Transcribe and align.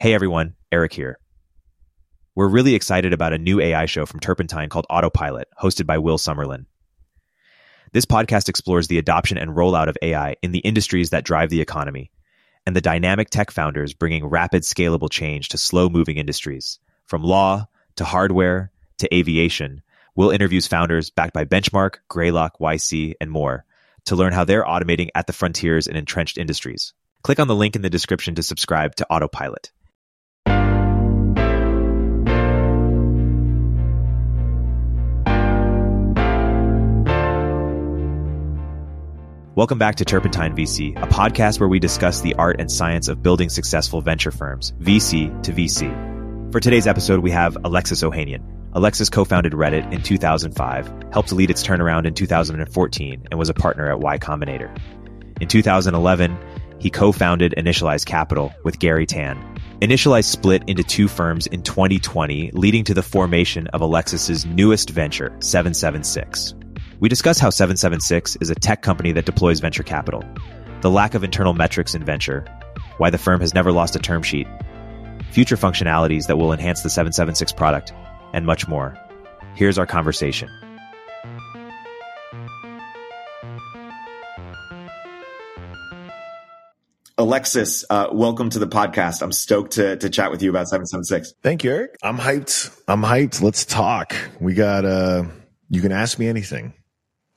Hey 0.00 0.14
everyone, 0.14 0.54
Erik 0.70 0.92
here. 0.92 1.18
We're 2.36 2.46
really 2.46 2.76
excited 2.76 3.12
about 3.12 3.32
a 3.32 3.38
new 3.38 3.60
AI 3.60 3.86
show 3.86 4.06
from 4.06 4.20
Turpentine 4.20 4.68
called 4.68 4.86
Autopilot, 4.88 5.48
hosted 5.60 5.86
by 5.86 5.98
Will 5.98 6.18
Summerlin. 6.18 6.66
This 7.90 8.04
podcast 8.04 8.48
explores 8.48 8.86
the 8.86 8.98
adoption 8.98 9.38
and 9.38 9.56
rollout 9.56 9.88
of 9.88 9.98
AI 10.00 10.36
in 10.40 10.52
the 10.52 10.60
industries 10.60 11.10
that 11.10 11.24
drive 11.24 11.50
the 11.50 11.60
economy 11.60 12.12
and 12.64 12.76
the 12.76 12.80
dynamic 12.80 13.28
tech 13.28 13.50
founders 13.50 13.92
bringing 13.92 14.24
rapid 14.24 14.62
scalable 14.62 15.10
change 15.10 15.48
to 15.48 15.58
slow 15.58 15.88
moving 15.88 16.16
industries. 16.16 16.78
From 17.06 17.24
law 17.24 17.66
to 17.96 18.04
hardware 18.04 18.70
to 18.98 19.12
aviation, 19.12 19.82
Will 20.14 20.30
interviews 20.30 20.68
founders 20.68 21.10
backed 21.10 21.34
by 21.34 21.44
Benchmark, 21.44 21.96
Greylock, 22.06 22.60
YC, 22.60 23.14
and 23.20 23.32
more 23.32 23.64
to 24.04 24.14
learn 24.14 24.32
how 24.32 24.44
they're 24.44 24.62
automating 24.62 25.08
at 25.16 25.26
the 25.26 25.32
frontiers 25.32 25.88
in 25.88 25.96
entrenched 25.96 26.38
industries. 26.38 26.94
Click 27.24 27.40
on 27.40 27.48
the 27.48 27.56
link 27.56 27.74
in 27.74 27.82
the 27.82 27.90
description 27.90 28.36
to 28.36 28.44
subscribe 28.44 28.94
to 28.94 29.06
Autopilot. 29.10 29.72
Welcome 39.58 39.78
back 39.78 39.96
to 39.96 40.04
Turpentine 40.04 40.54
VC, 40.54 40.96
a 41.02 41.08
podcast 41.08 41.58
where 41.58 41.68
we 41.68 41.80
discuss 41.80 42.20
the 42.20 42.34
art 42.34 42.60
and 42.60 42.70
science 42.70 43.08
of 43.08 43.24
building 43.24 43.48
successful 43.48 44.00
venture 44.00 44.30
firms, 44.30 44.72
VC 44.80 45.42
to 45.42 45.52
VC. 45.52 46.52
For 46.52 46.60
today's 46.60 46.86
episode, 46.86 47.24
we 47.24 47.32
have 47.32 47.56
Alexis 47.64 48.04
Ohanian. 48.04 48.44
Alexis 48.74 49.10
co-founded 49.10 49.54
Reddit 49.54 49.92
in 49.92 50.00
2005, 50.00 51.12
helped 51.12 51.32
lead 51.32 51.50
its 51.50 51.66
turnaround 51.66 52.06
in 52.06 52.14
2014, 52.14 53.26
and 53.28 53.36
was 53.36 53.48
a 53.48 53.54
partner 53.54 53.90
at 53.90 53.98
Y 53.98 54.16
Combinator. 54.18 54.70
In 55.40 55.48
2011, 55.48 56.38
he 56.78 56.88
co-founded 56.88 57.52
Initialized 57.58 58.06
Capital 58.06 58.52
with 58.62 58.78
Garry 58.78 59.06
Tan. 59.06 59.58
Initialized 59.82 60.26
split 60.26 60.62
into 60.68 60.84
two 60.84 61.08
firms 61.08 61.48
in 61.48 61.64
2020, 61.64 62.52
leading 62.52 62.84
to 62.84 62.94
the 62.94 63.02
formation 63.02 63.66
of 63.66 63.80
Alexis's 63.80 64.46
newest 64.46 64.90
venture, 64.90 65.36
776. 65.40 66.54
We 67.00 67.08
discuss 67.08 67.38
how 67.38 67.50
776 67.50 68.38
is 68.40 68.50
a 68.50 68.56
tech 68.56 68.82
company 68.82 69.12
that 69.12 69.24
deploys 69.24 69.60
venture 69.60 69.84
capital, 69.84 70.24
the 70.80 70.90
lack 70.90 71.14
of 71.14 71.22
internal 71.22 71.54
metrics 71.54 71.94
in 71.94 72.04
venture, 72.04 72.44
why 72.96 73.08
the 73.08 73.18
firm 73.18 73.40
has 73.40 73.54
never 73.54 73.70
lost 73.70 73.94
a 73.94 74.00
term 74.00 74.24
sheet, 74.24 74.48
future 75.30 75.54
functionalities 75.54 76.26
that 76.26 76.38
will 76.38 76.52
enhance 76.52 76.82
the 76.82 76.90
776 76.90 77.52
product, 77.52 77.92
and 78.32 78.46
much 78.46 78.66
more. 78.66 78.98
Here's 79.54 79.78
our 79.78 79.86
conversation. 79.86 80.50
Alexis, 87.16 87.84
uh, 87.90 88.08
welcome 88.10 88.50
to 88.50 88.58
the 88.58 88.66
podcast. 88.66 89.22
I'm 89.22 89.30
stoked 89.30 89.74
to, 89.74 89.96
to 89.98 90.10
chat 90.10 90.32
with 90.32 90.42
you 90.42 90.50
about 90.50 90.66
776. 90.66 91.34
Thank 91.44 91.62
you, 91.62 91.70
Erik. 91.70 91.96
I'm 92.02 92.18
hyped. 92.18 92.76
I'm 92.88 93.02
hyped. 93.02 93.40
Let's 93.40 93.64
talk. 93.64 94.16
We 94.40 94.54
got, 94.54 94.84
uh, 94.84 95.26
you 95.70 95.80
can 95.80 95.92
ask 95.92 96.18
me 96.18 96.26
anything 96.26 96.74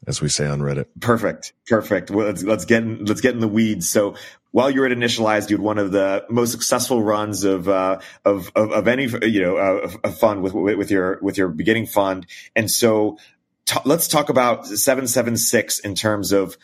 as 0.07 0.21
we 0.21 0.29
say 0.29 0.45
on 0.45 0.59
Reddit. 0.59 0.85
Perfect, 0.99 1.53
perfect. 1.67 2.11
Well, 2.11 2.27
let's 2.27 2.43
let's 2.43 2.65
get 2.65 2.83
in, 2.83 3.05
let's 3.05 3.21
get 3.21 3.33
in 3.33 3.39
the 3.39 3.47
weeds. 3.47 3.89
So 3.89 4.15
while 4.51 4.69
you 4.69 4.81
were 4.81 4.87
at 4.87 4.97
Initialized, 4.97 5.49
you 5.49 5.57
had 5.57 5.63
one 5.63 5.77
of 5.77 5.91
the 5.91 6.25
most 6.29 6.51
successful 6.51 7.01
runs 7.01 7.43
of 7.43 7.67
uh, 7.69 7.99
of, 8.25 8.51
of, 8.55 8.71
of 8.71 8.87
any 8.87 9.07
you 9.27 9.41
know 9.41 9.57
uh, 9.57 10.11
fund 10.11 10.41
with 10.41 10.53
with 10.53 10.91
your 10.91 11.19
with 11.21 11.37
your 11.37 11.47
beginning 11.49 11.87
fund, 11.87 12.25
and 12.55 12.69
so. 12.69 13.17
T- 13.63 13.77
let's 13.85 14.07
talk 14.07 14.29
about 14.29 14.65
776 14.65 15.79
in 15.79 15.93
terms 15.93 16.31
of 16.31 16.57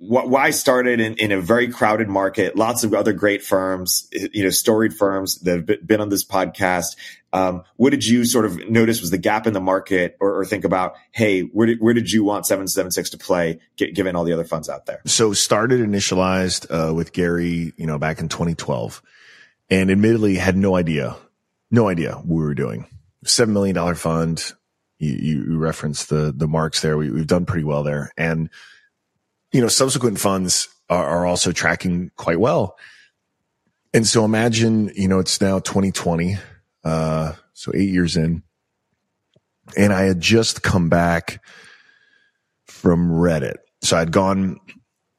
why 0.00 0.50
started 0.50 0.98
in, 0.98 1.14
in 1.16 1.30
a 1.30 1.40
very 1.40 1.68
crowded 1.68 2.08
market, 2.08 2.56
lots 2.56 2.84
of 2.84 2.94
other 2.94 3.12
great 3.12 3.42
firms, 3.42 4.08
you 4.10 4.44
know, 4.44 4.50
storied 4.50 4.94
firms 4.94 5.40
that 5.40 5.68
have 5.68 5.86
been 5.86 6.00
on 6.00 6.08
this 6.08 6.24
podcast. 6.24 6.96
Um, 7.32 7.62
what 7.76 7.90
did 7.90 8.04
you 8.04 8.24
sort 8.24 8.44
of 8.44 8.68
notice 8.68 9.00
was 9.00 9.10
the 9.10 9.18
gap 9.18 9.46
in 9.46 9.52
the 9.52 9.60
market 9.60 10.16
or, 10.20 10.40
or 10.40 10.44
think 10.44 10.64
about, 10.64 10.94
hey, 11.12 11.42
where 11.42 11.66
did, 11.66 11.80
where 11.80 11.94
did 11.94 12.10
you 12.10 12.24
want 12.24 12.46
776 12.46 13.10
to 13.10 13.18
play 13.18 13.60
given 13.76 14.16
all 14.16 14.24
the 14.24 14.32
other 14.32 14.44
funds 14.44 14.68
out 14.68 14.86
there? 14.86 15.00
So 15.06 15.32
started 15.32 15.80
initialized, 15.80 16.66
uh, 16.70 16.92
with 16.92 17.12
Garry, 17.12 17.72
you 17.76 17.86
know, 17.86 17.98
back 17.98 18.20
in 18.20 18.28
2012 18.28 19.00
and 19.70 19.90
admittedly 19.90 20.36
had 20.36 20.56
no 20.56 20.74
idea, 20.74 21.16
no 21.70 21.88
idea 21.88 22.16
what 22.16 22.26
we 22.26 22.42
were 22.42 22.54
doing. 22.54 22.86
$7 23.24 23.50
million 23.50 23.94
fund. 23.94 24.52
You, 24.98 25.12
you 25.12 25.58
referenced 25.58 26.08
the, 26.08 26.32
the 26.36 26.48
marks 26.48 26.82
there. 26.82 26.96
We, 26.98 27.10
we've 27.10 27.26
done 27.26 27.46
pretty 27.46 27.64
well 27.64 27.84
there. 27.84 28.12
And, 28.16 28.50
you 29.52 29.60
know, 29.60 29.68
subsequent 29.68 30.18
funds 30.18 30.68
are, 30.88 31.04
are 31.04 31.26
also 31.26 31.52
tracking 31.52 32.10
quite 32.16 32.40
well. 32.40 32.76
And 33.92 34.06
so 34.06 34.24
imagine, 34.24 34.92
you 34.94 35.08
know, 35.08 35.18
it's 35.18 35.40
now 35.40 35.58
2020, 35.58 36.36
uh, 36.84 37.32
so 37.52 37.72
eight 37.74 37.90
years 37.90 38.16
in, 38.16 38.42
and 39.76 39.92
I 39.92 40.02
had 40.02 40.20
just 40.20 40.62
come 40.62 40.88
back 40.88 41.42
from 42.66 43.10
Reddit. 43.10 43.56
So 43.82 43.96
I'd 43.96 44.12
gone 44.12 44.58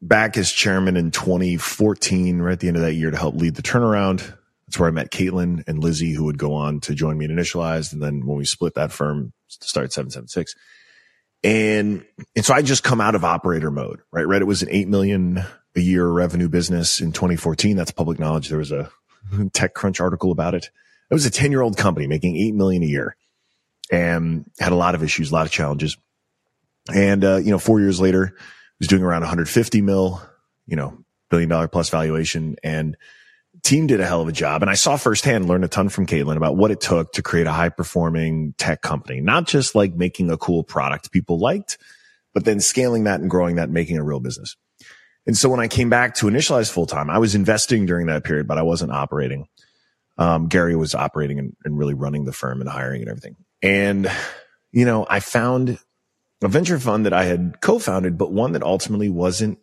back 0.02 0.38
as 0.38 0.52
chairman 0.52 0.98
in 0.98 1.12
2014, 1.12 2.40
right 2.40 2.54
at 2.54 2.60
the 2.60 2.68
end 2.68 2.78
of 2.78 2.84
that 2.84 2.96
year 2.96 3.12
to 3.12 3.18
help 3.18 3.36
lead 3.36 3.56
the 3.56 3.62
turnaround. 3.62 4.20
That's 4.68 4.80
where 4.80 4.88
I 4.88 4.92
met 4.92 5.12
Caitlin 5.12 5.64
and 5.68 5.84
Lizzie, 5.84 6.14
who 6.14 6.26
would 6.26 6.38
go 6.38 6.54
on 6.54 6.80
to 6.82 6.96
join 6.96 7.18
me 7.18 7.26
in 7.26 7.32
Initialized. 7.32 7.94
And 7.94 8.02
then 8.02 8.26
when 8.26 8.38
we 8.38 8.46
split 8.46 8.76
that 8.76 8.92
firm, 8.92 9.34
start 9.48 9.92
776. 9.92 10.56
And, 11.44 12.06
and 12.36 12.46
so 12.46 12.54
I 12.54 12.62
just 12.62 12.84
come 12.84 13.02
out 13.02 13.16
of 13.16 13.26
operator 13.26 13.72
mode, 13.72 14.02
right? 14.12 14.26
Reddit 14.26 14.46
was 14.46 14.62
an 14.62 14.70
8 14.72 14.88
million 14.88 15.44
a 15.76 15.80
year 15.80 16.08
revenue 16.08 16.50
business 16.50 17.02
in 17.02 17.12
2014. 17.12 17.76
That's 17.76 17.92
public 17.92 18.20
knowledge. 18.20 18.50
There 18.50 18.60
was 18.60 18.72
a 18.72 18.90
TechCrunch 19.32 20.00
article 20.00 20.32
about 20.32 20.56
it. 20.56 20.70
It 21.12 21.14
was 21.14 21.26
a 21.26 21.30
10 21.30 21.52
year 21.52 21.62
old 21.62 21.78
company 21.78 22.08
making 22.08 22.38
8 22.38 22.56
million 22.56 22.84
a 22.84 22.88
year 22.88 23.16
and 23.92 24.50
had 24.60 24.72
a 24.72 24.76
lot 24.76 24.96
of 24.96 25.04
issues, 25.04 25.30
a 25.30 25.34
lot 25.34 25.46
of 25.46 25.52
challenges. 25.52 25.98
And, 26.92 27.24
uh, 27.24 27.36
you 27.36 27.52
know, 27.52 27.60
four 27.60 27.80
years 27.80 28.00
later, 28.00 28.36
was 28.80 28.88
doing 28.88 29.04
around 29.04 29.22
150 29.22 29.82
mil, 29.82 30.22
you 30.66 30.76
know, 30.76 30.98
billion 31.30 31.50
dollar 31.50 31.68
plus 31.68 31.90
valuation 31.90 32.56
and 32.64 32.98
team 33.64 33.88
did 33.88 34.00
a 34.00 34.06
hell 34.06 34.22
of 34.22 34.28
a 34.28 34.32
job. 34.32 34.62
And 34.62 34.72
I 34.72 34.74
saw 34.74 34.98
firsthand, 34.98 35.48
learned 35.48 35.66
a 35.66 35.68
ton 35.68 35.90
from 35.90 36.08
Caitlin 36.08 36.38
about 36.38 36.58
what 36.58 36.72
it 36.72 36.82
took 36.82 37.12
to 37.14 37.22
create 37.22 37.48
a 37.48 37.52
high 37.52 37.70
performing 37.70 38.54
tech 38.58 38.82
company, 38.82 39.22
not 39.22 39.48
just 39.48 39.76
like 39.76 39.94
making 39.94 40.32
a 40.32 40.38
cool 40.38 40.64
product 40.64 41.12
people 41.12 41.38
liked, 41.38 41.78
but 42.34 42.46
then 42.46 42.60
scaling 42.60 43.04
that 43.04 43.20
and 43.20 43.30
growing 43.30 43.58
that 43.58 43.66
and 43.66 43.74
making 43.74 43.98
a 43.98 44.04
real 44.04 44.20
business. 44.20 44.56
And 45.28 45.38
so 45.38 45.50
when 45.50 45.60
I 45.60 45.68
came 45.68 45.90
back 45.90 46.16
to 46.16 46.28
initialize 46.28 46.72
full 46.72 46.88
time, 46.88 47.10
I 47.10 47.20
was 47.20 47.36
investing 47.36 47.86
during 47.86 48.08
that 48.08 48.24
period, 48.24 48.48
but 48.48 48.58
I 48.58 48.64
wasn't 48.64 48.92
operating. 48.92 49.48
Um, 50.22 50.50
Garry 50.50 50.76
was 50.76 50.94
operating 50.94 51.40
and, 51.40 51.56
and 51.66 51.76
really 51.76 51.96
running 51.96 52.26
the 52.26 52.32
firm 52.32 52.62
and 52.62 52.70
hiring 52.70 53.02
and 53.02 53.10
everything. 53.10 53.38
And, 53.64 54.08
you 54.72 54.86
know, 54.86 55.04
I 55.10 55.20
found 55.20 55.80
a 56.44 56.48
venture 56.48 56.78
fund 56.78 57.08
that 57.08 57.14
I 57.14 57.24
had 57.24 57.60
co-founded, 57.60 58.20
but 58.20 58.32
one 58.32 58.52
that 58.52 58.62
ultimately 58.62 59.10
wasn't 59.10 59.58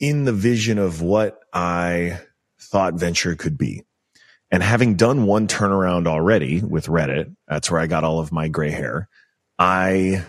in 0.00 0.24
the 0.24 0.32
vision 0.32 0.78
of 0.78 1.02
what 1.02 1.38
I 1.52 2.18
thought 2.60 2.94
venture 2.94 3.36
could 3.36 3.56
be. 3.56 3.84
And 4.50 4.60
having 4.60 4.96
done 4.96 5.24
one 5.24 5.46
turnaround 5.46 6.08
already 6.08 6.60
with 6.60 6.86
Reddit, 6.86 7.36
that's 7.46 7.70
where 7.70 7.80
I 7.80 7.86
got 7.86 8.02
all 8.02 8.18
of 8.18 8.32
my 8.32 8.48
gray 8.48 8.72
hair. 8.72 9.08
I 9.56 10.24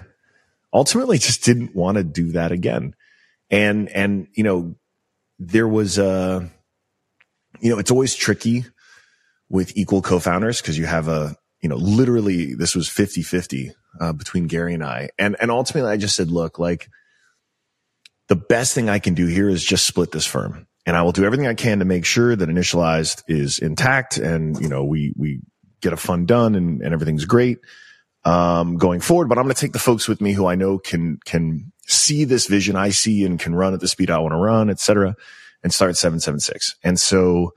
ultimately 0.72 1.18
just 1.28 1.44
didn't 1.44 1.76
want 1.76 1.98
to 1.98 2.04
do 2.04 2.34
that 2.34 2.52
again. 2.52 2.94
And, 3.50 3.90
and, 3.90 4.28
you 4.36 4.44
know, 4.44 4.76
there 5.40 5.68
was 5.68 5.98
a, 5.98 6.48
you 7.60 7.72
know, 7.72 7.80
it's 7.80 7.90
always 7.90 8.14
tricky 8.14 8.66
with 9.50 9.76
equal 9.78 10.02
co-founders 10.02 10.62
because 10.62 10.78
you 10.78 10.86
have 10.86 11.08
a, 11.08 11.36
you 11.62 11.70
know, 11.70 11.76
literally 11.76 12.54
this 12.54 12.76
was 12.76 12.90
50 12.90 13.22
50 13.22 13.72
uh, 14.00 14.14
between 14.14 14.48
Garry 14.48 14.74
and 14.74 14.84
I. 14.84 15.10
And, 15.18 15.36
and 15.40 15.52
ultimately 15.52 15.92
I 15.92 15.98
just 15.98 16.16
said, 16.16 16.30
look, 16.30 16.60
like 16.60 16.90
the 18.28 18.36
best 18.36 18.74
thing 18.74 18.90
I 18.90 19.00
can 19.00 19.14
do 19.14 19.28
here 19.28 19.50
is 19.50 19.64
just 19.64 19.86
split 19.86 20.12
this 20.12 20.26
firm 20.26 20.68
and 20.86 20.96
I 20.96 21.02
will 21.02 21.12
do 21.12 21.26
everything 21.26 21.48
I 21.48 21.54
can 21.54 21.80
to 21.80 21.86
make 21.86 22.06
sure 22.06 22.36
that 22.36 22.50
initialized 22.50 23.24
is 23.28 23.60
intact 23.60 24.18
and, 24.18 24.60
you 24.60 24.70
know, 24.70 24.84
we, 24.84 25.14
we 25.18 25.42
get 25.82 25.94
a 25.94 25.98
fund 25.98 26.28
done 26.28 26.56
and, 26.56 26.82
and 26.82 26.94
everything's 26.94 27.26
great, 27.26 27.60
um, 28.24 28.78
going 28.78 29.00
forward. 29.00 29.30
But 29.30 29.38
I'm 29.38 29.46
going 29.46 29.56
to 29.56 29.62
take 29.62 29.74
the 29.74 29.80
folks 29.80 30.08
with 30.08 30.22
me 30.22 30.34
who 30.34 30.48
I 30.48 30.56
know 30.56 30.78
can, 30.80 31.20
can 31.26 31.72
see 31.88 32.24
this 32.24 32.48
vision 32.48 32.76
I 32.76 32.90
see 32.90 33.24
and 33.26 33.40
can 33.40 33.56
run 33.56 33.74
at 33.74 33.80
the 33.80 33.88
speed 33.88 34.10
I 34.10 34.20
want 34.20 34.34
to 34.34 34.38
run, 34.38 34.70
et 34.70 34.80
cetera, 34.80 35.16
and 35.64 35.74
start 35.74 35.98
776. 35.98 36.76
And 36.84 37.00
so 37.00 37.54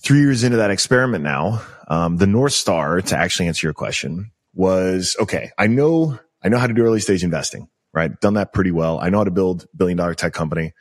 three 0.00 0.20
years 0.20 0.44
into 0.44 0.58
that 0.58 0.70
experiment 0.70 1.24
now, 1.24 1.62
um, 1.88 2.16
the 2.16 2.26
North 2.26 2.52
Star 2.52 3.00
to 3.00 3.16
actually 3.16 3.48
answer 3.48 3.66
your 3.66 3.74
question 3.74 4.30
was, 4.54 5.16
okay, 5.20 5.50
I 5.58 5.66
know, 5.66 6.18
I 6.42 6.48
know 6.48 6.58
how 6.58 6.66
to 6.66 6.74
do 6.74 6.84
early 6.84 7.00
stage 7.00 7.24
investing, 7.24 7.68
right? 7.92 8.18
Done 8.20 8.34
that 8.34 8.52
pretty 8.52 8.70
well. 8.70 8.98
I 9.00 9.08
know 9.08 9.18
how 9.18 9.24
to 9.24 9.30
build 9.30 9.66
billion 9.76 9.96
dollar 9.96 10.14
tech 10.14 10.32
company. 10.32 10.72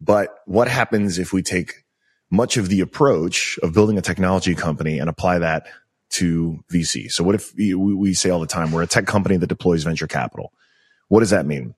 But 0.00 0.34
what 0.46 0.68
happens 0.68 1.18
if 1.18 1.32
we 1.32 1.42
take 1.42 1.84
much 2.30 2.56
of 2.56 2.68
the 2.68 2.80
approach 2.80 3.58
of 3.62 3.74
building 3.74 3.98
a 3.98 4.02
technology 4.02 4.54
company 4.54 4.98
and 4.98 5.10
apply 5.10 5.40
that 5.40 5.66
to 6.10 6.58
VC? 6.72 7.10
So 7.10 7.22
what 7.22 7.34
if 7.34 7.54
we 7.54 8.14
say 8.14 8.30
all 8.30 8.40
the 8.40 8.46
time, 8.46 8.72
we're 8.72 8.82
a 8.82 8.86
tech 8.86 9.06
company 9.06 9.36
that 9.36 9.46
deploys 9.46 9.84
venture 9.84 10.06
capital? 10.06 10.52
What 11.08 11.20
does 11.20 11.30
that 11.30 11.44
mean? 11.46 11.74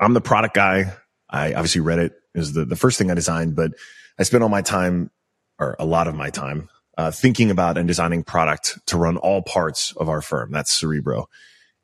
I'm 0.00 0.14
the 0.14 0.20
product 0.20 0.54
guy. 0.54 0.94
I 1.28 1.52
obviously 1.52 1.80
Reddit 1.82 2.12
is 2.34 2.52
the, 2.52 2.64
the 2.64 2.76
first 2.76 2.98
thing 2.98 3.10
I 3.10 3.14
designed, 3.14 3.56
but 3.56 3.72
I 4.18 4.22
spent 4.22 4.42
all 4.42 4.48
my 4.48 4.62
time 4.62 5.10
or 5.58 5.76
a 5.78 5.84
lot 5.84 6.08
of 6.08 6.14
my 6.14 6.30
time, 6.30 6.68
uh, 6.98 7.10
thinking 7.10 7.50
about 7.50 7.78
and 7.78 7.88
designing 7.88 8.22
product 8.22 8.78
to 8.86 8.96
run 8.96 9.16
all 9.16 9.42
parts 9.42 9.92
of 9.96 10.08
our 10.08 10.20
firm. 10.20 10.50
That's 10.50 10.72
Cerebro. 10.72 11.28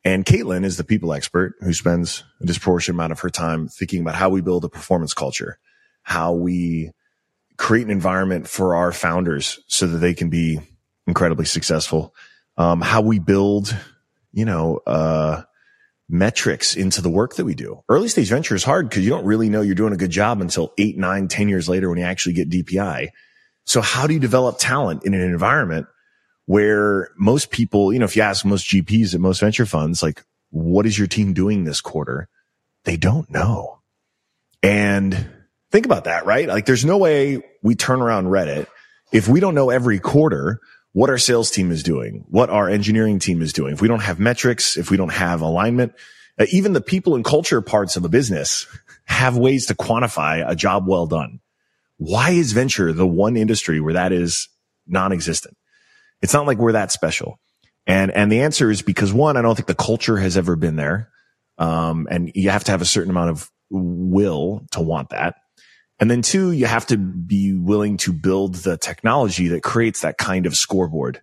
And 0.04 0.24
Caitlin 0.24 0.64
is 0.64 0.76
the 0.76 0.84
people 0.84 1.12
expert 1.12 1.54
who 1.60 1.72
spends 1.72 2.24
a 2.40 2.46
disproportionate 2.46 2.96
amount 2.96 3.12
of 3.12 3.20
her 3.20 3.30
time 3.30 3.69
thinking 3.69 4.00
about 4.00 4.16
how 4.16 4.30
we 4.30 4.40
build 4.40 4.64
a 4.64 4.69
performance 4.69 5.14
culture, 5.14 5.58
how 6.02 6.32
we 6.32 6.90
create 7.56 7.84
an 7.84 7.92
environment 7.92 8.48
for 8.48 8.74
our 8.74 8.90
founders 8.90 9.60
so 9.69 9.86
that 9.86 9.98
they 9.98 10.14
can 10.14 10.28
be 10.28 10.58
incredibly 11.06 11.44
successful. 11.44 12.14
Um, 12.56 12.80
how 12.80 13.00
we 13.00 13.18
build, 13.18 13.76
you 14.32 14.44
know, 14.44 14.80
uh, 14.86 15.42
metrics 16.08 16.76
into 16.76 17.00
the 17.00 17.08
work 17.08 17.36
that 17.36 17.44
we 17.44 17.54
do. 17.54 17.82
Early 17.88 18.08
stage 18.08 18.28
venture 18.28 18.54
is 18.54 18.64
hard 18.64 18.88
because 18.88 19.04
you 19.04 19.10
don't 19.10 19.25
really 19.25 19.48
know 19.48 19.62
you're 19.62 19.75
doing 19.75 19.94
a 19.94 19.96
good 19.96 20.10
job 20.10 20.40
until 20.40 20.72
eight, 20.78 20.98
nine, 20.98 21.28
ten 21.28 21.48
years 21.48 21.68
later 21.68 21.88
when 21.88 21.98
you 21.98 22.04
actually 22.04 22.34
get 22.34 22.50
DPI. 22.50 23.08
So 23.64 23.81
how 23.81 24.06
do 24.06 24.14
you 24.14 24.20
develop 24.20 24.59
talent 24.59 25.05
in 25.05 25.14
an 25.14 25.20
environment 25.20 25.87
where 26.47 27.11
most 27.17 27.50
people, 27.50 27.93
you 27.93 27.99
know, 27.99 28.05
if 28.05 28.17
you 28.17 28.23
ask 28.23 28.44
most 28.44 28.67
GPs 28.67 29.14
at 29.14 29.20
most 29.20 29.41
venture 29.41 29.67
funds, 29.67 30.03
like, 30.03 30.25
what 30.50 30.87
is 30.87 30.99
your 30.99 31.06
team 31.06 31.32
doing 31.32 31.64
this 31.64 31.81
quarter? 31.81 32.29
They 32.85 32.97
don't 32.97 33.31
know. 33.31 33.81
And 34.62 35.31
think 35.70 35.87
about 35.87 36.05
that, 36.05 36.26
right? 36.26 36.47
Like 36.47 36.67
there's 36.67 36.85
no 36.85 36.99
way 36.99 37.43
we 37.62 37.75
turn 37.75 38.00
around 38.00 38.26
Reddit 38.26 38.67
if 39.12 39.29
we 39.29 39.41
don't 39.41 39.55
know 39.55 39.70
every 39.70 39.99
quarter 39.99 40.61
what 40.93 41.11
our 41.11 41.19
sales 41.19 41.50
team 41.50 41.70
is 41.70 41.82
doing, 41.82 42.25
what 42.29 42.50
our 42.50 42.69
engineering 42.69 43.19
team 43.19 43.41
is 43.41 43.53
doing. 43.53 43.73
If 43.73 43.81
we 43.81 43.88
don't 43.88 44.03
have 44.03 44.20
metrics, 44.20 44.76
if 44.76 44.91
we 44.91 44.97
don't 44.97 45.12
have 45.12 45.41
alignment, 45.41 45.94
uh, 46.38 46.47
even 46.50 46.73
the 46.73 46.81
people 46.81 47.14
and 47.14 47.25
culture 47.25 47.61
parts 47.62 47.97
of 47.97 48.05
a 48.05 48.09
business 48.09 48.67
have 49.05 49.37
ways 49.37 49.67
to 49.67 49.75
quantify 49.75 50.44
a 50.47 50.55
job 50.55 50.87
well 50.87 51.06
done. 51.06 51.41
Why 52.02 52.31
is 52.31 52.50
venture 52.50 52.93
the 52.93 53.06
one 53.06 53.37
industry 53.37 53.78
where 53.78 53.94
that 53.94 54.12
is 54.12 54.49
non-existent? 54.88 55.56
It's 56.20 56.34
not 56.34 56.46
like 56.46 56.58
we're 56.58 56.72
that 56.72 56.90
special. 56.90 57.38
And, 57.87 58.10
and 58.10 58.31
the 58.31 58.40
answer 58.40 58.70
is 58.70 58.82
because 58.82 59.12
one, 59.12 59.37
I 59.37 59.43
don't 59.43 59.54
think 59.54 59.69
the 59.69 59.75
culture 59.75 60.16
has 60.16 60.37
ever 60.37 60.56
been 60.56 60.75
there. 60.75 61.10
Um, 61.58 62.08
and 62.10 62.32
you 62.34 62.50
have 62.50 62.64
to 62.64 62.72
have 62.72 62.82
a 62.82 62.87
certain 62.87 63.10
amount 63.10 63.31
of 63.31 63.50
will 63.70 64.66
to 64.72 64.81
want 64.81 65.10
that. 65.10 65.37
And 66.00 66.10
then 66.10 66.22
two, 66.22 66.50
you 66.50 66.66
have 66.66 66.87
to 66.87 66.96
be 66.96 67.54
willing 67.54 67.99
to 67.99 68.12
build 68.12 68.56
the 68.56 68.76
technology 68.76 69.49
that 69.49 69.62
creates 69.62 70.00
that 70.00 70.19
kind 70.19 70.46
of 70.46 70.56
scoreboard. 70.56 71.20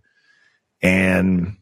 And 0.82 1.58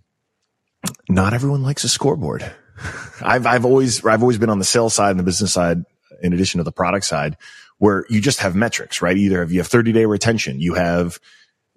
not 1.10 1.34
everyone 1.34 1.64
likes 1.64 1.84
a 1.84 1.90
scoreboard. 1.90 2.44
I've, 3.22 3.48
I've 3.48 3.66
always, 3.66 4.06
I've 4.06 4.22
always 4.22 4.38
been 4.38 4.52
on 4.52 4.60
the 4.60 4.66
sales 4.66 4.94
side 4.94 5.12
and 5.12 5.19
the 5.19 5.24
business 5.24 5.54
side, 5.54 5.84
in 6.22 6.34
addition 6.34 6.60
to 6.60 6.64
the 6.64 6.72
product 6.72 7.06
side, 7.06 7.38
where 7.78 8.06
you 8.10 8.22
just 8.22 8.40
have 8.40 8.56
metrics, 8.56 9.02
right? 9.02 9.18
Either 9.18 9.44
if 9.44 9.52
you 9.52 9.60
have 9.60 9.68
30 9.68 9.92
day 9.92 10.06
retention, 10.06 10.60
you 10.60 10.74
have, 10.74 11.20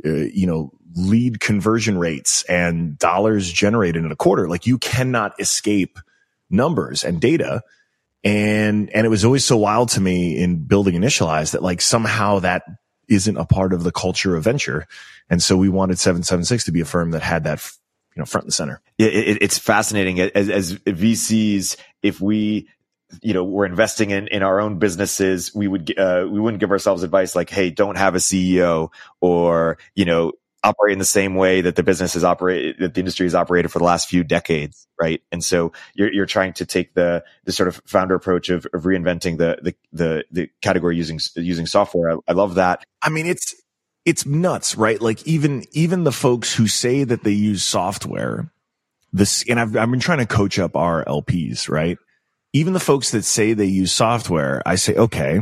uh, 0.04 0.10
you 0.10 0.46
know, 0.46 0.72
lead 0.96 1.40
conversion 1.40 1.98
rates 1.98 2.42
and 2.44 2.98
dollars 2.98 3.50
generated 3.50 4.04
in 4.04 4.10
a 4.10 4.16
quarter. 4.16 4.48
Like 4.48 4.66
you 4.66 4.78
cannot 4.78 5.38
escape 5.38 5.98
numbers 6.48 7.04
and 7.04 7.20
data. 7.20 7.62
And, 8.24 8.90
and 8.90 9.06
it 9.06 9.10
was 9.10 9.24
always 9.24 9.44
so 9.44 9.56
wild 9.56 9.90
to 9.90 10.00
me 10.00 10.38
in 10.38 10.64
building 10.64 10.94
Initialize 10.94 11.52
that 11.52 11.62
like 11.62 11.80
somehow 11.80 12.40
that 12.40 12.64
isn't 13.08 13.36
a 13.36 13.44
part 13.44 13.72
of 13.72 13.82
the 13.82 13.92
culture 13.92 14.36
of 14.36 14.44
venture. 14.44 14.86
And 15.28 15.42
so 15.42 15.56
we 15.56 15.68
wanted 15.68 15.98
776 15.98 16.64
to 16.64 16.72
be 16.72 16.80
a 16.80 16.84
firm 16.84 17.12
that 17.12 17.22
had 17.22 17.44
that, 17.44 17.62
you 18.14 18.20
know, 18.20 18.26
front 18.26 18.44
and 18.44 18.54
center. 18.54 18.80
It, 18.98 19.14
it, 19.14 19.38
it's 19.42 19.58
fascinating 19.58 20.20
as, 20.20 20.48
as 20.48 20.74
VCs. 20.74 21.76
If 22.02 22.20
we, 22.20 22.68
you 23.22 23.34
know, 23.34 23.44
we're 23.44 23.66
investing 23.66 24.10
in, 24.10 24.28
in 24.28 24.42
our 24.42 24.60
own 24.60 24.78
businesses, 24.78 25.54
we 25.54 25.68
would, 25.68 25.96
uh, 25.98 26.26
we 26.30 26.40
wouldn't 26.40 26.60
give 26.60 26.70
ourselves 26.70 27.02
advice 27.02 27.34
like, 27.34 27.50
Hey, 27.50 27.70
don't 27.70 27.96
have 27.96 28.14
a 28.14 28.18
CEO 28.18 28.90
or, 29.20 29.78
you 29.94 30.04
know, 30.04 30.32
operate 30.62 30.92
in 30.92 30.98
the 30.98 31.04
same 31.04 31.34
way 31.34 31.60
that 31.62 31.76
the 31.76 31.82
business 31.82 32.14
is 32.14 32.24
operated, 32.24 32.76
that 32.78 32.94
the 32.94 33.00
industry 33.00 33.26
has 33.26 33.34
operated 33.34 33.70
for 33.70 33.78
the 33.78 33.84
last 33.84 34.08
few 34.08 34.22
decades, 34.22 34.86
right? 35.00 35.22
And 35.32 35.42
so 35.42 35.72
you're 35.94 36.12
you're 36.12 36.26
trying 36.26 36.52
to 36.54 36.66
take 36.66 36.94
the 36.94 37.24
the 37.44 37.52
sort 37.52 37.68
of 37.68 37.80
founder 37.86 38.14
approach 38.14 38.50
of, 38.50 38.66
of 38.72 38.82
reinventing 38.82 39.38
the, 39.38 39.58
the 39.62 39.74
the 39.92 40.24
the 40.30 40.50
category 40.60 40.96
using 40.96 41.18
using 41.36 41.66
software. 41.66 42.10
I, 42.10 42.16
I 42.28 42.32
love 42.32 42.56
that. 42.56 42.84
I 43.02 43.08
mean, 43.08 43.26
it's 43.26 43.54
it's 44.04 44.26
nuts, 44.26 44.76
right? 44.76 45.00
Like 45.00 45.26
even 45.26 45.64
even 45.72 46.04
the 46.04 46.12
folks 46.12 46.54
who 46.54 46.66
say 46.66 47.04
that 47.04 47.24
they 47.24 47.32
use 47.32 47.62
software, 47.62 48.52
this 49.12 49.44
and 49.48 49.58
I've 49.58 49.76
I've 49.76 49.90
been 49.90 50.00
trying 50.00 50.18
to 50.18 50.26
coach 50.26 50.58
up 50.58 50.76
our 50.76 51.04
LPs, 51.04 51.68
right? 51.68 51.98
Even 52.52 52.72
the 52.72 52.80
folks 52.80 53.10
that 53.12 53.24
say 53.24 53.52
they 53.52 53.66
use 53.66 53.92
software, 53.92 54.62
I 54.66 54.74
say, 54.74 54.94
okay. 54.94 55.40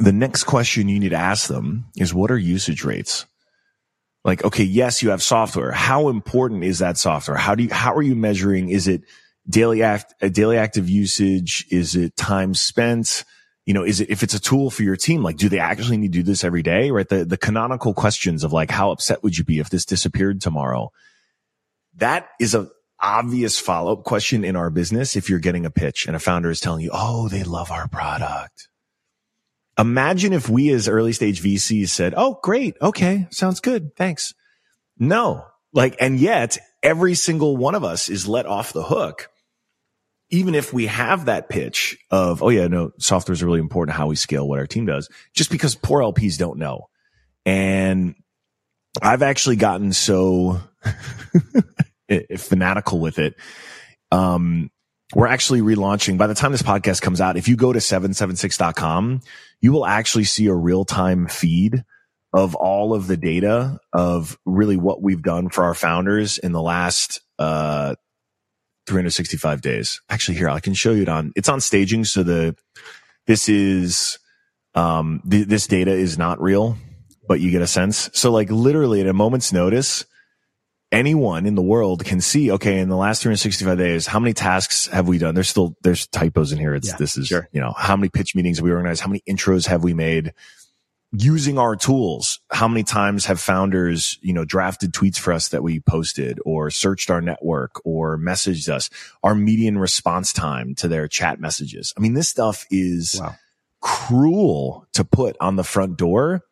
The 0.00 0.12
next 0.12 0.44
question 0.44 0.88
you 0.88 0.98
need 0.98 1.10
to 1.10 1.16
ask 1.16 1.48
them 1.48 1.86
is 1.96 2.14
what 2.14 2.30
are 2.30 2.38
usage 2.38 2.82
rates? 2.82 3.26
like, 4.24 4.44
okay, 4.44 4.64
yes, 4.64 5.02
you 5.02 5.10
have 5.10 5.22
software. 5.22 5.72
How 5.72 6.08
important 6.08 6.64
is 6.64 6.78
that 6.78 6.96
software? 6.96 7.36
How 7.36 7.54
do 7.54 7.64
you, 7.64 7.70
how 7.72 7.94
are 7.94 8.02
you 8.02 8.14
measuring? 8.14 8.68
Is 8.68 8.86
it 8.86 9.02
daily 9.48 9.82
act, 9.82 10.14
a 10.20 10.30
daily 10.30 10.56
active 10.56 10.88
usage? 10.88 11.66
Is 11.70 11.96
it 11.96 12.16
time 12.16 12.54
spent? 12.54 13.24
You 13.66 13.74
know, 13.74 13.84
is 13.84 14.00
it, 14.00 14.10
if 14.10 14.22
it's 14.22 14.34
a 14.34 14.40
tool 14.40 14.70
for 14.70 14.82
your 14.82 14.96
team, 14.96 15.22
like, 15.22 15.36
do 15.36 15.48
they 15.48 15.58
actually 15.58 15.96
need 15.96 16.12
to 16.12 16.18
do 16.18 16.22
this 16.22 16.44
every 16.44 16.62
day? 16.62 16.90
Right. 16.90 17.08
The, 17.08 17.24
the 17.24 17.36
canonical 17.36 17.94
questions 17.94 18.44
of 18.44 18.52
like, 18.52 18.70
how 18.70 18.92
upset 18.92 19.22
would 19.22 19.36
you 19.36 19.44
be 19.44 19.58
if 19.58 19.70
this 19.70 19.84
disappeared 19.84 20.40
tomorrow? 20.40 20.92
That 21.96 22.28
is 22.40 22.54
a 22.54 22.68
obvious 23.02 23.58
follow 23.58 23.92
up 23.92 24.04
question 24.04 24.44
in 24.44 24.56
our 24.56 24.70
business. 24.70 25.16
If 25.16 25.28
you're 25.28 25.40
getting 25.40 25.66
a 25.66 25.70
pitch 25.70 26.06
and 26.06 26.16
a 26.16 26.20
founder 26.20 26.50
is 26.50 26.60
telling 26.60 26.82
you, 26.84 26.90
Oh, 26.92 27.28
they 27.28 27.42
love 27.42 27.70
our 27.70 27.88
product 27.88 28.68
Imagine 29.78 30.32
if 30.32 30.48
we 30.48 30.70
as 30.70 30.86
early 30.86 31.12
stage 31.12 31.42
VCs 31.42 31.88
said, 31.88 32.14
Oh, 32.16 32.38
great. 32.42 32.76
Okay. 32.80 33.26
Sounds 33.30 33.60
good. 33.60 33.96
Thanks. 33.96 34.34
No, 34.98 35.46
like, 35.72 35.96
and 35.98 36.20
yet 36.20 36.58
every 36.82 37.14
single 37.14 37.56
one 37.56 37.74
of 37.74 37.82
us 37.82 38.08
is 38.08 38.28
let 38.28 38.46
off 38.46 38.72
the 38.72 38.82
hook. 38.82 39.28
Even 40.30 40.54
if 40.54 40.72
we 40.72 40.86
have 40.86 41.24
that 41.24 41.48
pitch 41.48 41.96
of, 42.10 42.42
Oh 42.42 42.50
yeah, 42.50 42.68
no, 42.68 42.92
software 42.98 43.32
is 43.32 43.42
really 43.42 43.60
important 43.60 43.96
how 43.96 44.08
we 44.08 44.16
scale 44.16 44.46
what 44.46 44.58
our 44.58 44.66
team 44.66 44.86
does 44.86 45.08
just 45.34 45.50
because 45.50 45.74
poor 45.74 46.02
LPs 46.02 46.38
don't 46.38 46.58
know. 46.58 46.88
And 47.46 48.14
I've 49.00 49.22
actually 49.22 49.56
gotten 49.56 49.92
so 49.92 50.60
fanatical 52.36 53.00
with 53.00 53.18
it. 53.18 53.34
Um, 54.10 54.70
we're 55.14 55.26
actually 55.26 55.60
relaunching 55.60 56.16
by 56.16 56.26
the 56.26 56.34
time 56.34 56.52
this 56.52 56.62
podcast 56.62 57.02
comes 57.02 57.20
out. 57.20 57.36
If 57.36 57.48
you 57.48 57.56
go 57.56 57.72
to 57.72 57.78
776.com, 57.78 59.20
you 59.60 59.72
will 59.72 59.86
actually 59.86 60.24
see 60.24 60.46
a 60.46 60.54
real 60.54 60.84
time 60.84 61.26
feed 61.26 61.84
of 62.32 62.54
all 62.54 62.94
of 62.94 63.06
the 63.08 63.16
data 63.16 63.78
of 63.92 64.38
really 64.46 64.76
what 64.76 65.02
we've 65.02 65.22
done 65.22 65.50
for 65.50 65.64
our 65.64 65.74
founders 65.74 66.38
in 66.38 66.52
the 66.52 66.62
last, 66.62 67.20
uh, 67.38 67.94
365 68.86 69.60
days. 69.60 70.00
Actually, 70.08 70.38
here, 70.38 70.48
I 70.48 70.60
can 70.60 70.74
show 70.74 70.92
you 70.92 71.02
it 71.02 71.08
on, 71.08 71.32
it's 71.36 71.48
on 71.48 71.60
staging. 71.60 72.04
So 72.04 72.22
the, 72.22 72.56
this 73.26 73.48
is, 73.50 74.18
um, 74.74 75.20
th- 75.28 75.46
this 75.46 75.66
data 75.66 75.92
is 75.92 76.16
not 76.16 76.40
real, 76.40 76.78
but 77.28 77.40
you 77.40 77.50
get 77.50 77.62
a 77.62 77.66
sense. 77.66 78.08
So 78.14 78.32
like 78.32 78.50
literally 78.50 79.02
at 79.02 79.06
a 79.06 79.12
moment's 79.12 79.52
notice, 79.52 80.06
anyone 80.92 81.46
in 81.46 81.54
the 81.54 81.62
world 81.62 82.04
can 82.04 82.20
see, 82.20 82.52
okay, 82.52 82.78
in 82.78 82.88
the 82.88 82.96
last 82.96 83.22
365 83.22 83.78
days, 83.78 84.06
how 84.06 84.20
many 84.20 84.34
tasks 84.34 84.86
have 84.88 85.08
we 85.08 85.18
done? 85.18 85.34
There's 85.34 85.48
still, 85.48 85.74
there's 85.82 86.06
typos 86.06 86.52
in 86.52 86.58
here. 86.58 86.74
It's, 86.74 86.88
yeah, 86.88 86.96
this 86.98 87.16
is, 87.16 87.28
sure. 87.28 87.48
you 87.50 87.60
know, 87.60 87.72
how 87.76 87.96
many 87.96 88.10
pitch 88.10 88.36
meetings 88.36 88.58
have 88.58 88.64
we 88.64 88.70
organized? 88.70 89.00
How 89.00 89.08
many 89.08 89.22
intros 89.28 89.66
have 89.66 89.82
we 89.82 89.94
made? 89.94 90.34
Using 91.14 91.58
our 91.58 91.76
tools, 91.76 92.40
how 92.50 92.68
many 92.68 92.84
times 92.84 93.26
have 93.26 93.38
founders, 93.40 94.18
you 94.22 94.32
know, 94.32 94.44
drafted 94.44 94.92
tweets 94.92 95.18
for 95.18 95.32
us 95.32 95.48
that 95.48 95.62
we 95.62 95.80
posted 95.80 96.38
or 96.44 96.70
searched 96.70 97.10
our 97.10 97.20
network 97.20 97.84
or 97.84 98.16
messaged 98.16 98.68
us? 98.68 98.88
Our 99.22 99.34
median 99.34 99.78
response 99.78 100.32
time 100.32 100.74
to 100.76 100.88
their 100.88 101.08
chat 101.08 101.38
messages. 101.38 101.92
I 101.96 102.00
mean, 102.00 102.14
this 102.14 102.28
stuff 102.28 102.66
is 102.70 103.20
wow. 103.20 103.34
cruel 103.80 104.86
to 104.94 105.04
put 105.04 105.36
on 105.38 105.56
the 105.56 105.64
front 105.64 105.98
door 105.98 106.44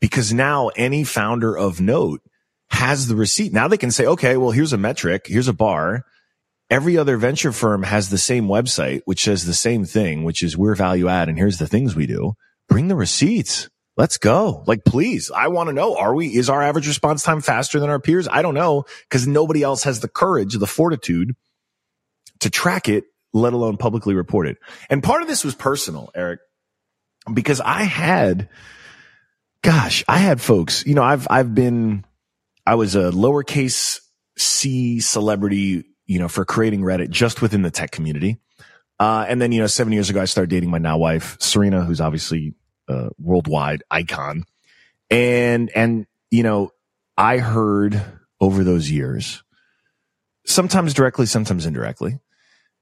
because 0.00 0.32
now 0.32 0.68
any 0.76 1.04
founder 1.04 1.56
of 1.56 1.80
note 1.80 2.22
has 2.70 3.06
the 3.06 3.16
receipt. 3.16 3.52
Now 3.52 3.68
they 3.68 3.78
can 3.78 3.90
say, 3.90 4.06
okay, 4.06 4.36
well, 4.36 4.50
here's 4.50 4.72
a 4.72 4.78
metric. 4.78 5.26
Here's 5.28 5.48
a 5.48 5.52
bar. 5.52 6.04
Every 6.68 6.98
other 6.98 7.16
venture 7.16 7.52
firm 7.52 7.84
has 7.84 8.10
the 8.10 8.18
same 8.18 8.48
website, 8.48 9.02
which 9.04 9.22
says 9.22 9.44
the 9.44 9.54
same 9.54 9.84
thing, 9.84 10.24
which 10.24 10.42
is 10.42 10.56
we're 10.56 10.74
value 10.74 11.08
add. 11.08 11.28
And 11.28 11.38
here's 11.38 11.58
the 11.58 11.68
things 11.68 11.94
we 11.94 12.06
do. 12.06 12.34
Bring 12.68 12.88
the 12.88 12.96
receipts. 12.96 13.70
Let's 13.96 14.18
go. 14.18 14.64
Like, 14.66 14.84
please, 14.84 15.30
I 15.30 15.48
want 15.48 15.68
to 15.68 15.72
know, 15.72 15.96
are 15.96 16.14
we, 16.14 16.26
is 16.26 16.50
our 16.50 16.62
average 16.62 16.88
response 16.88 17.22
time 17.22 17.40
faster 17.40 17.80
than 17.80 17.88
our 17.88 18.00
peers? 18.00 18.28
I 18.28 18.42
don't 18.42 18.54
know 18.54 18.84
because 19.08 19.26
nobody 19.26 19.62
else 19.62 19.84
has 19.84 20.00
the 20.00 20.08
courage, 20.08 20.54
the 20.54 20.66
fortitude 20.66 21.34
to 22.40 22.50
track 22.50 22.88
it, 22.88 23.04
let 23.32 23.52
alone 23.52 23.76
publicly 23.76 24.14
report 24.14 24.48
it. 24.48 24.58
And 24.90 25.02
part 25.02 25.22
of 25.22 25.28
this 25.28 25.44
was 25.44 25.54
personal, 25.54 26.10
Erik, 26.14 26.40
because 27.32 27.60
I 27.60 27.84
had, 27.84 28.48
gosh, 29.62 30.04
I 30.08 30.18
had 30.18 30.40
folks, 30.40 30.84
you 30.84 30.94
know, 30.94 31.02
I've, 31.02 31.26
I've 31.30 31.54
been, 31.54 32.04
I 32.66 32.74
was 32.74 32.96
a 32.96 33.10
lowercase 33.10 34.00
c 34.36 35.00
celebrity, 35.00 35.84
you 36.06 36.18
know, 36.18 36.28
for 36.28 36.44
creating 36.44 36.80
Reddit 36.80 37.10
just 37.10 37.40
within 37.40 37.62
the 37.62 37.70
tech 37.70 37.90
community. 37.90 38.38
Uh, 38.98 39.24
and 39.28 39.40
then, 39.40 39.52
you 39.52 39.60
know, 39.60 39.66
seven 39.66 39.92
years 39.92 40.10
ago, 40.10 40.20
I 40.20 40.24
started 40.24 40.50
dating 40.50 40.70
my 40.70 40.78
now 40.78 40.98
wife, 40.98 41.36
Serena, 41.40 41.84
who's 41.84 42.00
obviously 42.00 42.54
a 42.88 43.10
worldwide 43.18 43.82
icon. 43.90 44.44
And, 45.10 45.70
and, 45.74 46.06
you 46.30 46.42
know, 46.42 46.72
I 47.16 47.38
heard 47.38 48.02
over 48.40 48.64
those 48.64 48.90
years, 48.90 49.42
sometimes 50.46 50.94
directly, 50.94 51.26
sometimes 51.26 51.66
indirectly, 51.66 52.18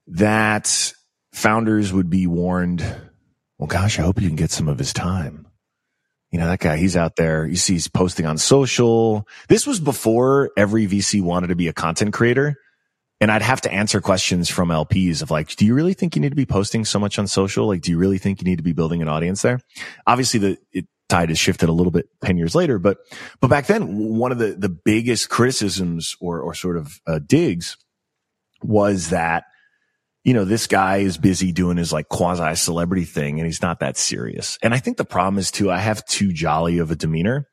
that 0.06 0.92
founders 1.32 1.92
would 1.92 2.10
be 2.10 2.26
warned, 2.26 2.80
well, 3.58 3.66
gosh, 3.66 3.98
I 3.98 4.02
hope 4.02 4.20
you 4.20 4.28
can 4.28 4.36
get 4.36 4.50
some 4.50 4.68
of 4.68 4.78
his 4.78 4.92
time. 4.92 5.43
You 6.34 6.40
know, 6.40 6.48
that 6.48 6.58
guy, 6.58 6.78
he's 6.78 6.96
out 6.96 7.14
there. 7.14 7.46
You 7.46 7.54
see, 7.54 7.74
he's 7.74 7.86
posting 7.86 8.26
on 8.26 8.38
social. 8.38 9.24
This 9.46 9.68
was 9.68 9.78
before 9.78 10.50
every 10.56 10.84
VC 10.88 11.22
wanted 11.22 11.46
to 11.46 11.54
be 11.54 11.68
a 11.68 11.72
content 11.72 12.12
creator. 12.12 12.56
And 13.20 13.30
I'd 13.30 13.42
have 13.42 13.60
to 13.60 13.72
answer 13.72 14.00
questions 14.00 14.50
from 14.50 14.70
LPs 14.70 15.22
of 15.22 15.30
like, 15.30 15.54
do 15.54 15.64
you 15.64 15.74
really 15.74 15.94
think 15.94 16.16
you 16.16 16.20
need 16.20 16.30
to 16.30 16.34
be 16.34 16.44
posting 16.44 16.84
so 16.84 16.98
much 16.98 17.20
on 17.20 17.28
social? 17.28 17.68
Like, 17.68 17.82
do 17.82 17.92
you 17.92 17.98
really 17.98 18.18
think 18.18 18.40
you 18.40 18.46
need 18.46 18.56
to 18.56 18.64
be 18.64 18.72
building 18.72 19.00
an 19.00 19.06
audience 19.06 19.42
there? 19.42 19.60
Obviously, 20.08 20.40
the 20.40 20.58
it, 20.72 20.88
tide 21.08 21.28
has 21.28 21.38
shifted 21.38 21.68
a 21.68 21.72
little 21.72 21.92
bit 21.92 22.08
10 22.24 22.36
years 22.36 22.56
later, 22.56 22.80
but, 22.80 22.98
but 23.40 23.46
back 23.46 23.66
then, 23.66 23.96
one 23.96 24.32
of 24.32 24.38
the, 24.38 24.56
the 24.58 24.68
biggest 24.68 25.30
criticisms 25.30 26.16
or, 26.20 26.40
or 26.40 26.52
sort 26.52 26.76
of 26.76 27.00
uh, 27.06 27.20
digs 27.24 27.76
was 28.60 29.10
that, 29.10 29.44
you 30.24 30.32
know, 30.32 30.46
this 30.46 30.66
guy 30.66 30.98
is 30.98 31.18
busy 31.18 31.52
doing 31.52 31.76
his 31.76 31.92
like 31.92 32.08
quasi 32.08 32.56
celebrity 32.56 33.04
thing 33.04 33.38
and 33.38 33.46
he's 33.46 33.60
not 33.60 33.80
that 33.80 33.98
serious. 33.98 34.58
And 34.62 34.74
I 34.74 34.78
think 34.78 34.96
the 34.96 35.04
problem 35.04 35.38
is 35.38 35.50
too, 35.50 35.70
I 35.70 35.78
have 35.78 36.04
too 36.06 36.32
jolly 36.32 36.78
of 36.78 36.90
a 36.90 36.96
demeanor. 36.96 37.46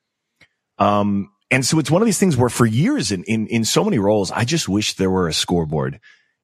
Um, 0.78 1.30
and 1.51 1.66
so 1.66 1.80
it's 1.80 1.92
one 1.92 2.01
of 2.01 2.06
these 2.06 2.18
things 2.18 2.38
where 2.38 2.50
for 2.50 2.66
years 2.66 3.12
in, 3.12 3.25
in, 3.25 3.48
in 3.48 3.66
so 3.66 3.84
many 3.84 4.00
roles, 4.00 4.32
I 4.32 4.46
just 4.46 4.70
wish 4.70 4.94
there 4.94 5.12
were 5.12 5.28
a 5.28 5.34
scoreboard. 5.34 6.00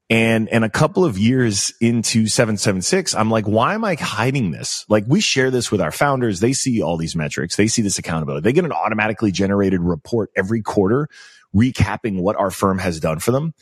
And, 0.10 0.50
and 0.50 0.64
a 0.64 0.70
couple 0.70 1.06
of 1.06 1.18
years 1.18 1.74
into 1.82 2.28
776, 2.28 3.16
I'm 3.16 3.30
like, 3.30 3.46
why 3.46 3.74
am 3.74 3.86
I 3.86 3.96
hiding 3.96 4.52
this? 4.52 4.86
Like 4.90 5.06
we 5.08 5.22
share 5.22 5.50
this 5.50 5.72
with 5.72 5.82
our 5.82 5.92
founders. 5.92 6.42
They 6.42 6.54
see 6.54 6.82
all 6.82 6.98
these 6.98 7.16
metrics. 7.16 7.56
They 7.56 7.68
see 7.68 7.82
this 7.82 7.98
accountability. 7.98 8.44
They 8.44 8.54
get 8.54 8.66
an 8.66 8.74
automatically 8.74 9.32
generated 9.32 9.82
report 9.82 10.30
every 10.36 10.62
quarter 10.62 11.08
recapping 11.56 12.20
what 12.20 12.36
our 12.36 12.52
firm 12.52 12.80
has 12.80 13.00
done 13.00 13.20
for 13.20 13.32
them. 13.32 13.54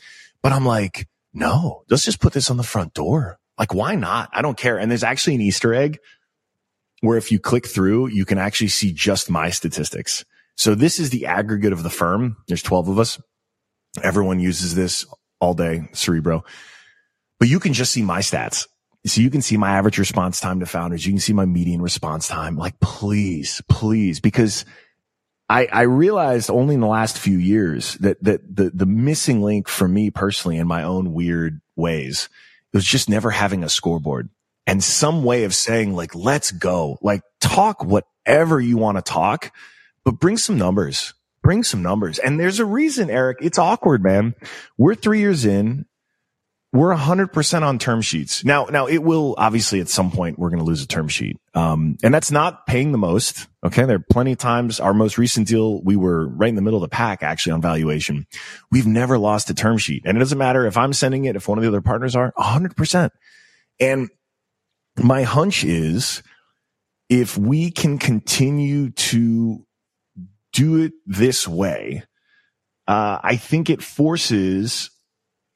But 0.42 0.52
I'm 0.52 0.66
like, 0.66 1.08
no, 1.36 1.84
let's 1.90 2.04
just 2.04 2.20
put 2.20 2.32
this 2.32 2.50
on 2.50 2.56
the 2.56 2.62
front 2.62 2.94
door. 2.94 3.38
Like, 3.58 3.74
why 3.74 3.94
not? 3.94 4.30
I 4.32 4.40
don't 4.42 4.56
care. 4.56 4.78
And 4.78 4.90
there's 4.90 5.04
actually 5.04 5.34
an 5.34 5.42
Easter 5.42 5.74
egg 5.74 5.98
where 7.00 7.18
if 7.18 7.30
you 7.30 7.38
click 7.38 7.66
through, 7.66 8.08
you 8.08 8.24
can 8.24 8.38
actually 8.38 8.68
see 8.68 8.92
just 8.92 9.30
my 9.30 9.50
statistics. 9.50 10.24
So 10.56 10.74
this 10.74 10.98
is 10.98 11.10
the 11.10 11.26
aggregate 11.26 11.74
of 11.74 11.82
the 11.82 11.90
firm. 11.90 12.38
There's 12.48 12.62
12 12.62 12.88
of 12.88 12.98
us. 12.98 13.20
Everyone 14.02 14.40
uses 14.40 14.74
this 14.74 15.04
all 15.38 15.52
day, 15.52 15.88
Cerebro, 15.92 16.42
but 17.38 17.48
you 17.48 17.60
can 17.60 17.74
just 17.74 17.92
see 17.92 18.02
my 18.02 18.20
stats. 18.20 18.66
So 19.04 19.20
you 19.20 19.30
can 19.30 19.42
see 19.42 19.58
my 19.58 19.76
average 19.76 19.98
response 19.98 20.40
time 20.40 20.60
to 20.60 20.66
founders. 20.66 21.06
You 21.06 21.12
can 21.12 21.20
see 21.20 21.34
my 21.34 21.44
median 21.44 21.82
response 21.82 22.26
time. 22.26 22.56
Like, 22.56 22.80
please, 22.80 23.62
please, 23.68 24.20
because 24.20 24.64
I, 25.48 25.66
I 25.66 25.82
realized 25.82 26.50
only 26.50 26.74
in 26.74 26.80
the 26.80 26.86
last 26.86 27.18
few 27.18 27.38
years 27.38 27.94
that, 27.94 28.22
that 28.24 28.56
the, 28.56 28.70
the 28.74 28.86
missing 28.86 29.42
link 29.42 29.68
for 29.68 29.86
me 29.86 30.10
personally 30.10 30.58
in 30.58 30.66
my 30.66 30.82
own 30.82 31.12
weird 31.12 31.60
ways 31.76 32.28
was 32.72 32.84
just 32.84 33.08
never 33.08 33.30
having 33.30 33.62
a 33.62 33.68
scoreboard 33.68 34.28
and 34.66 34.82
some 34.82 35.22
way 35.22 35.44
of 35.44 35.54
saying 35.54 35.94
like, 35.94 36.14
let's 36.14 36.50
go, 36.50 36.98
like 37.00 37.22
talk 37.40 37.84
whatever 37.84 38.60
you 38.60 38.76
want 38.76 38.98
to 38.98 39.02
talk, 39.02 39.52
but 40.04 40.18
bring 40.18 40.36
some 40.36 40.58
numbers, 40.58 41.14
bring 41.42 41.62
some 41.62 41.82
numbers. 41.82 42.18
And 42.18 42.40
there's 42.40 42.58
a 42.58 42.64
reason, 42.64 43.08
Erik. 43.08 43.38
It's 43.40 43.58
awkward, 43.58 44.02
man. 44.02 44.34
We're 44.76 44.96
three 44.96 45.20
years 45.20 45.44
in 45.44 45.86
we're 46.72 46.94
100% 46.94 47.62
on 47.62 47.78
term 47.78 48.02
sheets. 48.02 48.44
Now, 48.44 48.64
now 48.66 48.86
it 48.86 48.98
will 48.98 49.34
obviously 49.38 49.80
at 49.80 49.88
some 49.88 50.10
point 50.10 50.38
we're 50.38 50.50
going 50.50 50.58
to 50.58 50.64
lose 50.64 50.82
a 50.82 50.86
term 50.86 51.08
sheet. 51.08 51.38
Um, 51.54 51.96
and 52.02 52.12
that's 52.12 52.30
not 52.30 52.66
paying 52.66 52.92
the 52.92 52.98
most. 52.98 53.46
Okay. 53.64 53.84
There 53.84 53.96
are 53.96 54.04
plenty 54.10 54.32
of 54.32 54.38
times 54.38 54.78
our 54.78 54.92
most 54.92 55.16
recent 55.16 55.48
deal, 55.48 55.82
we 55.82 55.96
were 55.96 56.28
right 56.28 56.48
in 56.48 56.54
the 56.54 56.62
middle 56.62 56.82
of 56.82 56.88
the 56.88 56.94
pack 56.94 57.22
actually 57.22 57.52
on 57.52 57.62
valuation. 57.62 58.26
We've 58.70 58.86
never 58.86 59.16
lost 59.16 59.48
a 59.48 59.54
term 59.54 59.78
sheet 59.78 60.02
and 60.04 60.16
it 60.16 60.20
doesn't 60.20 60.38
matter 60.38 60.66
if 60.66 60.76
I'm 60.76 60.92
sending 60.92 61.24
it, 61.24 61.36
if 61.36 61.48
one 61.48 61.56
of 61.56 61.62
the 61.62 61.68
other 61.68 61.82
partners 61.82 62.14
are 62.14 62.32
100%. 62.36 63.10
And 63.80 64.10
my 64.96 65.22
hunch 65.22 65.64
is 65.64 66.22
if 67.08 67.38
we 67.38 67.70
can 67.70 67.98
continue 67.98 68.90
to 68.90 69.64
do 70.52 70.82
it 70.82 70.92
this 71.06 71.46
way, 71.46 72.02
uh, 72.88 73.18
I 73.22 73.36
think 73.36 73.70
it 73.70 73.82
forces 73.82 74.90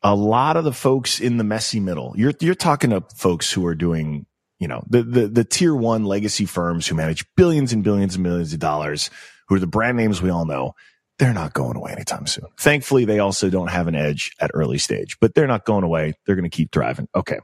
a 0.02 0.14
lot 0.14 0.57
of 0.57 0.64
the 0.64 0.73
folks 0.73 1.21
in 1.21 1.37
the 1.37 1.45
messy 1.45 1.80
middle, 1.80 2.14
you're, 2.16 2.33
you're 2.40 2.54
talking 2.54 2.90
to 2.90 3.02
folks 3.14 3.52
who 3.52 3.66
are 3.66 3.75
doing, 3.75 4.26
you 4.59 4.69
know, 4.69 4.83
the, 4.88 5.02
the, 5.02 5.28
the 5.28 5.45
tier 5.45 5.75
one 5.75 6.04
legacy 6.04 6.47
firms 6.47 6.87
who 6.87 6.95
manage 6.95 7.25
billions 7.37 7.73
and 7.73 7.85
billions 7.85 8.14
and 8.14 8.23
millions 8.23 8.52
of 8.52 8.59
dollars, 8.59 9.11
who 9.49 9.57
are 9.57 9.61
the 9.61 9.66
brand 9.66 9.97
names 9.97 10.23
we 10.23 10.30
all 10.30 10.47
know. 10.47 10.75
They're 11.19 11.35
not 11.35 11.52
going 11.52 11.76
away 11.76 11.92
anytime 11.92 12.26
soon. 12.26 12.47
Thankfully, 12.59 13.04
they 13.04 13.19
also 13.19 13.50
don't 13.50 13.69
have 13.69 13.88
an 13.88 13.95
edge 13.95 14.35
at 14.40 14.50
early 14.54 14.78
stage, 14.78 15.19
but 15.21 15.35
they're 15.35 15.47
not 15.47 15.66
going 15.66 15.85
away. 15.85 16.14
They're 16.25 16.37
going 16.37 16.49
to 16.49 16.57
keep 16.57 16.73
thriving. 16.73 17.09
Okay. 17.14 17.40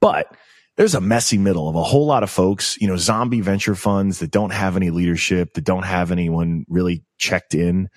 But 0.00 0.32
there's 0.76 0.94
a 0.94 1.00
messy 1.00 1.36
middle 1.36 1.68
of 1.68 1.74
a 1.74 1.82
whole 1.82 2.06
lot 2.06 2.22
of 2.22 2.30
folks, 2.30 2.80
you 2.80 2.86
know, 2.86 2.96
zombie 2.96 3.40
venture 3.40 3.74
funds 3.74 4.20
that 4.20 4.30
don't 4.30 4.52
have 4.52 4.76
any 4.76 4.90
leadership, 4.90 5.54
that 5.54 5.64
don't 5.64 5.82
have 5.82 6.12
anyone 6.12 6.64
really 6.68 7.02
checked 7.16 7.54
in 7.54 7.88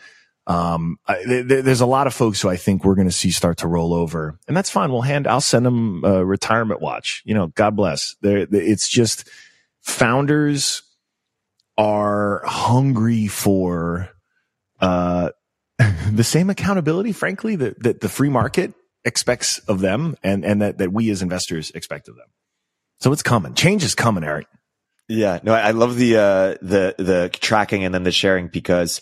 um, 0.47 0.97
I, 1.07 1.23
th- 1.23 1.63
there's 1.63 1.81
a 1.81 1.85
lot 1.85 2.07
of 2.07 2.13
folks 2.13 2.41
who 2.41 2.49
I 2.49 2.57
think 2.57 2.83
we're 2.83 2.95
going 2.95 3.07
to 3.07 3.13
see 3.13 3.31
start 3.31 3.59
to 3.59 3.67
roll 3.67 3.93
over, 3.93 4.39
and 4.47 4.57
that's 4.57 4.69
fine. 4.69 4.91
We'll 4.91 5.01
hand, 5.01 5.27
I'll 5.27 5.41
send 5.41 5.65
them 5.65 6.03
a 6.03 6.25
retirement 6.25 6.81
watch. 6.81 7.21
You 7.25 7.35
know, 7.35 7.47
God 7.47 7.75
bless. 7.75 8.15
They're, 8.21 8.47
it's 8.51 8.87
just 8.87 9.29
founders 9.81 10.81
are 11.77 12.41
hungry 12.45 13.27
for 13.27 14.09
uh, 14.79 15.29
the 16.11 16.23
same 16.23 16.49
accountability, 16.49 17.11
frankly, 17.11 17.55
that, 17.57 17.81
that 17.83 18.01
the 18.01 18.09
free 18.09 18.29
market 18.29 18.73
expects 19.03 19.59
of 19.59 19.79
them, 19.79 20.15
and 20.23 20.45
and 20.45 20.61
that 20.61 20.77
that 20.79 20.91
we 20.91 21.09
as 21.09 21.21
investors 21.21 21.71
expect 21.71 22.07
of 22.07 22.15
them. 22.15 22.27
So 22.99 23.11
it's 23.11 23.23
coming. 23.23 23.53
Change 23.55 23.83
is 23.83 23.95
coming, 23.95 24.23
Erik. 24.23 24.47
Yeah, 25.07 25.39
no, 25.43 25.53
I 25.53 25.71
love 25.71 25.97
the 25.97 26.17
uh, 26.17 26.55
the 26.61 26.95
the 26.97 27.29
tracking 27.33 27.83
and 27.83 27.93
then 27.93 28.03
the 28.03 28.11
sharing 28.11 28.47
because 28.47 29.01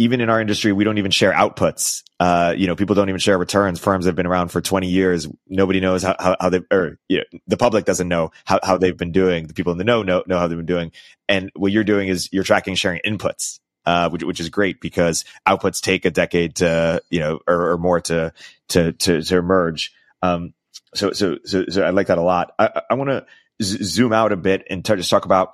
even 0.00 0.22
in 0.22 0.30
our 0.30 0.40
industry, 0.40 0.72
we 0.72 0.82
don't 0.82 0.96
even 0.96 1.10
share 1.10 1.30
outputs. 1.30 2.02
Uh, 2.18 2.54
you 2.56 2.66
know, 2.66 2.74
people 2.74 2.94
don't 2.94 3.10
even 3.10 3.18
share 3.18 3.36
returns. 3.36 3.78
Firms 3.78 4.06
have 4.06 4.16
been 4.16 4.26
around 4.26 4.48
for 4.48 4.62
20 4.62 4.88
years. 4.88 5.28
Nobody 5.46 5.78
knows 5.78 6.02
how, 6.02 6.16
how, 6.18 6.36
how 6.40 6.48
they, 6.48 6.62
or, 6.70 6.98
you 7.10 7.18
know, 7.18 7.38
the 7.46 7.58
public 7.58 7.84
doesn't 7.84 8.08
know 8.08 8.30
how, 8.46 8.60
how 8.62 8.78
they've 8.78 8.96
been 8.96 9.12
doing. 9.12 9.46
The 9.46 9.52
people 9.52 9.72
in 9.72 9.78
the 9.78 9.84
know, 9.84 10.02
know, 10.02 10.22
know 10.26 10.38
how 10.38 10.48
they've 10.48 10.56
been 10.56 10.64
doing. 10.64 10.92
And 11.28 11.50
what 11.54 11.70
you're 11.70 11.84
doing 11.84 12.08
is 12.08 12.30
you're 12.32 12.44
tracking 12.44 12.76
sharing 12.76 13.02
inputs, 13.04 13.60
uh, 13.84 14.08
which, 14.08 14.24
which 14.24 14.40
is 14.40 14.48
great 14.48 14.80
because 14.80 15.26
outputs 15.46 15.82
take 15.82 16.06
a 16.06 16.10
decade 16.10 16.56
to, 16.56 17.02
you 17.10 17.20
know, 17.20 17.40
or, 17.46 17.72
or 17.72 17.76
more 17.76 18.00
to, 18.00 18.32
to, 18.70 18.92
to, 18.92 19.20
to 19.20 19.36
emerge. 19.36 19.92
Um, 20.22 20.54
so, 20.94 21.12
so, 21.12 21.36
so, 21.44 21.66
so 21.68 21.82
I 21.82 21.90
like 21.90 22.06
that 22.06 22.16
a 22.16 22.22
lot. 22.22 22.52
I, 22.58 22.80
I 22.88 22.94
want 22.94 23.10
to 23.10 23.26
z- 23.62 23.84
zoom 23.84 24.14
out 24.14 24.32
a 24.32 24.38
bit 24.38 24.66
and 24.70 24.82
t- 24.82 24.96
just 24.96 25.10
talk 25.10 25.26
about 25.26 25.52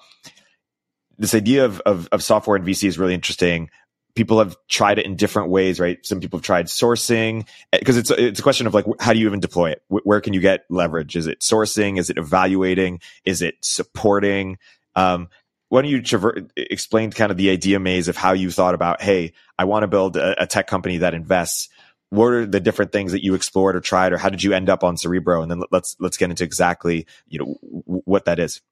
this 1.19 1.35
idea 1.35 1.65
of, 1.65 1.81
of, 1.81 2.09
of 2.13 2.23
software 2.23 2.57
and 2.57 2.65
VC 2.65 2.87
is 2.87 2.97
really 2.97 3.15
interesting 3.15 3.71
people 4.17 4.39
have 4.39 4.57
tried 4.69 4.99
it 4.99 5.07
in 5.07 5.15
different 5.15 5.51
ways, 5.51 5.79
right? 5.79 6.05
Some 6.05 6.21
people 6.21 6.39
have 6.39 6.45
tried 6.45 6.67
sourcing 6.67 7.47
because 7.71 7.97
eh, 7.97 8.01
it's 8.01 8.11
it's 8.11 8.41
a 8.41 8.43
question 8.43 8.67
of 8.67 8.75
like 8.75 8.87
how 8.99 9.13
do 9.13 9.21
you 9.21 9.27
even 9.27 9.41
deploy 9.41 9.71
it? 9.71 9.83
Where 9.89 10.21
can 10.21 10.33
you 10.33 10.41
get 10.41 10.65
leverage? 10.69 11.15
Is 11.15 11.27
it 11.29 11.41
sourcing? 11.41 11.99
Is 11.99 12.11
it 12.11 12.19
evaluating? 12.19 13.01
Is 13.25 13.43
it 13.43 13.57
supporting? 13.61 14.59
Um, 14.97 15.29
why 15.69 15.83
don't 15.83 15.91
you 15.91 16.01
traver- 16.01 16.49
explain 16.57 17.11
kind 17.11 17.31
of 17.31 17.37
the 17.37 17.51
idea 17.51 17.79
maze 17.79 18.09
of 18.09 18.17
how 18.17 18.33
you 18.33 18.51
thought 18.51 18.75
about, 18.75 19.03
hey, 19.03 19.33
I 19.59 19.65
want 19.65 19.83
to 19.83 19.89
build 19.89 20.17
a, 20.17 20.45
a, 20.45 20.47
tech 20.47 20.69
company 20.69 20.99
that 20.99 21.13
invests. 21.13 21.69
What 22.11 22.29
are 22.29 22.47
the 22.47 22.61
different 22.61 22.93
things 22.93 23.13
that 23.13 23.25
you 23.25 23.35
explored 23.35 23.75
or 23.75 23.81
tried, 23.81 24.13
or 24.13 24.17
how 24.17 24.31
did 24.31 24.43
you 24.43 24.53
end 24.53 24.71
up 24.71 24.85
on 24.85 24.97
Cerebro? 24.97 25.43
And 25.43 25.51
then 25.51 25.63
let's 25.71 25.97
let's 26.01 26.17
get 26.17 26.31
into 26.31 26.45
exactly 26.45 27.07
you 27.29 27.39
know 27.39 27.57
what 27.85 28.25
that 28.27 28.39
is, 28.39 28.63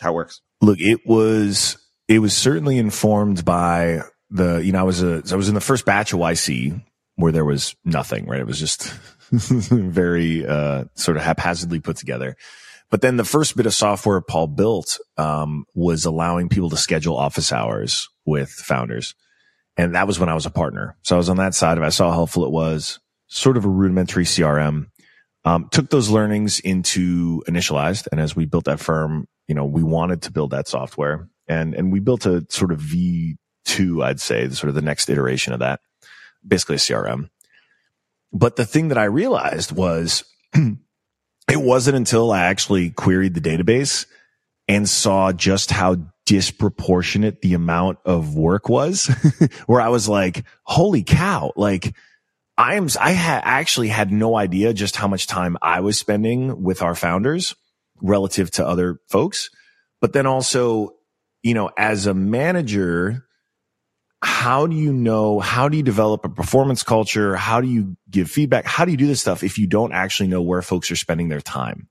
how 0.00 0.10
it 0.10 0.14
works. 0.14 0.40
Look, 0.60 0.80
it 0.80 1.06
was 1.06 1.78
it 2.08 2.18
was 2.18 2.34
certainly 2.34 2.78
informed 2.78 3.44
by 3.44 4.02
the, 4.30 4.58
you 4.58 4.72
know, 4.72 4.80
I 4.80 4.84
was 4.84 5.02
a, 5.02 5.22
I 5.30 5.36
was 5.36 5.48
in 5.48 5.54
the 5.54 5.60
first 5.60 5.84
batch 5.84 6.12
of 6.12 6.20
YC 6.20 6.82
where 7.16 7.32
there 7.32 7.44
was 7.44 7.74
nothing, 7.84 8.26
right? 8.26 8.40
It 8.40 8.46
was 8.46 8.58
just 8.58 8.92
very, 9.30 10.46
uh, 10.46 10.84
sort 10.94 11.16
of 11.16 11.22
haphazardly 11.22 11.80
put 11.80 11.96
together. 11.96 12.36
But 12.90 13.02
then 13.02 13.16
the 13.16 13.24
first 13.24 13.56
bit 13.56 13.66
of 13.66 13.74
software 13.74 14.20
Paul 14.20 14.48
built, 14.48 14.98
um, 15.16 15.64
was 15.74 16.04
allowing 16.04 16.48
people 16.48 16.70
to 16.70 16.76
schedule 16.76 17.16
office 17.16 17.52
hours 17.52 18.08
with 18.26 18.50
founders. 18.50 19.14
And 19.76 19.94
that 19.94 20.06
was 20.06 20.18
when 20.18 20.28
I 20.28 20.34
was 20.34 20.46
a 20.46 20.50
partner. 20.50 20.96
So 21.02 21.14
I 21.14 21.18
was 21.18 21.28
on 21.28 21.36
that 21.36 21.54
side 21.54 21.78
of 21.78 21.84
it. 21.84 21.86
I 21.86 21.90
saw 21.90 22.10
how 22.10 22.16
helpful 22.16 22.44
it 22.44 22.50
was, 22.50 22.98
sort 23.28 23.56
of 23.56 23.64
a 23.64 23.68
rudimentary 23.68 24.24
CRM. 24.24 24.86
Um, 25.44 25.68
took 25.70 25.88
those 25.88 26.10
learnings 26.10 26.60
into 26.60 27.42
initialized. 27.48 28.08
And 28.12 28.20
as 28.20 28.36
we 28.36 28.44
built 28.44 28.64
that 28.64 28.80
firm, 28.80 29.26
you 29.48 29.54
know, 29.54 29.64
we 29.64 29.82
wanted 29.82 30.22
to 30.22 30.32
build 30.32 30.50
that 30.50 30.68
software 30.68 31.28
and, 31.48 31.74
and 31.74 31.90
we 31.90 31.98
built 32.00 32.26
a 32.26 32.44
sort 32.50 32.72
of 32.72 32.78
V 32.78 33.36
two, 33.64 34.02
I'd 34.02 34.20
say, 34.20 34.48
sort 34.50 34.68
of 34.68 34.74
the 34.74 34.82
next 34.82 35.08
iteration 35.08 35.52
of 35.52 35.60
that, 35.60 35.80
basically 36.46 36.76
a 36.76 36.78
CRM. 36.78 37.30
But 38.32 38.56
the 38.56 38.66
thing 38.66 38.88
that 38.88 38.98
I 38.98 39.04
realized 39.04 39.72
was 39.72 40.24
it 40.54 40.76
wasn't 41.48 41.96
until 41.96 42.30
I 42.30 42.44
actually 42.44 42.90
queried 42.90 43.34
the 43.34 43.40
database 43.40 44.06
and 44.68 44.88
saw 44.88 45.32
just 45.32 45.70
how 45.70 45.96
disproportionate 46.26 47.42
the 47.42 47.54
amount 47.54 47.98
of 48.04 48.36
work 48.36 48.68
was 48.68 49.06
where 49.66 49.80
I 49.80 49.88
was 49.88 50.08
like, 50.08 50.44
holy 50.62 51.02
cow, 51.02 51.52
like 51.56 51.94
I 52.56 52.74
am, 52.74 52.88
I 53.00 53.14
ha- 53.14 53.40
actually 53.42 53.88
had 53.88 54.12
no 54.12 54.36
idea 54.36 54.72
just 54.72 54.94
how 54.94 55.08
much 55.08 55.26
time 55.26 55.56
I 55.60 55.80
was 55.80 55.98
spending 55.98 56.62
with 56.62 56.82
our 56.82 56.94
founders 56.94 57.56
relative 58.00 58.50
to 58.52 58.66
other 58.66 59.00
folks. 59.08 59.50
But 60.00 60.12
then 60.12 60.26
also, 60.26 60.94
you 61.42 61.54
know, 61.54 61.70
as 61.76 62.06
a 62.06 62.14
manager, 62.14 63.26
how 64.22 64.66
do 64.66 64.76
you 64.76 64.92
know, 64.92 65.40
how 65.40 65.68
do 65.68 65.76
you 65.76 65.82
develop 65.82 66.24
a 66.24 66.28
performance 66.28 66.82
culture? 66.82 67.36
How 67.36 67.60
do 67.60 67.68
you 67.68 67.96
give 68.10 68.30
feedback? 68.30 68.66
How 68.66 68.84
do 68.84 68.90
you 68.90 68.96
do 68.96 69.06
this 69.06 69.20
stuff 69.20 69.42
if 69.42 69.58
you 69.58 69.66
don't 69.66 69.92
actually 69.92 70.28
know 70.28 70.42
where 70.42 70.62
folks 70.62 70.90
are 70.90 70.96
spending 70.96 71.28
their 71.28 71.40
time? 71.40 71.88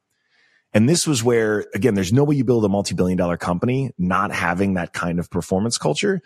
And 0.72 0.88
this 0.88 1.08
was 1.08 1.24
where, 1.24 1.66
again, 1.74 1.96
there's 1.96 2.14
no 2.14 2.24
way 2.24 2.36
you 2.36 2.44
build 2.44 2.64
a 2.64 2.70
multi-billion 2.70 3.18
dollar 3.18 3.38
company 3.38 3.92
not 3.98 4.32
having 4.32 4.76
that 4.76 4.94
kind 4.94 5.20
of 5.20 5.32
performance 5.32 5.80
culture. 5.80 6.22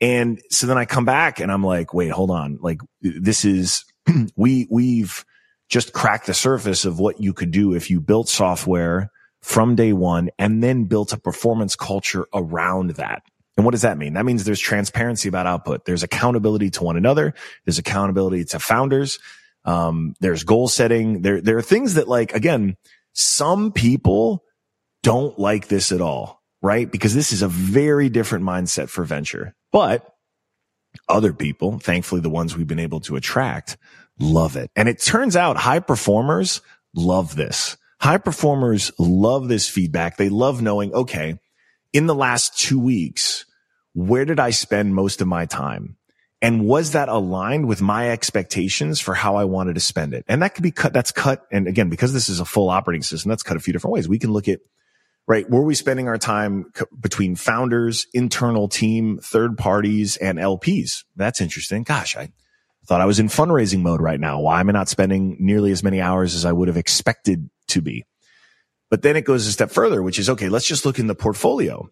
And 0.00 0.40
so 0.50 0.68
then 0.68 0.78
I 0.78 0.84
come 0.84 1.04
back 1.04 1.40
and 1.40 1.50
I'm 1.50 1.64
like, 1.64 1.92
wait, 1.92 2.10
hold 2.10 2.30
on. 2.30 2.58
Like 2.60 2.78
this 3.00 3.44
is, 3.44 3.84
we, 4.36 4.68
we've 4.70 5.24
just 5.68 5.92
cracked 5.92 6.26
the 6.26 6.34
surface 6.34 6.84
of 6.84 7.00
what 7.00 7.20
you 7.20 7.32
could 7.32 7.50
do 7.50 7.74
if 7.74 7.90
you 7.90 8.00
built 8.00 8.28
software 8.28 9.10
from 9.42 9.74
day 9.74 9.92
one 9.92 10.30
and 10.38 10.62
then 10.62 10.84
built 10.84 11.12
a 11.12 11.18
performance 11.18 11.74
culture 11.74 12.26
around 12.32 12.90
that. 12.90 13.22
And 13.58 13.64
what 13.64 13.72
does 13.72 13.82
that 13.82 13.98
mean? 13.98 14.14
That 14.14 14.24
means 14.24 14.44
there's 14.44 14.60
transparency 14.60 15.28
about 15.28 15.48
output. 15.48 15.84
There's 15.84 16.04
accountability 16.04 16.70
to 16.70 16.84
one 16.84 16.96
another. 16.96 17.34
There's 17.66 17.78
accountability 17.78 18.44
to 18.46 18.60
founders. 18.60 19.18
Um, 19.64 20.14
there's 20.20 20.44
goal 20.44 20.68
setting. 20.68 21.22
There, 21.22 21.40
there 21.40 21.58
are 21.58 21.62
things 21.62 21.94
that 21.94 22.06
like, 22.06 22.32
again, 22.32 22.76
some 23.14 23.72
people 23.72 24.44
don't 25.02 25.36
like 25.40 25.66
this 25.66 25.90
at 25.90 26.00
all, 26.00 26.40
right? 26.62 26.90
Because 26.90 27.16
this 27.16 27.32
is 27.32 27.42
a 27.42 27.48
very 27.48 28.08
different 28.08 28.44
mindset 28.44 28.88
for 28.88 29.02
venture, 29.02 29.56
but 29.72 30.08
other 31.08 31.32
people, 31.32 31.80
thankfully 31.80 32.20
the 32.20 32.30
ones 32.30 32.56
we've 32.56 32.68
been 32.68 32.78
able 32.78 33.00
to 33.00 33.16
attract 33.16 33.76
love 34.20 34.56
it. 34.56 34.70
And 34.76 34.88
it 34.88 35.02
turns 35.02 35.34
out 35.34 35.56
high 35.56 35.80
performers 35.80 36.60
love 36.94 37.34
this. 37.34 37.76
High 38.00 38.18
performers 38.18 38.92
love 39.00 39.48
this 39.48 39.68
feedback. 39.68 40.16
They 40.16 40.28
love 40.28 40.62
knowing, 40.62 40.94
okay, 40.94 41.40
in 41.92 42.06
the 42.06 42.14
last 42.14 42.56
two 42.56 42.78
weeks, 42.78 43.44
where 43.98 44.24
did 44.24 44.38
I 44.38 44.50
spend 44.50 44.94
most 44.94 45.20
of 45.20 45.26
my 45.26 45.46
time? 45.46 45.96
And 46.40 46.64
was 46.64 46.92
that 46.92 47.08
aligned 47.08 47.66
with 47.66 47.82
my 47.82 48.10
expectations 48.10 49.00
for 49.00 49.12
how 49.12 49.34
I 49.34 49.44
wanted 49.44 49.74
to 49.74 49.80
spend 49.80 50.14
it? 50.14 50.24
And 50.28 50.40
that 50.40 50.54
could 50.54 50.62
be 50.62 50.70
cut. 50.70 50.92
That's 50.92 51.10
cut. 51.10 51.44
And 51.50 51.66
again, 51.66 51.88
because 51.88 52.12
this 52.12 52.28
is 52.28 52.38
a 52.38 52.44
full 52.44 52.70
operating 52.70 53.02
system, 53.02 53.28
that's 53.28 53.42
cut 53.42 53.56
a 53.56 53.60
few 53.60 53.72
different 53.72 53.94
ways. 53.94 54.08
We 54.08 54.20
can 54.20 54.32
look 54.32 54.46
at, 54.46 54.60
right? 55.26 55.50
Were 55.50 55.64
we 55.64 55.74
spending 55.74 56.06
our 56.06 56.16
time 56.16 56.70
between 57.00 57.34
founders, 57.34 58.06
internal 58.14 58.68
team, 58.68 59.18
third 59.18 59.58
parties 59.58 60.16
and 60.16 60.38
LPs? 60.38 61.02
That's 61.16 61.40
interesting. 61.40 61.82
Gosh, 61.82 62.16
I 62.16 62.30
thought 62.86 63.00
I 63.00 63.06
was 63.06 63.18
in 63.18 63.26
fundraising 63.26 63.80
mode 63.80 64.00
right 64.00 64.20
now. 64.20 64.40
Why 64.40 64.60
am 64.60 64.68
I 64.68 64.72
not 64.72 64.88
spending 64.88 65.38
nearly 65.40 65.72
as 65.72 65.82
many 65.82 66.00
hours 66.00 66.36
as 66.36 66.44
I 66.44 66.52
would 66.52 66.68
have 66.68 66.76
expected 66.76 67.50
to 67.70 67.82
be? 67.82 68.04
But 68.90 69.02
then 69.02 69.16
it 69.16 69.24
goes 69.24 69.48
a 69.48 69.52
step 69.52 69.72
further, 69.72 70.04
which 70.04 70.20
is, 70.20 70.30
okay, 70.30 70.48
let's 70.48 70.68
just 70.68 70.86
look 70.86 71.00
in 71.00 71.08
the 71.08 71.16
portfolio 71.16 71.90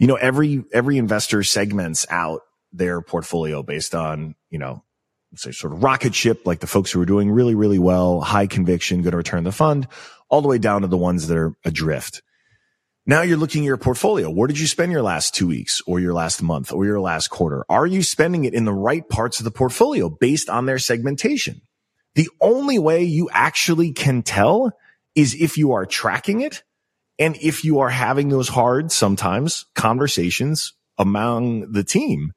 you 0.00 0.06
know, 0.06 0.16
every, 0.16 0.64
every 0.72 0.96
investor 0.96 1.42
segments 1.42 2.06
out 2.08 2.40
their 2.72 3.02
portfolio 3.02 3.62
based 3.62 3.94
on, 3.94 4.34
you 4.48 4.58
know, 4.58 4.82
say 5.36 5.52
sort 5.52 5.74
of 5.74 5.82
rocket 5.82 6.14
ship, 6.14 6.46
like 6.46 6.60
the 6.60 6.66
folks 6.66 6.90
who 6.90 7.02
are 7.02 7.06
doing 7.06 7.30
really, 7.30 7.54
really 7.54 7.78
well, 7.78 8.22
high 8.22 8.46
conviction, 8.46 9.02
going 9.02 9.10
to 9.10 9.18
return 9.18 9.44
the 9.44 9.52
fund, 9.52 9.86
all 10.30 10.40
the 10.40 10.48
way 10.48 10.56
down 10.56 10.80
to 10.80 10.88
the 10.88 10.96
ones 10.96 11.28
that 11.28 11.36
are 11.36 11.52
adrift. 11.66 12.22
Now 13.04 13.20
you're 13.20 13.36
looking 13.36 13.64
at 13.64 13.66
your 13.66 13.76
portfolio. 13.76 14.30
Where 14.30 14.48
did 14.48 14.58
you 14.58 14.66
spend 14.66 14.90
your 14.90 15.02
last 15.02 15.34
two 15.34 15.46
weeks 15.46 15.82
or 15.86 16.00
your 16.00 16.14
last 16.14 16.42
month 16.42 16.72
or 16.72 16.86
your 16.86 17.00
last 17.00 17.28
quarter? 17.28 17.66
Are 17.68 17.86
you 17.86 18.02
spending 18.02 18.46
it 18.46 18.54
in 18.54 18.64
the 18.64 18.72
right 18.72 19.06
parts 19.06 19.38
of 19.38 19.44
the 19.44 19.50
portfolio 19.50 20.08
based 20.08 20.48
on 20.48 20.64
their 20.64 20.78
segmentation? 20.78 21.60
The 22.14 22.30
only 22.40 22.78
way 22.78 23.02
you 23.02 23.28
actually 23.32 23.92
can 23.92 24.22
tell 24.22 24.72
is 25.14 25.34
if 25.34 25.58
you 25.58 25.72
are 25.72 25.84
tracking 25.84 26.40
it 26.40 26.62
and 27.20 27.36
if 27.36 27.64
you 27.64 27.80
are 27.80 27.90
having 27.90 28.30
those 28.30 28.48
hard, 28.48 28.90
sometimes 28.90 29.66
conversations 29.74 30.72
among 30.98 31.70
the 31.70 31.84
team 31.84 32.32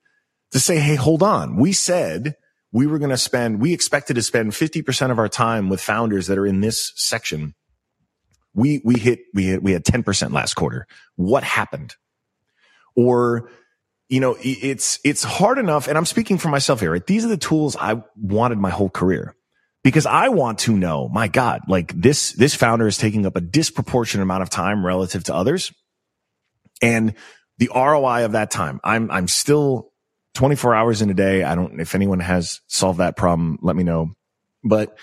to 0.51 0.59
say, 0.59 0.77
Hey, 0.77 0.95
hold 0.95 1.23
on. 1.23 1.55
We 1.55 1.71
said 1.71 2.35
we 2.73 2.85
were 2.85 2.99
going 2.99 3.09
to 3.09 3.17
spend, 3.17 3.61
we 3.61 3.73
expected 3.73 4.15
to 4.15 4.21
spend 4.21 4.51
50% 4.51 5.09
of 5.09 5.19
our 5.19 5.29
time 5.29 5.69
with 5.69 5.79
founders 5.79 6.27
that 6.27 6.37
are 6.37 6.45
in 6.45 6.59
this 6.61 6.91
section. 6.95 7.55
We, 8.53 8.81
we 8.83 8.99
hit, 8.99 9.21
we 9.33 9.45
hit, 9.45 9.63
we 9.63 9.71
had 9.71 9.85
10% 9.85 10.33
last 10.33 10.55
quarter. 10.55 10.85
What 11.15 11.43
happened? 11.43 11.95
Or, 12.95 13.49
you 14.09 14.19
know, 14.19 14.35
it's, 14.41 14.99
it's 15.03 15.23
hard 15.23 15.59
enough. 15.59 15.87
And 15.87 15.97
I'm 15.97 16.05
speaking 16.05 16.37
for 16.37 16.49
myself 16.49 16.81
here, 16.81 16.91
right? 16.91 17.05
These 17.05 17.25
are 17.25 17.29
the 17.29 17.37
tools 17.37 17.75
I 17.79 18.03
wanted 18.15 18.57
my 18.57 18.69
whole 18.69 18.89
career 18.89 19.35
because 19.83 20.05
I 20.05 20.29
want 20.29 20.59
to 20.59 20.75
know, 20.75 21.09
my 21.09 21.27
God, 21.27 21.61
like 21.67 21.93
this, 21.93 22.31
this 22.31 22.55
founder 22.55 22.87
is 22.87 22.97
taking 22.97 23.25
up 23.25 23.35
a 23.35 23.41
disproportionate 23.41 24.23
amount 24.23 24.43
of 24.43 24.49
time 24.49 24.85
relative 24.85 25.25
to 25.25 25.35
others. 25.35 25.73
And 26.81 27.15
the 27.57 27.69
ROI 27.73 28.25
of 28.25 28.31
that 28.31 28.49
time, 28.49 28.79
I'm, 28.83 29.11
I'm 29.11 29.27
still 29.27 29.91
24 30.35 30.73
hours 30.73 31.01
in 31.01 31.09
a 31.09 31.13
day. 31.13 31.43
I 31.43 31.55
don't, 31.55 31.79
if 31.79 31.95
anyone 31.95 32.21
has 32.21 32.61
solved 32.67 32.99
that 32.99 33.17
problem, 33.17 33.59
let 33.61 33.75
me 33.75 33.83
know. 33.83 34.11
But 34.63 34.97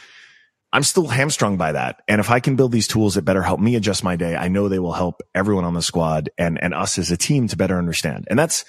I'm 0.72 0.82
still 0.82 1.06
hamstrung 1.08 1.56
by 1.56 1.72
that. 1.72 2.02
And 2.08 2.20
if 2.20 2.30
I 2.30 2.40
can 2.40 2.56
build 2.56 2.72
these 2.72 2.88
tools 2.88 3.14
that 3.14 3.22
better 3.22 3.42
help 3.42 3.60
me 3.60 3.76
adjust 3.76 4.02
my 4.02 4.16
day, 4.16 4.36
I 4.36 4.48
know 4.48 4.68
they 4.68 4.78
will 4.78 4.92
help 4.92 5.20
everyone 5.34 5.64
on 5.64 5.74
the 5.74 5.82
squad 5.82 6.30
and, 6.38 6.62
and 6.62 6.72
us 6.72 6.98
as 6.98 7.10
a 7.10 7.16
team 7.16 7.48
to 7.48 7.56
better 7.56 7.76
understand. 7.76 8.26
And 8.30 8.38
that's, 8.38 8.64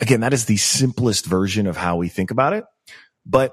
again, 0.00 0.20
that 0.20 0.32
is 0.32 0.46
the 0.46 0.56
simplest 0.56 1.26
version 1.26 1.66
of 1.66 1.76
how 1.76 1.96
we 1.96 2.08
think 2.08 2.30
about 2.30 2.52
it. 2.54 2.64
But 3.24 3.52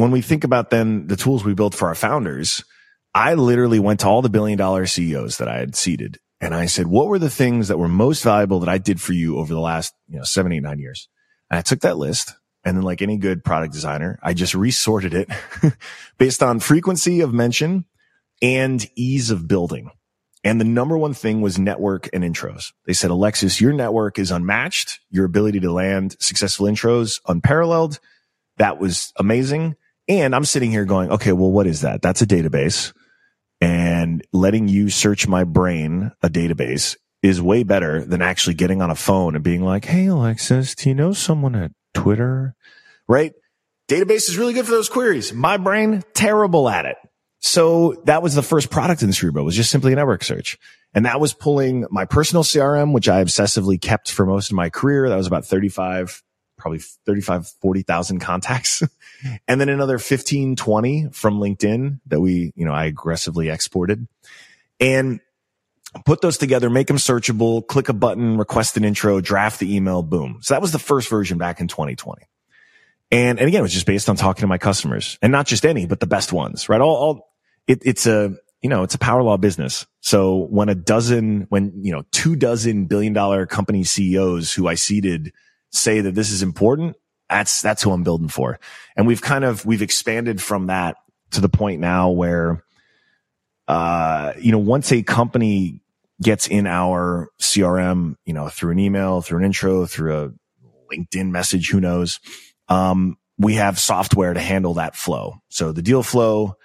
when 0.00 0.10
we 0.10 0.22
think 0.22 0.44
about 0.44 0.70
then 0.70 1.06
the 1.06 1.16
tools 1.16 1.44
we 1.44 1.54
built 1.54 1.74
for 1.74 1.88
our 1.88 1.94
founders, 1.94 2.64
I 3.14 3.34
literally 3.34 3.78
went 3.78 4.00
to 4.00 4.08
all 4.08 4.22
the 4.22 4.28
billion 4.28 4.58
dollar 4.58 4.86
CEOs 4.86 5.38
that 5.38 5.48
I 5.48 5.58
had 5.58 5.74
seeded 5.74 6.18
and 6.40 6.54
I 6.54 6.66
said, 6.66 6.86
what 6.86 7.08
were 7.08 7.18
the 7.18 7.30
things 7.30 7.68
that 7.68 7.78
were 7.78 7.88
most 7.88 8.22
valuable 8.22 8.60
that 8.60 8.68
I 8.68 8.78
did 8.78 9.00
for 9.00 9.12
you 9.12 9.38
over 9.38 9.52
the 9.52 9.60
last, 9.60 9.92
you 10.08 10.18
know, 10.18 10.24
seven, 10.24 10.52
eight, 10.52 10.62
nine 10.62 10.78
years? 10.78 11.08
And 11.50 11.58
I 11.58 11.62
took 11.62 11.80
that 11.80 11.98
list 11.98 12.34
and 12.64 12.76
then 12.76 12.84
like 12.84 13.02
any 13.02 13.16
good 13.16 13.44
product 13.44 13.72
designer, 13.72 14.18
I 14.22 14.34
just 14.34 14.54
resorted 14.54 15.14
it 15.14 15.28
based 16.18 16.42
on 16.42 16.60
frequency 16.60 17.20
of 17.20 17.32
mention 17.32 17.86
and 18.40 18.86
ease 18.94 19.30
of 19.30 19.48
building. 19.48 19.90
And 20.44 20.60
the 20.60 20.64
number 20.64 20.96
one 20.96 21.14
thing 21.14 21.40
was 21.40 21.58
network 21.58 22.08
and 22.12 22.22
intros. 22.22 22.72
They 22.86 22.92
said, 22.92 23.10
Alexis, 23.10 23.60
your 23.60 23.72
network 23.72 24.18
is 24.20 24.30
unmatched. 24.30 25.00
Your 25.10 25.24
ability 25.24 25.60
to 25.60 25.72
land 25.72 26.16
successful 26.20 26.66
intros 26.66 27.20
unparalleled. 27.26 27.98
That 28.58 28.78
was 28.78 29.12
amazing. 29.16 29.76
And 30.08 30.34
I'm 30.34 30.44
sitting 30.44 30.70
here 30.70 30.84
going, 30.84 31.10
okay, 31.10 31.32
well, 31.32 31.50
what 31.50 31.66
is 31.66 31.82
that? 31.82 32.02
That's 32.02 32.22
a 32.22 32.26
database 32.26 32.92
and 33.60 34.24
letting 34.32 34.68
you 34.68 34.90
search 34.90 35.26
my 35.26 35.44
brain, 35.44 36.12
a 36.22 36.28
database 36.28 36.96
is 37.22 37.42
way 37.42 37.64
better 37.64 38.04
than 38.04 38.22
actually 38.22 38.54
getting 38.54 38.80
on 38.80 38.90
a 38.90 38.94
phone 38.94 39.34
and 39.34 39.42
being 39.42 39.62
like, 39.62 39.84
Hey, 39.84 40.06
Alexis, 40.06 40.74
do 40.74 40.88
you 40.88 40.94
know 40.94 41.12
someone 41.12 41.56
at 41.56 41.72
Twitter? 41.94 42.54
Right? 43.08 43.32
Database 43.88 44.28
is 44.28 44.38
really 44.38 44.52
good 44.52 44.66
for 44.66 44.70
those 44.70 44.88
queries. 44.88 45.32
My 45.32 45.56
brain, 45.56 46.04
terrible 46.14 46.68
at 46.68 46.84
it. 46.84 46.96
So 47.40 48.00
that 48.04 48.22
was 48.22 48.34
the 48.34 48.42
first 48.42 48.70
product 48.70 49.02
in 49.02 49.12
Cerebro 49.12 49.42
was 49.42 49.56
just 49.56 49.70
simply 49.70 49.92
a 49.92 49.96
network 49.96 50.22
search. 50.22 50.58
And 50.94 51.06
that 51.06 51.20
was 51.20 51.32
pulling 51.32 51.86
my 51.90 52.04
personal 52.04 52.42
CRM, 52.42 52.92
which 52.92 53.08
I 53.08 53.22
obsessively 53.22 53.80
kept 53.80 54.10
for 54.10 54.26
most 54.26 54.50
of 54.50 54.56
my 54.56 54.70
career. 54.70 55.08
That 55.08 55.16
was 55.16 55.26
about 55.26 55.44
35 55.44 56.22
probably 56.58 56.80
35, 57.06 57.48
40,000 57.48 58.18
contacts 58.18 58.82
and 59.48 59.60
then 59.60 59.68
another 59.68 59.98
15, 59.98 60.56
20 60.56 61.08
from 61.12 61.38
LinkedIn 61.38 62.00
that 62.06 62.20
we, 62.20 62.52
you 62.56 62.64
know, 62.64 62.72
I 62.72 62.86
aggressively 62.86 63.48
exported 63.48 64.06
and 64.80 65.20
put 66.04 66.20
those 66.20 66.38
together, 66.38 66.68
make 66.68 66.86
them 66.86 66.96
searchable, 66.96 67.66
click 67.66 67.88
a 67.88 67.92
button, 67.92 68.36
request 68.36 68.76
an 68.76 68.84
intro, 68.84 69.20
draft 69.20 69.60
the 69.60 69.74
email, 69.74 70.02
boom. 70.02 70.38
So 70.42 70.54
that 70.54 70.60
was 70.60 70.72
the 70.72 70.78
first 70.78 71.08
version 71.08 71.38
back 71.38 71.60
in 71.60 71.68
2020. 71.68 72.22
And, 73.10 73.38
and 73.38 73.48
again, 73.48 73.60
it 73.60 73.62
was 73.62 73.72
just 73.72 73.86
based 73.86 74.08
on 74.10 74.16
talking 74.16 74.42
to 74.42 74.46
my 74.46 74.58
customers 74.58 75.18
and 75.22 75.32
not 75.32 75.46
just 75.46 75.64
any, 75.64 75.86
but 75.86 76.00
the 76.00 76.06
best 76.06 76.32
ones, 76.32 76.68
right? 76.68 76.80
All, 76.80 76.94
all 76.94 77.32
it, 77.66 77.82
it's 77.84 78.06
a, 78.06 78.36
you 78.60 78.68
know, 78.68 78.82
it's 78.82 78.94
a 78.94 78.98
power 78.98 79.22
law 79.22 79.36
business. 79.36 79.86
So 80.00 80.46
when 80.50 80.68
a 80.68 80.74
dozen, 80.74 81.46
when, 81.48 81.72
you 81.82 81.92
know, 81.92 82.02
two 82.10 82.36
dozen 82.36 82.86
billion 82.86 83.12
dollar 83.12 83.46
company 83.46 83.84
CEOs 83.84 84.52
who 84.52 84.66
I 84.66 84.74
seeded 84.74 85.32
say 85.70 86.00
that 86.00 86.14
this 86.14 86.30
is 86.30 86.42
important, 86.42 86.96
that's, 87.28 87.60
that's 87.60 87.82
who 87.82 87.92
I'm 87.92 88.04
building 88.04 88.28
for. 88.28 88.58
And 88.96 89.06
we've 89.06 89.22
kind 89.22 89.44
of, 89.44 89.66
we've 89.66 89.82
expanded 89.82 90.40
from 90.40 90.66
that 90.68 90.96
to 91.32 91.40
the 91.40 91.48
point 91.48 91.80
now 91.80 92.10
where, 92.10 92.64
uh, 93.66 94.32
you 94.40 94.50
know, 94.50 94.58
once 94.58 94.90
a 94.92 95.02
company 95.02 95.82
gets 96.22 96.46
in 96.48 96.66
our 96.66 97.28
CRM, 97.40 98.16
you 98.24 98.32
know, 98.32 98.48
through 98.48 98.72
an 98.72 98.78
email, 98.78 99.20
through 99.20 99.38
an 99.38 99.44
intro, 99.44 99.86
through 99.86 100.16
a 100.16 100.30
LinkedIn 100.92 101.30
message, 101.30 101.70
who 101.70 101.80
knows, 101.80 102.18
um, 102.68 103.16
we 103.38 103.54
have 103.54 103.78
software 103.78 104.34
to 104.34 104.40
handle 104.40 104.74
that 104.74 104.96
flow. 104.96 105.36
So 105.48 105.72
the 105.72 105.82
deal 105.82 106.02
flow, 106.02 106.56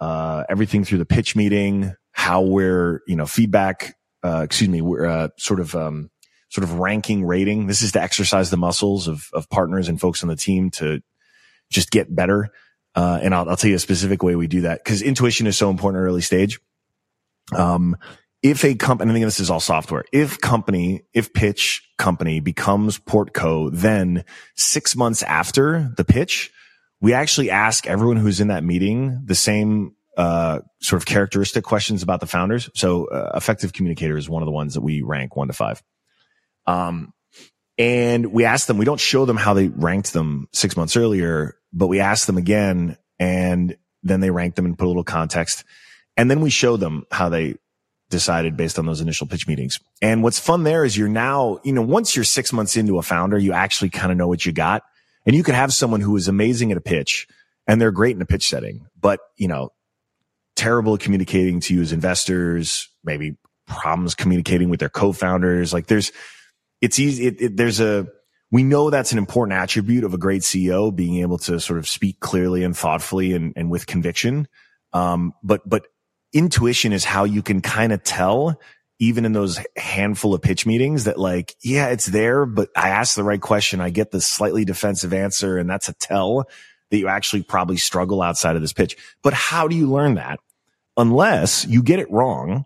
uh, 0.00 0.44
everything 0.48 0.84
through 0.84 0.98
the 0.98 1.06
pitch 1.06 1.36
meeting, 1.36 1.94
how 2.10 2.40
we're, 2.40 3.02
you 3.06 3.16
know, 3.16 3.26
feedback, 3.26 3.96
uh, 4.24 4.42
excuse 4.44 4.68
me, 4.70 4.80
we're, 4.80 5.06
uh, 5.06 5.28
sort 5.38 5.60
of, 5.60 5.74
um, 5.76 6.10
sort 6.56 6.64
of 6.64 6.78
ranking 6.78 7.22
rating. 7.22 7.66
This 7.66 7.82
is 7.82 7.92
to 7.92 8.00
exercise 8.00 8.48
the 8.48 8.56
muscles 8.56 9.08
of, 9.08 9.28
of 9.34 9.46
partners 9.50 9.90
and 9.90 10.00
folks 10.00 10.22
on 10.22 10.30
the 10.30 10.36
team 10.36 10.70
to 10.70 11.02
just 11.68 11.90
get 11.90 12.14
better. 12.14 12.48
Uh, 12.94 13.18
and 13.22 13.34
I'll, 13.34 13.46
I'll 13.50 13.58
tell 13.58 13.68
you 13.68 13.76
a 13.76 13.78
specific 13.78 14.22
way 14.22 14.36
we 14.36 14.46
do 14.46 14.62
that 14.62 14.82
because 14.82 15.02
intuition 15.02 15.46
is 15.46 15.58
so 15.58 15.68
important 15.68 16.02
early 16.02 16.22
stage. 16.22 16.58
Um, 17.54 17.98
if 18.42 18.64
a 18.64 18.74
company, 18.74 19.10
I 19.10 19.12
think 19.12 19.26
this 19.26 19.38
is 19.38 19.50
all 19.50 19.60
software, 19.60 20.06
if 20.14 20.40
company, 20.40 21.02
if 21.12 21.34
pitch 21.34 21.86
company 21.98 22.40
becomes 22.40 22.98
Portco, 22.98 23.70
then 23.70 24.24
six 24.54 24.96
months 24.96 25.22
after 25.22 25.92
the 25.98 26.04
pitch, 26.06 26.50
we 27.02 27.12
actually 27.12 27.50
ask 27.50 27.86
everyone 27.86 28.16
who's 28.16 28.40
in 28.40 28.48
that 28.48 28.64
meeting 28.64 29.20
the 29.26 29.34
same 29.34 29.94
uh, 30.16 30.60
sort 30.80 31.02
of 31.02 31.04
characteristic 31.04 31.64
questions 31.64 32.02
about 32.02 32.20
the 32.20 32.26
founders. 32.26 32.70
So, 32.74 33.08
uh, 33.08 33.32
effective 33.34 33.74
communicator 33.74 34.16
is 34.16 34.26
one 34.26 34.42
of 34.42 34.46
the 34.46 34.52
ones 34.52 34.72
that 34.72 34.80
we 34.80 35.02
rank 35.02 35.36
one 35.36 35.48
to 35.48 35.52
five. 35.52 35.82
Um, 36.66 37.12
and 37.78 38.32
we 38.32 38.44
ask 38.44 38.66
them, 38.66 38.78
we 38.78 38.84
don't 38.84 39.00
show 39.00 39.24
them 39.24 39.36
how 39.36 39.54
they 39.54 39.68
ranked 39.68 40.12
them 40.12 40.48
six 40.52 40.76
months 40.76 40.96
earlier, 40.96 41.56
but 41.72 41.88
we 41.88 42.00
ask 42.00 42.26
them 42.26 42.38
again 42.38 42.96
and 43.18 43.76
then 44.02 44.20
they 44.20 44.30
rank 44.30 44.54
them 44.54 44.64
and 44.64 44.78
put 44.78 44.86
a 44.86 44.88
little 44.88 45.04
context. 45.04 45.64
And 46.16 46.30
then 46.30 46.40
we 46.40 46.50
show 46.50 46.76
them 46.76 47.04
how 47.10 47.28
they 47.28 47.56
decided 48.08 48.56
based 48.56 48.78
on 48.78 48.86
those 48.86 49.00
initial 49.00 49.26
pitch 49.26 49.46
meetings. 49.46 49.80
And 50.00 50.22
what's 50.22 50.38
fun 50.38 50.62
there 50.62 50.84
is 50.84 50.96
you're 50.96 51.08
now, 51.08 51.58
you 51.64 51.72
know, 51.72 51.82
once 51.82 52.16
you're 52.16 52.24
six 52.24 52.52
months 52.52 52.76
into 52.76 52.98
a 52.98 53.02
founder, 53.02 53.36
you 53.36 53.52
actually 53.52 53.90
kind 53.90 54.10
of 54.12 54.16
know 54.16 54.28
what 54.28 54.46
you 54.46 54.52
got. 54.52 54.82
And 55.26 55.34
you 55.34 55.42
could 55.42 55.56
have 55.56 55.72
someone 55.72 56.00
who 56.00 56.16
is 56.16 56.28
amazing 56.28 56.70
at 56.70 56.78
a 56.78 56.82
pitch 56.82 57.26
and 57.66 57.80
they're 57.80 57.90
great 57.90 58.14
in 58.14 58.22
a 58.22 58.26
pitch 58.26 58.48
setting, 58.48 58.86
but 58.98 59.20
you 59.36 59.48
know, 59.48 59.72
terrible 60.54 60.94
at 60.94 61.00
communicating 61.00 61.60
to 61.60 61.74
you 61.74 61.82
as 61.82 61.92
investors, 61.92 62.88
maybe 63.04 63.36
problems 63.66 64.14
communicating 64.14 64.70
with 64.70 64.80
their 64.80 64.88
co-founders. 64.88 65.72
Like 65.74 65.88
there's, 65.88 66.12
it's 66.80 66.98
easy. 66.98 67.26
It, 67.26 67.40
it, 67.40 67.56
there's 67.56 67.80
a, 67.80 68.06
we 68.50 68.62
know 68.62 68.90
that's 68.90 69.12
an 69.12 69.18
important 69.18 69.58
attribute 69.58 70.04
of 70.04 70.14
a 70.14 70.18
great 70.18 70.42
CEO 70.42 70.94
being 70.94 71.18
able 71.18 71.38
to 71.38 71.58
sort 71.58 71.78
of 71.78 71.88
speak 71.88 72.20
clearly 72.20 72.62
and 72.62 72.76
thoughtfully 72.76 73.32
and, 73.32 73.52
and 73.56 73.70
with 73.70 73.86
conviction. 73.86 74.46
Um, 74.92 75.34
but, 75.42 75.68
but 75.68 75.86
intuition 76.32 76.92
is 76.92 77.04
how 77.04 77.24
you 77.24 77.42
can 77.42 77.60
kind 77.60 77.92
of 77.92 78.02
tell 78.02 78.60
even 78.98 79.24
in 79.24 79.32
those 79.32 79.60
handful 79.76 80.32
of 80.32 80.40
pitch 80.40 80.64
meetings 80.64 81.04
that 81.04 81.18
like, 81.18 81.54
yeah, 81.62 81.88
it's 81.88 82.06
there, 82.06 82.46
but 82.46 82.70
I 82.74 82.90
ask 82.90 83.14
the 83.14 83.24
right 83.24 83.40
question. 83.40 83.80
I 83.80 83.90
get 83.90 84.10
the 84.10 84.20
slightly 84.20 84.64
defensive 84.64 85.12
answer 85.12 85.58
and 85.58 85.68
that's 85.68 85.88
a 85.88 85.92
tell 85.92 86.48
that 86.90 86.98
you 86.98 87.08
actually 87.08 87.42
probably 87.42 87.76
struggle 87.76 88.22
outside 88.22 88.56
of 88.56 88.62
this 88.62 88.72
pitch. 88.72 88.96
But 89.22 89.34
how 89.34 89.68
do 89.68 89.76
you 89.76 89.90
learn 89.90 90.14
that? 90.14 90.38
Unless 90.96 91.66
you 91.66 91.82
get 91.82 91.98
it 91.98 92.10
wrong 92.10 92.64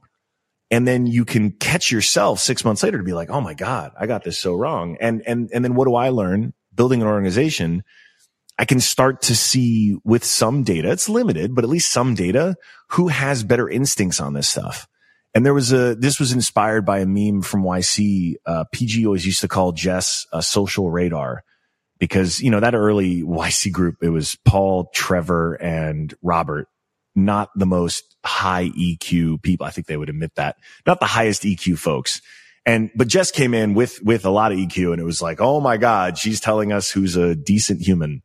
and 0.71 0.87
then 0.87 1.07
you 1.07 1.25
can 1.25 1.51
catch 1.51 1.91
yourself 1.91 2.39
six 2.41 2.65
months 2.65 2.83
later 2.83 2.99
to 2.99 3.05
be 3.05 3.13
like, 3.13 3.31
Oh 3.31 3.41
my 3.41 3.55
God, 3.55 3.93
I 3.99 4.07
got 4.07 4.25
this 4.25 4.39
so 4.39 4.55
wrong. 4.55 4.97
And, 5.01 5.23
and, 5.27 5.51
and 5.53 5.65
then 5.65 5.75
what 5.75 5.87
do 5.87 5.95
I 5.95 6.11
learn 6.11 6.55
building 6.75 7.03
an 7.03 7.09
organization? 7.09 7.83
I 8.59 8.67
can 8.67 8.81
start 8.81 9.23
to 9.23 9.35
see 9.35 9.97
with 10.05 10.23
some 10.25 10.65
data, 10.65 10.91
it's 10.91 11.09
limited, 11.09 11.55
but 11.55 11.65
at 11.65 11.71
least 11.71 11.93
some 11.93 12.15
data, 12.15 12.57
who 12.91 13.09
has 13.09 13.43
better 13.43 13.69
instincts 13.69 14.21
on 14.21 14.35
this 14.35 14.49
stuff. 14.51 14.87
And 15.35 15.47
there 15.47 15.55
was 15.55 15.73
a, 15.73 15.95
this 15.95 16.19
was 16.21 16.33
inspired 16.33 16.85
by 16.85 16.99
a 16.99 17.07
meme 17.07 17.43
from 17.43 17.63
YC. 17.63 18.35
Uh, 18.45 18.65
PG 18.71 19.07
always 19.07 19.25
used 19.25 19.41
to 19.41 19.49
call 19.49 19.73
Jess 19.73 20.27
a 20.33 20.43
social 20.43 20.91
radar 20.91 21.43
because, 21.99 22.41
you 22.41 22.51
know, 22.51 22.61
that 22.61 22.75
early 22.75 23.23
YC 23.23 23.73
group, 23.73 24.03
it 24.03 24.11
was 24.11 24.37
Paul, 24.45 24.91
Trevor, 24.93 25.55
and 25.55 26.13
Robert, 26.21 26.69
not 27.15 27.51
the 27.55 27.67
most 27.67 28.17
high 28.25 28.69
EQ 28.71 29.43
people. 29.43 29.67
I 29.67 29.71
think 29.71 29.87
they 29.87 29.97
would 29.97 30.09
admit 30.09 30.35
that. 30.37 30.57
Not 30.87 31.01
the 31.01 31.07
highest 31.07 31.43
EQ 31.43 31.79
folks. 31.79 32.21
And, 32.67 32.91
but 32.95 33.09
Jess 33.09 33.31
came 33.31 33.55
in 33.55 33.75
with, 33.75 34.03
with 34.03 34.25
a 34.25 34.31
lot 34.31 34.53
of 34.53 34.59
EQ 34.59 34.93
and 34.93 35.01
it 35.01 35.05
was 35.05 35.23
like, 35.23 35.41
Oh 35.41 35.61
my 35.61 35.77
God, 35.77 36.19
she's 36.19 36.41
telling 36.41 36.73
us 36.73 36.91
who's 36.91 37.17
a 37.17 37.35
decent 37.35 37.81
human. 37.81 38.23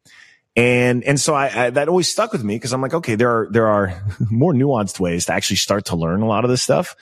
And, 0.58 1.04
and 1.04 1.20
so 1.20 1.34
I, 1.34 1.66
I 1.66 1.70
that 1.72 1.90
always 1.90 2.10
stuck 2.10 2.32
with 2.32 2.44
me 2.44 2.56
because 2.56 2.72
I'm 2.72 2.82
like, 2.82 2.94
okay, 2.94 3.16
there 3.16 3.30
are, 3.30 3.48
there 3.52 3.68
are 3.68 4.02
more 4.30 4.54
nuanced 4.54 5.00
ways 5.00 5.26
to 5.26 5.34
actually 5.34 5.58
start 5.58 5.86
to 5.86 5.96
learn 5.96 6.22
a 6.22 6.28
lot 6.28 6.44
of 6.44 6.50
this 6.50 6.62
stuff. 6.62 6.96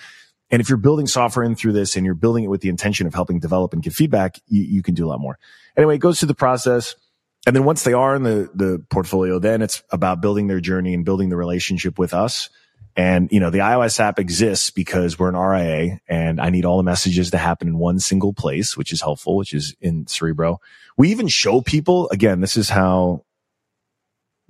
And 0.50 0.62
if 0.62 0.69
you're 0.69 0.78
building 0.78 1.08
software 1.08 1.43
in 1.43 1.56
through 1.56 1.74
this 1.74 1.96
and 1.96 2.06
you're 2.06 2.15
building 2.15 2.43
it 2.43 2.48
with 2.48 2.62
the 2.62 2.69
intention 2.69 3.08
of 3.08 3.13
helping 3.13 3.39
develop 3.39 3.74
and 3.74 3.82
give 3.82 3.93
feedback, 3.93 4.39
you, 4.48 4.62
you 4.63 4.84
can 4.84 4.93
do 4.93 5.06
a 5.06 5.10
lot 5.10 5.19
more. 5.19 5.39
Anyway, 5.76 5.96
it 5.96 6.00
goes 6.00 6.19
through 6.19 6.28
the 6.28 6.36
process. 6.36 6.96
And 7.45 7.56
then 7.56 7.65
once 7.65 7.84
they 7.84 7.93
are 7.93 8.15
in 8.15 8.23
the, 8.23 8.49
the 8.53 8.84
portfolio, 8.89 9.38
then 9.38 9.62
it's 9.62 9.84
about 9.91 10.21
building 10.21 10.47
their 10.47 10.62
journey 10.62 10.93
and 10.93 11.03
building 11.03 11.29
the 11.29 11.36
relationship 11.36 11.99
with 11.99 12.13
us. 12.13 12.49
And, 12.95 13.32
you 13.32 13.39
know, 13.39 13.49
the 13.49 13.60
iOS 13.60 13.99
app 13.99 14.19
exists 14.19 14.69
because 14.69 15.17
we're 15.17 15.29
an 15.29 15.36
RIA 15.36 15.99
and 16.08 16.39
I 16.39 16.49
need 16.51 16.63
all 16.63 16.77
the 16.77 16.84
messages 16.84 17.32
to 17.32 17.38
happen 17.38 17.67
in 17.67 17.77
one 17.77 17.99
single 17.99 18.34
place, 18.34 18.77
which 18.77 18.93
is 18.93 19.01
helpful, 19.01 19.36
which 19.36 19.53
is 19.53 19.75
in 19.82 20.06
Cerebro. 20.08 20.62
We 20.95 21.10
even 21.10 21.27
show 21.27 21.62
people, 21.62 22.08
again, 22.12 22.39
this 22.39 22.56
is 22.56 22.69
how 22.69 23.25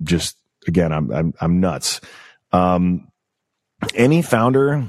just, 0.02 0.36
again, 0.66 0.92
I'm, 0.92 1.10
I'm, 1.10 1.34
I'm 1.40 1.60
nuts. 1.60 2.02
Um, 2.52 3.08
any 3.94 4.20
founder 4.20 4.84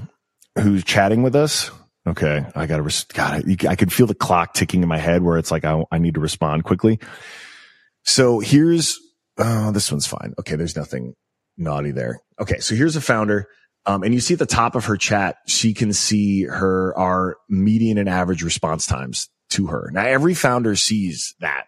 who's 0.59 0.83
chatting 0.83 1.23
with 1.23 1.35
us, 1.35 1.71
okay, 2.05 2.45
I 2.55 2.65
gotta, 2.65 2.83
res- 2.83 3.05
God, 3.05 3.45
I, 3.47 3.67
I 3.69 3.75
could 3.75 3.91
feel 3.91 4.05
the 4.05 4.13
clock 4.13 4.53
ticking 4.53 4.83
in 4.83 4.89
my 4.89 4.97
head 4.97 5.23
where 5.23 5.37
it's 5.37 5.49
like, 5.49 5.63
I, 5.63 5.81
I 5.91 5.97
need 5.97 6.15
to 6.15 6.19
respond 6.19 6.65
quickly. 6.65 6.99
So 8.05 8.39
here's, 8.39 8.99
oh, 9.37 9.71
this 9.71 9.91
one's 9.91 10.07
fine. 10.07 10.33
Okay. 10.39 10.55
There's 10.55 10.75
nothing 10.75 11.15
naughty 11.57 11.91
there. 11.91 12.21
Okay. 12.39 12.59
So 12.59 12.75
here's 12.75 12.95
a 12.95 13.01
founder. 13.01 13.47
Um, 13.85 14.03
and 14.03 14.13
you 14.13 14.19
see 14.19 14.33
at 14.33 14.39
the 14.39 14.45
top 14.45 14.75
of 14.75 14.85
her 14.85 14.97
chat, 14.97 15.37
she 15.47 15.73
can 15.73 15.93
see 15.93 16.43
her, 16.43 16.97
our 16.97 17.37
median 17.49 17.97
and 17.97 18.09
average 18.09 18.43
response 18.43 18.87
times 18.87 19.29
to 19.49 19.67
her. 19.67 19.91
Now 19.93 20.05
every 20.05 20.33
founder 20.33 20.75
sees 20.75 21.35
that. 21.39 21.65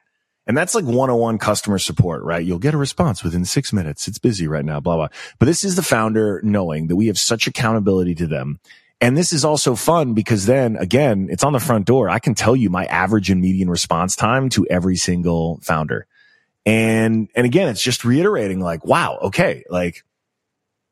And 0.48 0.58
that's 0.58 0.74
like 0.74 0.86
one-on-one 0.86 1.40
customer 1.40 1.78
support, 1.78 2.24
right? 2.24 2.44
You'll 2.44 2.58
get 2.58 2.74
a 2.74 2.78
response 2.78 3.22
within 3.22 3.44
six 3.44 3.74
minutes. 3.74 4.08
It's 4.08 4.18
busy 4.18 4.48
right 4.48 4.64
now, 4.64 4.80
blah, 4.80 4.96
blah. 4.96 5.10
But 5.40 5.46
this 5.46 5.64
is 5.66 5.76
the 5.76 5.84
founder 5.84 6.40
knowing 6.42 6.88
that 6.88 6.96
we 6.96 7.08
have 7.08 7.18
such 7.18 7.48
accountability 7.48 8.16
to 8.16 8.28
them. 8.28 8.60
And 9.02 9.16
this 9.16 9.34
is 9.34 9.44
also 9.44 9.76
fun 9.76 10.14
because 10.14 10.46
then 10.46 10.78
again, 10.78 11.28
it's 11.30 11.44
on 11.44 11.54
the 11.54 11.60
front 11.60 11.86
door. 11.86 12.10
I 12.10 12.20
can 12.20 12.34
tell 12.34 12.56
you 12.56 12.70
my 12.70 12.86
average 12.86 13.30
and 13.30 13.42
median 13.42 13.70
response 13.70 14.16
time 14.16 14.50
to 14.50 14.66
every 14.70 14.96
single 14.96 15.60
founder. 15.62 16.08
And, 16.68 17.30
and 17.34 17.46
again, 17.46 17.70
it's 17.70 17.82
just 17.82 18.04
reiterating 18.04 18.60
like, 18.60 18.84
wow, 18.84 19.18
okay, 19.22 19.64
like 19.70 20.04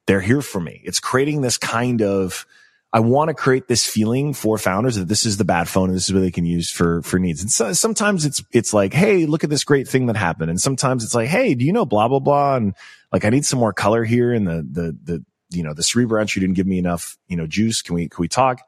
they're 0.08 0.22
here 0.22 0.42
for 0.42 0.62
me. 0.62 0.82
It's 0.86 1.02
creating 1.02 1.42
this 1.42 1.58
kind 1.58 2.02
of, 2.02 2.46
I 2.94 3.02
want 3.02 3.28
to 3.28 3.34
create 3.34 3.68
this 3.68 3.86
feeling 3.86 4.34
for 4.34 4.58
founders 4.58 4.96
that 4.96 5.10
this 5.10 5.26
is 5.26 5.36
the 5.36 5.44
bad 5.44 5.68
phone 5.68 5.90
and 5.90 5.98
this 5.98 6.08
is 6.08 6.14
what 6.14 6.22
they 6.22 6.32
can 6.32 6.46
use 6.46 6.72
for, 6.72 7.02
for 7.02 7.20
needs. 7.20 7.42
And 7.42 7.52
so, 7.52 7.74
sometimes 7.74 8.26
it's, 8.26 8.42
it's 8.54 8.74
like, 8.74 8.94
Hey, 8.94 9.26
look 9.26 9.44
at 9.44 9.50
this 9.50 9.66
great 9.66 9.86
thing 9.86 10.06
that 10.06 10.16
happened. 10.16 10.50
And 10.50 10.62
sometimes 10.62 11.04
it's 11.04 11.14
like, 11.14 11.28
Hey, 11.28 11.56
do 11.56 11.66
you 11.66 11.74
know 11.74 11.86
blah, 11.86 12.08
blah, 12.08 12.20
blah? 12.20 12.56
And 12.56 12.74
like, 13.12 13.26
I 13.26 13.30
need 13.30 13.46
some 13.46 13.60
more 13.60 13.74
color 13.74 14.06
here 14.06 14.34
in 14.34 14.46
the, 14.46 14.66
the, 14.72 14.98
the, 15.04 15.26
you 15.50 15.64
know, 15.64 15.74
the 15.74 15.84
Cerebro 15.84 16.22
you 16.22 16.40
didn't 16.40 16.54
give 16.54 16.68
me 16.68 16.80
enough, 16.80 17.18
you 17.28 17.36
know, 17.36 17.48
juice. 17.48 17.82
Can 17.82 17.96
we, 17.96 18.08
can 18.08 18.22
we 18.22 18.30
talk? 18.30 18.62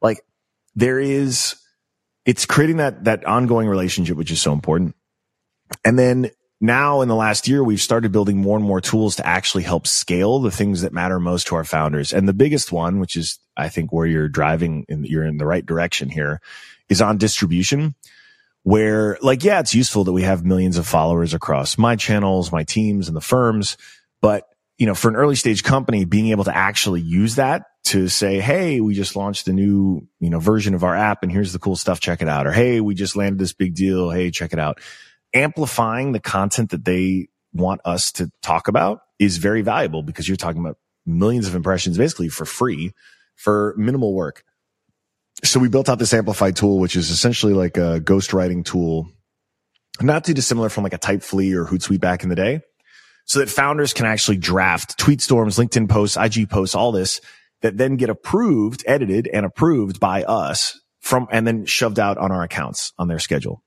Like 0.00 0.22
there 0.74 0.98
is, 0.98 1.56
it's 2.24 2.46
creating 2.46 2.78
that, 2.78 3.04
that 3.04 3.26
ongoing 3.26 3.68
relationship, 3.68 4.16
which 4.16 4.30
is 4.30 4.40
so 4.40 4.54
important. 4.54 4.96
And 5.84 5.98
then 5.98 6.30
now 6.60 7.00
in 7.00 7.08
the 7.08 7.14
last 7.14 7.48
year, 7.48 7.62
we've 7.62 7.80
started 7.80 8.12
building 8.12 8.38
more 8.38 8.56
and 8.56 8.66
more 8.66 8.80
tools 8.80 9.16
to 9.16 9.26
actually 9.26 9.64
help 9.64 9.86
scale 9.86 10.40
the 10.40 10.50
things 10.50 10.82
that 10.82 10.92
matter 10.92 11.18
most 11.18 11.48
to 11.48 11.56
our 11.56 11.64
founders. 11.64 12.12
And 12.12 12.28
the 12.28 12.32
biggest 12.32 12.72
one, 12.72 13.00
which 13.00 13.16
is, 13.16 13.38
I 13.56 13.68
think, 13.68 13.92
where 13.92 14.06
you're 14.06 14.28
driving 14.28 14.86
and 14.88 15.06
you're 15.06 15.24
in 15.24 15.36
the 15.36 15.46
right 15.46 15.64
direction 15.64 16.08
here 16.08 16.40
is 16.88 17.02
on 17.02 17.18
distribution 17.18 17.94
where 18.62 19.18
like, 19.20 19.44
yeah, 19.44 19.60
it's 19.60 19.74
useful 19.74 20.04
that 20.04 20.12
we 20.12 20.22
have 20.22 20.44
millions 20.44 20.78
of 20.78 20.86
followers 20.86 21.34
across 21.34 21.76
my 21.76 21.96
channels, 21.96 22.50
my 22.50 22.64
teams 22.64 23.08
and 23.08 23.16
the 23.16 23.20
firms. 23.20 23.76
But, 24.22 24.48
you 24.78 24.86
know, 24.86 24.94
for 24.94 25.08
an 25.08 25.16
early 25.16 25.36
stage 25.36 25.62
company, 25.62 26.06
being 26.06 26.28
able 26.28 26.44
to 26.44 26.56
actually 26.56 27.02
use 27.02 27.34
that 27.34 27.66
to 27.84 28.08
say, 28.08 28.40
Hey, 28.40 28.80
we 28.80 28.94
just 28.94 29.16
launched 29.16 29.48
a 29.48 29.52
new, 29.52 30.08
you 30.18 30.30
know, 30.30 30.40
version 30.40 30.74
of 30.74 30.82
our 30.82 30.94
app 30.96 31.22
and 31.22 31.30
here's 31.30 31.52
the 31.52 31.58
cool 31.58 31.76
stuff. 31.76 32.00
Check 32.00 32.22
it 32.22 32.28
out. 32.28 32.46
Or, 32.46 32.52
Hey, 32.52 32.80
we 32.80 32.94
just 32.94 33.16
landed 33.16 33.38
this 33.38 33.52
big 33.52 33.74
deal. 33.74 34.10
Hey, 34.10 34.30
check 34.30 34.54
it 34.54 34.58
out 34.58 34.80
amplifying 35.34 36.12
the 36.12 36.20
content 36.20 36.70
that 36.70 36.84
they 36.84 37.28
want 37.52 37.80
us 37.84 38.12
to 38.12 38.30
talk 38.42 38.68
about 38.68 39.00
is 39.18 39.36
very 39.36 39.62
valuable 39.62 40.02
because 40.02 40.28
you're 40.28 40.36
talking 40.36 40.60
about 40.60 40.78
millions 41.06 41.46
of 41.46 41.54
impressions 41.54 41.98
basically 41.98 42.28
for 42.28 42.44
free 42.44 42.92
for 43.36 43.74
minimal 43.76 44.14
work. 44.14 44.44
So 45.42 45.60
we 45.60 45.68
built 45.68 45.88
out 45.88 45.98
this 45.98 46.14
amplified 46.14 46.56
tool, 46.56 46.78
which 46.78 46.96
is 46.96 47.10
essentially 47.10 47.52
like 47.52 47.76
a 47.76 48.00
ghostwriting 48.00 48.64
tool, 48.64 49.08
not 50.00 50.24
too 50.24 50.34
dissimilar 50.34 50.68
from 50.68 50.84
like 50.84 50.94
a 50.94 50.98
Typefully 50.98 51.54
or 51.54 51.66
Hootsuite 51.66 52.00
back 52.00 52.22
in 52.22 52.28
the 52.28 52.36
day. 52.36 52.60
So 53.26 53.38
that 53.40 53.50
founders 53.50 53.92
can 53.92 54.06
actually 54.06 54.36
draft 54.36 54.98
tweet 54.98 55.20
storms, 55.20 55.58
LinkedIn 55.58 55.88
posts, 55.88 56.16
IG 56.16 56.48
posts, 56.48 56.74
all 56.74 56.92
this 56.92 57.20
that 57.62 57.78
then 57.78 57.96
get 57.96 58.10
approved, 58.10 58.84
edited 58.86 59.26
and 59.26 59.46
approved 59.46 59.98
by 59.98 60.22
us 60.24 60.78
from, 61.00 61.26
and 61.30 61.46
then 61.46 61.64
shoved 61.64 61.98
out 61.98 62.18
on 62.18 62.30
our 62.30 62.42
accounts 62.42 62.92
on 62.98 63.08
their 63.08 63.18
schedule. 63.18 63.62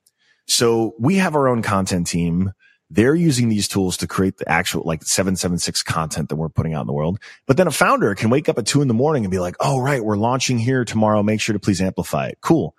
So 0.47 0.95
we 0.97 1.15
have 1.15 1.36
our 1.36 1.47
own 1.47 1.62
content 1.62 2.07
team. 2.07 2.53
They're 2.89 3.15
using 3.15 3.49
these 3.49 3.67
tools 3.67 3.97
to 3.97 4.07
create 4.07 4.38
the 4.38 4.49
actual 4.49 4.83
like 4.86 5.03
776 5.03 5.83
content 5.83 6.29
that 6.29 6.38
we're 6.38 6.47
putting 6.47 6.73
out 6.73 6.81
in 6.81 6.88
the 6.88 6.93
world. 6.93 7.19
But 7.45 7.57
then 7.57 7.67
a 7.67 7.71
founder 7.71 8.15
can 8.15 8.29
wake 8.29 8.47
up 8.47 8.57
at 8.57 8.65
two 8.65 8.81
in 8.81 8.88
the 8.88 8.93
morning 8.93 9.25
and 9.25 9.31
be 9.31 9.39
like, 9.39 9.55
Oh, 9.60 9.79
right. 9.79 10.03
We're 10.03 10.15
launching 10.17 10.57
here 10.57 10.86
tomorrow. 10.86 11.21
Make 11.21 11.41
sure 11.41 11.53
to 11.53 11.60
please 11.60 11.81
amplify 11.81 12.27
it. 12.27 12.38
Cool. 12.41 12.73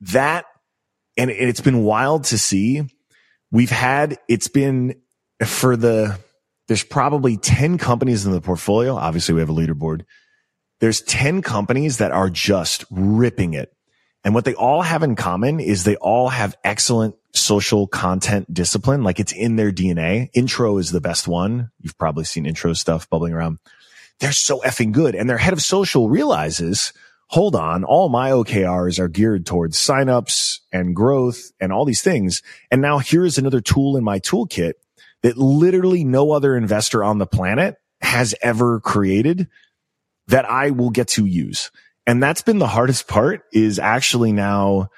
that, 0.00 0.46
and 1.16 1.30
it's 1.30 1.60
been 1.60 1.84
wild 1.84 2.24
to 2.24 2.38
see. 2.38 2.82
We've 3.52 3.70
had, 3.70 4.18
it's 4.28 4.48
been 4.48 4.96
for 5.44 5.76
the, 5.76 6.18
there's 6.68 6.82
probably 6.82 7.36
10 7.36 7.78
companies 7.78 8.26
in 8.26 8.32
the 8.32 8.40
portfolio. 8.40 8.96
Obviously 8.96 9.34
we 9.34 9.40
have 9.40 9.50
a 9.50 9.54
leaderboard. 9.54 10.04
There's 10.80 11.02
10 11.02 11.42
companies 11.42 11.98
that 11.98 12.10
are 12.10 12.30
just 12.30 12.84
ripping 12.90 13.54
it. 13.54 13.72
And 14.24 14.34
what 14.34 14.44
they 14.44 14.54
all 14.54 14.82
have 14.82 15.02
in 15.02 15.16
common 15.16 15.58
is 15.58 15.84
they 15.84 15.96
all 15.96 16.28
have 16.28 16.56
excellent 16.62 17.16
social 17.32 17.86
content 17.86 18.52
discipline. 18.52 19.02
Like 19.02 19.18
it's 19.18 19.32
in 19.32 19.56
their 19.56 19.72
DNA. 19.72 20.30
Intro 20.32 20.78
is 20.78 20.92
the 20.92 21.00
best 21.00 21.26
one. 21.26 21.70
You've 21.80 21.98
probably 21.98 22.24
seen 22.24 22.46
intro 22.46 22.72
stuff 22.72 23.08
bubbling 23.10 23.32
around. 23.32 23.58
They're 24.20 24.32
so 24.32 24.60
effing 24.60 24.92
good. 24.92 25.14
And 25.14 25.28
their 25.28 25.38
head 25.38 25.52
of 25.52 25.62
social 25.62 26.08
realizes, 26.08 26.92
hold 27.28 27.56
on, 27.56 27.82
all 27.82 28.08
my 28.08 28.30
OKRs 28.30 29.00
are 29.00 29.08
geared 29.08 29.46
towards 29.46 29.76
signups 29.76 30.60
and 30.70 30.94
growth 30.94 31.50
and 31.60 31.72
all 31.72 31.84
these 31.84 32.02
things. 32.02 32.42
And 32.70 32.80
now 32.80 32.98
here's 32.98 33.38
another 33.38 33.60
tool 33.60 33.96
in 33.96 34.04
my 34.04 34.20
toolkit 34.20 34.74
that 35.22 35.36
literally 35.36 36.04
no 36.04 36.32
other 36.32 36.56
investor 36.56 37.02
on 37.02 37.18
the 37.18 37.26
planet 37.26 37.78
has 38.00 38.34
ever 38.42 38.80
created 38.80 39.48
that 40.28 40.48
I 40.48 40.70
will 40.70 40.90
get 40.90 41.08
to 41.08 41.24
use. 41.24 41.70
And 42.06 42.22
that's 42.22 42.42
been 42.42 42.58
the 42.58 42.66
hardest 42.66 43.06
part 43.06 43.42
is 43.52 43.78
actually 43.78 44.32
now 44.32 44.88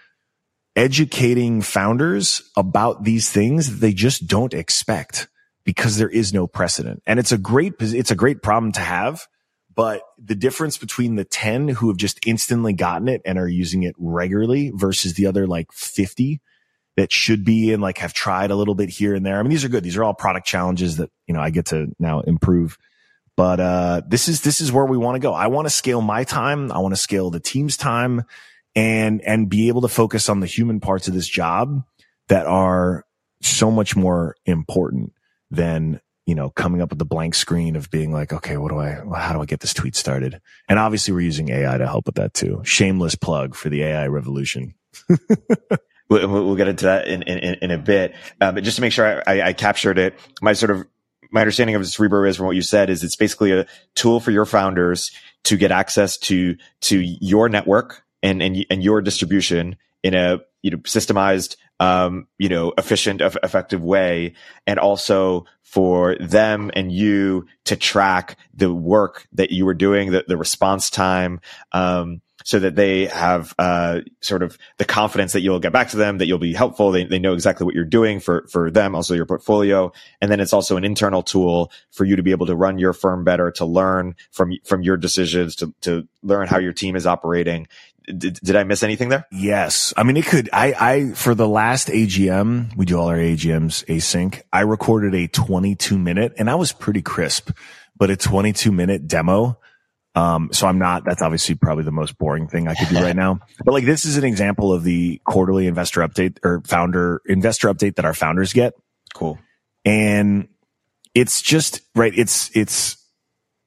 educating 0.76 1.62
founders 1.62 2.42
about 2.56 3.04
these 3.04 3.30
things 3.30 3.70
that 3.70 3.80
they 3.80 3.92
just 3.92 4.26
don't 4.26 4.54
expect 4.54 5.28
because 5.64 5.96
there 5.96 6.08
is 6.08 6.32
no 6.32 6.46
precedent. 6.46 7.02
And 7.06 7.18
it's 7.18 7.32
a 7.32 7.38
great, 7.38 7.74
it's 7.80 8.10
a 8.10 8.16
great 8.16 8.42
problem 8.42 8.72
to 8.72 8.80
have. 8.80 9.26
But 9.74 10.02
the 10.18 10.34
difference 10.34 10.78
between 10.78 11.16
the 11.16 11.24
10 11.24 11.68
who 11.68 11.88
have 11.88 11.96
just 11.96 12.24
instantly 12.26 12.72
gotten 12.72 13.08
it 13.08 13.22
and 13.24 13.38
are 13.38 13.48
using 13.48 13.82
it 13.82 13.94
regularly 13.98 14.70
versus 14.74 15.14
the 15.14 15.26
other 15.26 15.46
like 15.46 15.72
50 15.72 16.40
that 16.96 17.10
should 17.12 17.44
be 17.44 17.72
and 17.72 17.82
like 17.82 17.98
have 17.98 18.12
tried 18.12 18.52
a 18.52 18.56
little 18.56 18.76
bit 18.76 18.88
here 18.88 19.14
and 19.14 19.26
there. 19.26 19.38
I 19.38 19.42
mean, 19.42 19.50
these 19.50 19.64
are 19.64 19.68
good. 19.68 19.82
These 19.82 19.96
are 19.96 20.04
all 20.04 20.14
product 20.14 20.46
challenges 20.46 20.98
that, 20.98 21.10
you 21.26 21.34
know, 21.34 21.40
I 21.40 21.50
get 21.50 21.66
to 21.66 21.88
now 21.98 22.20
improve. 22.20 22.78
But, 23.36 23.60
uh, 23.60 24.02
this 24.06 24.28
is, 24.28 24.42
this 24.42 24.60
is 24.60 24.70
where 24.70 24.84
we 24.84 24.96
want 24.96 25.16
to 25.16 25.20
go. 25.20 25.32
I 25.32 25.48
want 25.48 25.66
to 25.66 25.70
scale 25.70 26.00
my 26.00 26.24
time. 26.24 26.70
I 26.70 26.78
want 26.78 26.94
to 26.94 27.00
scale 27.00 27.30
the 27.30 27.40
team's 27.40 27.76
time 27.76 28.24
and, 28.76 29.20
and 29.22 29.48
be 29.48 29.68
able 29.68 29.82
to 29.82 29.88
focus 29.88 30.28
on 30.28 30.40
the 30.40 30.46
human 30.46 30.80
parts 30.80 31.08
of 31.08 31.14
this 31.14 31.28
job 31.28 31.82
that 32.28 32.46
are 32.46 33.04
so 33.42 33.70
much 33.70 33.96
more 33.96 34.36
important 34.46 35.12
than, 35.50 36.00
you 36.26 36.34
know, 36.34 36.50
coming 36.50 36.80
up 36.80 36.90
with 36.90 36.98
the 36.98 37.04
blank 37.04 37.34
screen 37.34 37.76
of 37.76 37.90
being 37.90 38.12
like, 38.12 38.32
okay, 38.32 38.56
what 38.56 38.70
do 38.70 38.78
I, 38.78 39.00
how 39.16 39.32
do 39.32 39.42
I 39.42 39.44
get 39.44 39.60
this 39.60 39.74
tweet 39.74 39.96
started? 39.96 40.40
And 40.68 40.78
obviously 40.78 41.12
we're 41.12 41.20
using 41.20 41.50
AI 41.50 41.76
to 41.76 41.86
help 41.86 42.06
with 42.06 42.14
that 42.16 42.34
too. 42.34 42.62
Shameless 42.64 43.14
plug 43.14 43.54
for 43.54 43.68
the 43.68 43.82
AI 43.82 44.06
revolution. 44.06 44.74
we'll, 46.08 46.56
get 46.56 46.68
into 46.68 46.84
that 46.86 47.08
in, 47.08 47.22
in, 47.22 47.56
in 47.60 47.70
a 47.70 47.78
bit. 47.78 48.14
Uh, 48.40 48.52
but 48.52 48.64
just 48.64 48.76
to 48.76 48.80
make 48.80 48.92
sure 48.92 49.22
I, 49.26 49.42
I, 49.42 49.52
captured 49.52 49.98
it, 49.98 50.18
my 50.40 50.52
sort 50.52 50.70
of 50.70 50.86
my 51.30 51.40
understanding 51.40 51.76
of 51.76 51.86
Cerebro 51.86 52.28
is 52.28 52.36
from 52.36 52.46
what 52.46 52.56
you 52.56 52.62
said 52.62 52.90
is 52.90 53.02
it's 53.04 53.16
basically 53.16 53.52
a 53.52 53.66
tool 53.94 54.20
for 54.20 54.30
your 54.30 54.46
founders 54.46 55.10
to 55.44 55.56
get 55.56 55.70
access 55.70 56.16
to 56.18 56.56
to 56.82 57.00
your 57.00 57.48
network 57.48 58.04
and 58.22 58.42
and 58.42 58.64
and 58.70 58.82
your 58.82 59.00
distribution 59.00 59.76
in 60.02 60.14
a 60.14 60.38
you 60.62 60.70
know 60.70 60.78
systemized 60.78 61.56
um 61.80 62.26
you 62.38 62.48
know 62.48 62.72
efficient 62.78 63.20
effective 63.20 63.82
way. 63.82 64.34
And 64.66 64.78
also 64.78 65.46
for 65.62 66.16
them 66.20 66.70
and 66.74 66.92
you 66.92 67.46
to 67.64 67.76
track 67.76 68.36
the 68.54 68.72
work 68.72 69.26
that 69.32 69.50
you 69.50 69.64
were 69.64 69.74
doing 69.74 70.12
the, 70.12 70.24
the 70.28 70.36
response 70.36 70.88
time 70.88 71.40
um 71.72 72.20
so 72.44 72.58
that 72.58 72.76
they 72.76 73.06
have 73.06 73.54
uh, 73.58 74.00
sort 74.20 74.42
of 74.42 74.56
the 74.76 74.84
confidence 74.84 75.32
that 75.32 75.40
you'll 75.40 75.58
get 75.58 75.72
back 75.72 75.88
to 75.88 75.96
them, 75.96 76.18
that 76.18 76.26
you'll 76.26 76.38
be 76.38 76.52
helpful. 76.52 76.90
They, 76.90 77.04
they 77.04 77.18
know 77.18 77.32
exactly 77.32 77.64
what 77.64 77.74
you're 77.74 77.84
doing 77.84 78.20
for, 78.20 78.46
for 78.48 78.70
them, 78.70 78.94
also 78.94 79.14
your 79.14 79.24
portfolio. 79.24 79.92
And 80.20 80.30
then 80.30 80.40
it's 80.40 80.52
also 80.52 80.76
an 80.76 80.84
internal 80.84 81.22
tool 81.22 81.72
for 81.90 82.04
you 82.04 82.16
to 82.16 82.22
be 82.22 82.32
able 82.32 82.46
to 82.46 82.54
run 82.54 82.78
your 82.78 82.92
firm 82.92 83.24
better, 83.24 83.50
to 83.52 83.64
learn 83.64 84.14
from, 84.30 84.52
from 84.64 84.82
your 84.82 84.98
decisions, 84.98 85.56
to, 85.56 85.74
to 85.80 86.06
learn 86.22 86.46
how 86.46 86.58
your 86.58 86.74
team 86.74 86.96
is 86.96 87.06
operating. 87.06 87.66
Did, 88.04 88.34
did 88.34 88.56
I 88.56 88.64
miss 88.64 88.82
anything 88.82 89.08
there? 89.08 89.26
Yes. 89.32 89.94
I 89.96 90.02
mean, 90.02 90.18
it 90.18 90.26
could, 90.26 90.50
I, 90.52 90.74
I, 90.78 91.12
for 91.14 91.34
the 91.34 91.48
last 91.48 91.88
AGM, 91.88 92.76
we 92.76 92.84
do 92.84 92.98
all 92.98 93.08
our 93.08 93.16
AGMs 93.16 93.86
async. 93.86 94.42
I 94.52 94.60
recorded 94.60 95.14
a 95.14 95.28
22 95.28 95.98
minute 95.98 96.34
and 96.36 96.50
I 96.50 96.56
was 96.56 96.72
pretty 96.72 97.00
crisp, 97.00 97.52
but 97.96 98.10
a 98.10 98.16
22 98.16 98.70
minute 98.70 99.08
demo 99.08 99.58
um, 100.14 100.50
so 100.52 100.66
I'm 100.66 100.78
not, 100.78 101.04
that's 101.04 101.22
obviously 101.22 101.56
probably 101.56 101.84
the 101.84 101.90
most 101.90 102.16
boring 102.18 102.46
thing 102.46 102.68
I 102.68 102.74
could 102.74 102.88
do 102.88 103.02
right 103.02 103.16
now. 103.24 103.40
But 103.64 103.72
like 103.72 103.84
this 103.84 104.04
is 104.04 104.16
an 104.16 104.24
example 104.24 104.72
of 104.72 104.84
the 104.84 105.20
quarterly 105.24 105.66
investor 105.66 106.00
update 106.00 106.38
or 106.44 106.62
founder 106.64 107.20
investor 107.26 107.72
update 107.72 107.96
that 107.96 108.04
our 108.04 108.14
founders 108.14 108.52
get. 108.52 108.74
Cool. 109.12 109.38
And 109.84 110.48
it's 111.14 111.42
just, 111.42 111.80
right. 111.94 112.12
It's, 112.16 112.54
it's, 112.56 112.96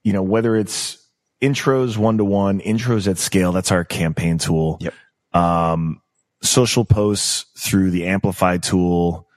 you 0.03 0.13
know, 0.13 0.23
whether 0.23 0.55
it's 0.55 0.97
intros 1.41 1.97
one 1.97 2.17
to 2.17 2.25
one, 2.25 2.62
intros 2.62 3.07
at 3.07 3.17
scale, 3.17 3.51
that's 3.51 3.71
our 3.71 3.83
campaign 3.83 4.38
tool. 4.38 4.77
Yep. 4.79 4.93
Um, 5.33 6.01
social 6.41 6.86
posts 6.86 7.45
through 7.57 7.91
the 7.91 8.07
amplified 8.07 8.63
tool. 8.63 9.27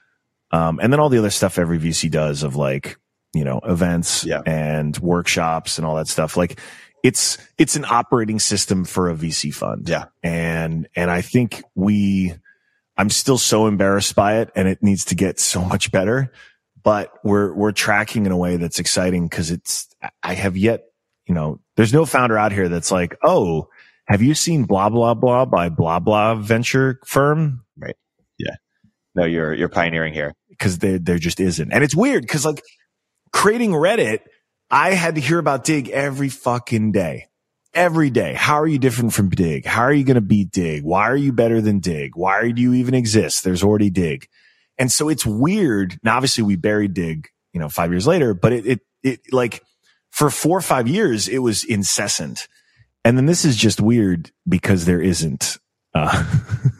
Um, 0.51 0.79
and 0.81 0.91
then 0.91 0.99
all 0.99 1.09
the 1.09 1.17
other 1.17 1.29
stuff 1.29 1.59
every 1.59 1.79
VC 1.79 2.09
does 2.09 2.43
of 2.43 2.55
like, 2.55 2.97
you 3.33 3.43
know, 3.43 3.59
events 3.63 4.25
yeah. 4.25 4.41
and 4.45 4.97
workshops 4.97 5.77
and 5.77 5.85
all 5.85 5.95
that 5.95 6.07
stuff. 6.07 6.35
Like 6.35 6.59
it's 7.03 7.37
it's 7.57 7.75
an 7.75 7.85
operating 7.85 8.39
system 8.39 8.85
for 8.85 9.09
a 9.09 9.15
VC 9.15 9.53
fund. 9.53 9.89
Yeah. 9.89 10.05
And 10.23 10.87
and 10.95 11.09
I 11.09 11.21
think 11.21 11.63
we 11.75 12.33
I'm 12.97 13.09
still 13.09 13.37
so 13.37 13.67
embarrassed 13.67 14.15
by 14.15 14.39
it 14.39 14.51
and 14.55 14.67
it 14.67 14.83
needs 14.83 15.05
to 15.05 15.15
get 15.15 15.39
so 15.39 15.63
much 15.63 15.91
better, 15.91 16.31
but 16.83 17.11
we're 17.23 17.53
we're 17.53 17.71
tracking 17.71 18.25
in 18.25 18.31
a 18.31 18.37
way 18.37 18.57
that's 18.57 18.79
exciting 18.79 19.29
cuz 19.29 19.51
it's 19.51 19.87
I 20.23 20.33
have 20.33 20.57
yet, 20.57 20.85
you 21.27 21.35
know, 21.35 21.59
there's 21.75 21.93
no 21.93 22.05
founder 22.05 22.37
out 22.37 22.51
here 22.51 22.69
that's 22.69 22.91
like, 22.91 23.15
"Oh, 23.23 23.69
have 24.07 24.21
you 24.21 24.33
seen 24.33 24.63
blah 24.63 24.89
blah 24.89 25.13
blah 25.13 25.45
by 25.45 25.69
blah 25.69 25.99
blah 25.99 26.35
venture 26.35 26.99
firm?" 27.05 27.63
Right. 27.77 27.95
Yeah. 28.37 28.55
No, 29.15 29.25
you're 29.25 29.53
you're 29.53 29.69
pioneering 29.69 30.13
here. 30.13 30.33
Cuz 30.59 30.79
there 30.79 30.99
there 30.99 31.17
just 31.17 31.39
isn't. 31.39 31.71
And 31.71 31.83
it's 31.83 31.95
weird 31.95 32.27
cuz 32.27 32.45
like 32.45 32.61
creating 33.31 33.71
Reddit 33.71 34.19
I 34.71 34.93
had 34.93 35.15
to 35.15 35.21
hear 35.21 35.37
about 35.37 35.65
Digg 35.65 35.89
every 35.89 36.29
fucking 36.29 36.93
day. 36.93 37.27
Every 37.73 38.09
day. 38.09 38.33
How 38.33 38.55
are 38.55 38.67
you 38.67 38.79
different 38.79 39.13
from 39.13 39.29
Digg? 39.29 39.65
How 39.65 39.81
are 39.81 39.93
you 39.93 40.05
going 40.05 40.15
to 40.15 40.21
beat 40.21 40.51
Digg? 40.51 40.83
Why 40.83 41.09
are 41.09 41.15
you 41.15 41.33
better 41.33 41.59
than 41.59 41.79
Digg? 41.79 42.15
Why 42.15 42.51
do 42.51 42.61
you 42.61 42.73
even 42.73 42.93
exist? 42.93 43.43
There's 43.43 43.63
already 43.63 43.89
Digg. 43.89 44.29
And 44.77 44.89
so 44.89 45.09
it's 45.09 45.25
weird. 45.25 45.99
Now, 46.03 46.15
obviously 46.15 46.45
we 46.45 46.55
buried 46.55 46.93
Digg, 46.93 47.27
you 47.51 47.59
know, 47.59 47.67
five 47.67 47.91
years 47.91 48.07
later, 48.07 48.33
but 48.33 48.53
it, 48.53 48.65
it, 48.65 48.79
it 49.03 49.19
like 49.33 49.61
for 50.09 50.29
four 50.29 50.57
or 50.57 50.61
five 50.61 50.87
years, 50.87 51.27
it 51.27 51.39
was 51.39 51.65
incessant. 51.65 52.47
And 53.03 53.17
then 53.17 53.25
this 53.25 53.43
is 53.43 53.57
just 53.57 53.81
weird 53.81 54.31
because 54.47 54.85
there 54.85 55.01
isn't, 55.01 55.57
uh, 55.93 56.23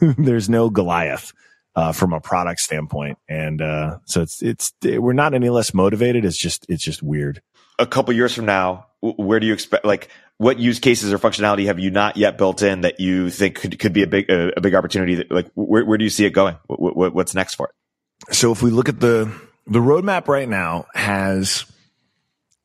there's 0.00 0.48
no 0.48 0.70
Goliath. 0.70 1.32
Uh, 1.74 1.90
from 1.90 2.12
a 2.12 2.20
product 2.20 2.60
standpoint. 2.60 3.16
And, 3.30 3.62
uh, 3.62 3.96
so 4.04 4.20
it's, 4.20 4.42
it's, 4.42 4.74
we're 4.84 5.14
not 5.14 5.32
any 5.32 5.48
less 5.48 5.72
motivated. 5.72 6.22
It's 6.22 6.36
just, 6.36 6.66
it's 6.68 6.84
just 6.84 7.02
weird 7.02 7.40
a 7.78 7.86
couple 7.86 8.14
years 8.14 8.34
from 8.34 8.46
now, 8.46 8.86
where 9.00 9.40
do 9.40 9.46
you 9.46 9.52
expect, 9.52 9.84
like, 9.84 10.08
what 10.38 10.58
use 10.58 10.80
cases 10.80 11.12
or 11.12 11.18
functionality 11.18 11.66
have 11.66 11.78
you 11.78 11.90
not 11.90 12.16
yet 12.16 12.38
built 12.38 12.62
in 12.62 12.82
that 12.82 13.00
you 13.00 13.30
think 13.30 13.56
could, 13.60 13.78
could 13.78 13.92
be 13.92 14.02
a 14.02 14.06
big, 14.06 14.30
a, 14.30 14.58
a 14.58 14.60
big 14.60 14.74
opportunity? 14.74 15.16
That, 15.16 15.30
like, 15.30 15.50
where, 15.54 15.84
where 15.84 15.98
do 15.98 16.04
you 16.04 16.10
see 16.10 16.24
it 16.24 16.30
going? 16.30 16.56
What, 16.66 16.96
what, 16.96 17.14
what's 17.14 17.34
next 17.34 17.54
for 17.54 17.68
it? 17.68 18.34
So 18.34 18.52
if 18.52 18.62
we 18.62 18.70
look 18.70 18.88
at 18.88 19.00
the, 19.00 19.32
the 19.66 19.80
roadmap 19.80 20.28
right 20.28 20.48
now 20.48 20.86
has 20.94 21.64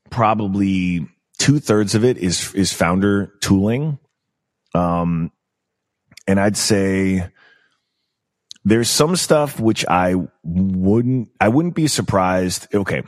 probably 0.09 1.07
two 1.37 1.59
thirds 1.59 1.95
of 1.95 2.03
it 2.03 2.17
is, 2.17 2.53
is 2.53 2.73
founder 2.73 3.33
tooling. 3.41 3.99
Um, 4.73 5.31
and 6.27 6.39
I'd 6.39 6.57
say 6.57 7.29
there's 8.65 8.89
some 8.89 9.15
stuff 9.15 9.59
which 9.59 9.85
I 9.87 10.15
wouldn't, 10.43 11.29
I 11.39 11.49
wouldn't 11.49 11.75
be 11.75 11.87
surprised. 11.87 12.73
Okay 12.73 13.03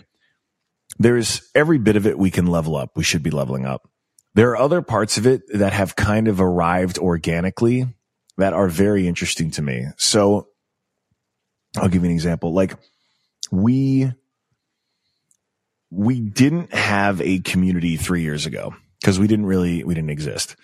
there's 1.00 1.50
every 1.56 1.80
bit 1.80 1.96
of 1.96 2.06
it 2.06 2.20
we 2.20 2.30
can 2.30 2.46
level 2.46 2.76
up. 2.76 2.92
We 2.96 3.04
should 3.04 3.24
be 3.24 3.32
leveling 3.32 3.66
up. 3.66 3.90
There 4.36 4.52
are 4.52 4.58
other 4.58 4.82
parts 4.82 5.18
of 5.18 5.26
it 5.26 5.42
that 5.54 5.74
have 5.74 5.96
kind 5.96 6.28
of 6.28 6.40
arrived 6.40 7.00
organically 7.00 7.88
that 8.38 8.54
are 8.54 8.68
very 8.68 9.08
interesting 9.08 9.50
to 9.52 9.62
me. 9.62 9.88
So 9.98 10.50
I'll 11.78 11.90
give 11.90 12.04
you 12.04 12.10
an 12.10 12.16
example. 12.16 12.54
Like 12.54 12.76
we, 13.50 14.12
we 15.90 16.20
didn't 16.20 16.74
have 16.74 17.22
a 17.22 17.40
community 17.40 17.98
three 17.98 18.22
years 18.22 18.46
ago 18.46 18.76
because 19.02 19.18
we 19.18 19.28
didn't 19.28 19.48
really, 19.48 19.84
we 19.84 19.96
didn't 19.96 20.12
exist 20.12 20.56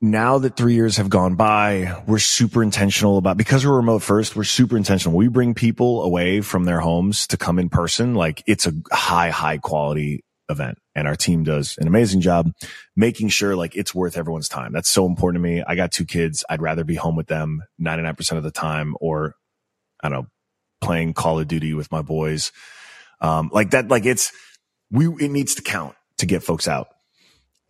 now 0.00 0.38
that 0.38 0.56
three 0.56 0.74
years 0.74 0.96
have 0.96 1.10
gone 1.10 1.34
by, 1.34 2.02
we're 2.06 2.18
super 2.18 2.62
intentional 2.62 3.18
about, 3.18 3.36
because 3.36 3.66
we're 3.66 3.76
remote 3.76 4.02
first, 4.02 4.34
we're 4.34 4.44
super 4.44 4.76
intentional. 4.76 5.16
We 5.16 5.28
bring 5.28 5.54
people 5.54 6.02
away 6.02 6.40
from 6.40 6.64
their 6.64 6.80
homes 6.80 7.26
to 7.28 7.36
come 7.36 7.58
in 7.58 7.68
person. 7.68 8.14
Like 8.14 8.42
it's 8.46 8.66
a 8.66 8.72
high, 8.90 9.30
high 9.30 9.58
quality 9.58 10.24
event 10.48 10.78
and 10.94 11.06
our 11.06 11.14
team 11.14 11.44
does 11.44 11.78
an 11.78 11.86
amazing 11.86 12.20
job 12.20 12.50
making 12.96 13.28
sure 13.28 13.54
like 13.54 13.76
it's 13.76 13.94
worth 13.94 14.16
everyone's 14.16 14.48
time. 14.48 14.72
That's 14.72 14.90
so 14.90 15.06
important 15.06 15.42
to 15.42 15.48
me. 15.48 15.62
I 15.66 15.76
got 15.76 15.92
two 15.92 16.04
kids. 16.04 16.44
I'd 16.50 16.62
rather 16.62 16.82
be 16.82 16.96
home 16.96 17.14
with 17.14 17.28
them 17.28 17.62
99% 17.80 18.36
of 18.36 18.42
the 18.42 18.50
time 18.50 18.96
or 19.00 19.36
I 20.02 20.08
don't 20.08 20.22
know, 20.22 20.26
playing 20.80 21.14
Call 21.14 21.38
of 21.38 21.46
Duty 21.46 21.74
with 21.74 21.92
my 21.92 22.02
boys. 22.02 22.52
Um, 23.20 23.50
like 23.52 23.70
that, 23.70 23.88
like 23.88 24.06
it's, 24.06 24.32
we, 24.90 25.06
it 25.24 25.30
needs 25.30 25.54
to 25.56 25.62
count 25.62 25.94
to 26.18 26.26
get 26.26 26.42
folks 26.42 26.66
out. 26.66 26.88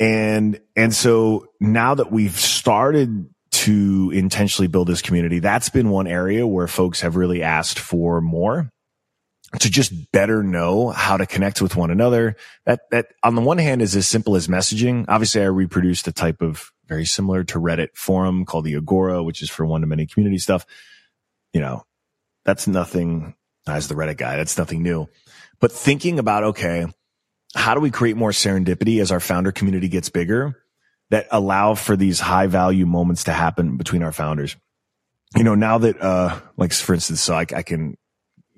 And, 0.00 0.58
and 0.74 0.94
so 0.94 1.46
now 1.60 1.94
that 1.94 2.10
we've 2.10 2.38
started 2.38 3.28
to 3.50 4.10
intentionally 4.14 4.66
build 4.66 4.88
this 4.88 5.02
community, 5.02 5.38
that's 5.38 5.68
been 5.68 5.90
one 5.90 6.06
area 6.06 6.46
where 6.46 6.66
folks 6.66 7.02
have 7.02 7.16
really 7.16 7.42
asked 7.42 7.78
for 7.78 8.22
more 8.22 8.70
to 9.58 9.68
just 9.68 9.92
better 10.12 10.42
know 10.42 10.88
how 10.88 11.16
to 11.16 11.26
connect 11.26 11.60
with 11.60 11.76
one 11.76 11.90
another. 11.90 12.36
That, 12.64 12.80
that 12.92 13.08
on 13.22 13.34
the 13.34 13.42
one 13.42 13.58
hand 13.58 13.82
is 13.82 13.94
as 13.94 14.08
simple 14.08 14.36
as 14.36 14.48
messaging. 14.48 15.04
Obviously 15.08 15.42
I 15.42 15.46
reproduced 15.46 16.08
a 16.08 16.12
type 16.12 16.40
of 16.40 16.70
very 16.86 17.04
similar 17.04 17.44
to 17.44 17.58
Reddit 17.58 17.88
forum 17.94 18.44
called 18.44 18.64
the 18.64 18.76
Agora, 18.76 19.22
which 19.22 19.42
is 19.42 19.50
for 19.50 19.66
one 19.66 19.82
to 19.82 19.86
many 19.86 20.06
community 20.06 20.38
stuff. 20.38 20.64
You 21.52 21.60
know, 21.60 21.84
that's 22.44 22.66
nothing 22.66 23.34
as 23.66 23.88
the 23.88 23.94
Reddit 23.94 24.16
guy. 24.16 24.36
That's 24.36 24.56
nothing 24.56 24.82
new, 24.82 25.08
but 25.60 25.72
thinking 25.72 26.18
about, 26.18 26.44
okay, 26.44 26.86
how 27.54 27.74
do 27.74 27.80
we 27.80 27.90
create 27.90 28.16
more 28.16 28.30
serendipity 28.30 29.00
as 29.00 29.10
our 29.10 29.20
founder 29.20 29.52
community 29.52 29.88
gets 29.88 30.08
bigger 30.08 30.56
that 31.10 31.26
allow 31.30 31.74
for 31.74 31.96
these 31.96 32.20
high 32.20 32.46
value 32.46 32.86
moments 32.86 33.24
to 33.24 33.32
happen 33.32 33.76
between 33.76 34.02
our 34.02 34.12
founders? 34.12 34.56
You 35.36 35.44
know, 35.44 35.54
now 35.54 35.78
that, 35.78 36.00
uh, 36.00 36.40
like 36.56 36.72
for 36.72 36.94
instance, 36.94 37.20
so 37.20 37.34
I, 37.34 37.46
I 37.54 37.62
can 37.62 37.96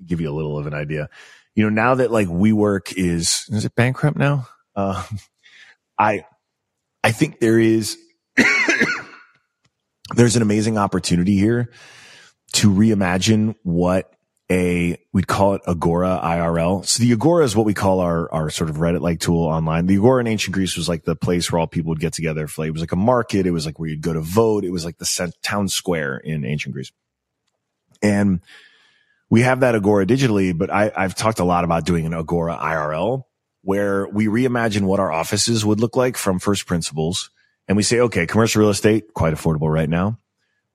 give 0.05 0.21
you 0.21 0.29
a 0.29 0.35
little 0.35 0.57
of 0.57 0.67
an 0.67 0.73
idea. 0.73 1.09
You 1.55 1.63
know, 1.63 1.69
now 1.69 1.95
that 1.95 2.11
like 2.11 2.27
WeWork 2.27 2.93
is, 2.95 3.45
is 3.49 3.65
it 3.65 3.75
bankrupt 3.75 4.17
now? 4.17 4.47
Uh, 4.75 5.03
I, 5.97 6.25
I 7.03 7.11
think 7.11 7.39
there 7.39 7.59
is, 7.59 7.97
there's 10.15 10.35
an 10.35 10.41
amazing 10.41 10.77
opportunity 10.77 11.37
here 11.37 11.69
to 12.53 12.69
reimagine 12.71 13.55
what 13.63 14.13
a, 14.53 14.97
we'd 15.11 15.27
call 15.27 15.55
it 15.55 15.61
Agora 15.65 16.19
IRL. 16.23 16.85
So 16.85 17.01
the 17.01 17.11
Agora 17.11 17.43
is 17.43 17.55
what 17.55 17.65
we 17.65 17.73
call 17.73 17.99
our, 18.01 18.31
our 18.31 18.49
sort 18.51 18.69
of 18.69 18.75
Reddit 18.75 19.01
like 19.01 19.19
tool 19.19 19.45
online. 19.45 19.87
The 19.87 19.95
Agora 19.95 20.21
in 20.21 20.27
ancient 20.27 20.53
Greece 20.53 20.77
was 20.77 20.87
like 20.87 21.03
the 21.03 21.15
place 21.15 21.51
where 21.51 21.59
all 21.59 21.65
people 21.65 21.89
would 21.89 21.99
get 21.99 22.13
together 22.13 22.47
for 22.47 22.61
like, 22.61 22.67
it 22.67 22.73
was 22.73 22.81
like 22.81 22.91
a 22.91 22.97
market. 22.97 23.47
It 23.47 23.51
was 23.51 23.65
like 23.65 23.79
where 23.79 23.89
you'd 23.89 24.01
go 24.01 24.13
to 24.13 24.21
vote. 24.21 24.63
It 24.63 24.69
was 24.69 24.85
like 24.85 24.99
the 24.99 25.33
town 25.41 25.69
square 25.69 26.17
in 26.17 26.45
ancient 26.45 26.73
Greece. 26.73 26.91
And 28.03 28.41
we 29.29 29.41
have 29.41 29.61
that 29.61 29.73
Agora 29.73 30.05
digitally, 30.05 30.55
but 30.55 30.69
I, 30.69 30.91
I've 30.95 31.15
talked 31.15 31.39
a 31.39 31.45
lot 31.45 31.63
about 31.63 31.85
doing 31.85 32.05
an 32.05 32.13
Agora 32.13 32.55
IRL 32.55 33.23
where 33.63 34.07
we 34.07 34.27
reimagine 34.27 34.83
what 34.83 34.99
our 34.99 35.11
offices 35.11 35.65
would 35.65 35.79
look 35.79 35.95
like 35.95 36.15
from 36.15 36.37
first 36.37 36.67
principles. 36.67 37.31
And 37.67 37.75
we 37.75 37.81
say, 37.83 38.01
okay, 38.01 38.27
commercial 38.27 38.59
real 38.59 38.69
estate, 38.69 39.13
quite 39.15 39.33
affordable 39.33 39.73
right 39.73 39.89
now 39.89 40.19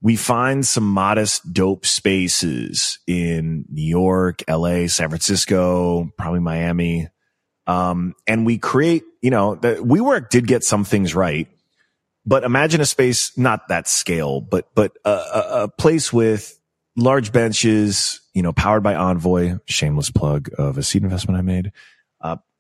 we 0.01 0.17
find 0.17 0.65
some 0.65 0.89
modest 0.89 1.53
dope 1.53 1.85
spaces 1.85 2.99
in 3.07 3.65
New 3.69 3.83
York, 3.83 4.43
LA, 4.49 4.87
San 4.87 5.09
Francisco, 5.09 6.13
probably 6.17 6.41
Miami. 6.41 7.09
Um, 7.67 8.15
and 8.27 8.47
we 8.47 8.59
create, 8.59 9.03
you 9.21 9.31
know, 9.31 9.57
the 9.57 9.75
WeWork 9.77 10.31
did 10.31 10.47
get 10.47 10.63
some 10.63 10.85
things 10.85 11.15
right, 11.15 11.49
but 12.25 12.45
imagine 12.45 12.81
a 12.81 12.87
space, 12.87 13.37
not 13.37 13.69
that 13.69 13.89
scale, 13.89 14.41
but, 14.41 14.69
but 14.75 14.93
a, 15.05 15.11
a, 15.11 15.63
a 15.65 15.69
place 15.69 16.13
with 16.13 16.59
large 16.97 17.33
benches, 17.33 18.21
you 18.35 18.43
know, 18.43 18.53
powered 18.53 18.83
by 18.83 18.95
Envoy, 18.95 19.59
shameless 19.67 20.11
plug 20.11 20.49
of 20.59 20.79
a 20.79 20.83
seed 20.83 21.03
investment 21.03 21.39
I 21.39 21.43
made, 21.43 21.73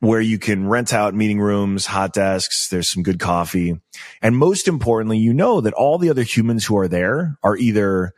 where 0.01 0.21
you 0.21 0.39
can 0.39 0.69
rent 0.69 0.93
out 0.93 1.15
meeting 1.15 1.41
rooms, 1.41 1.87
hot 1.87 2.13
desks. 2.13 2.69
There's 2.69 2.89
some 2.89 3.03
good 3.03 3.19
coffee. 3.19 3.81
And 4.23 4.37
most 4.37 4.69
importantly, 4.69 5.19
you 5.19 5.35
know 5.35 5.61
that 5.61 5.75
all 5.75 5.99
the 5.99 6.11
other 6.11 6.23
humans 6.23 6.65
who 6.65 6.79
are 6.79 6.89
there 6.89 7.37
are 7.43 7.57
either 7.57 8.13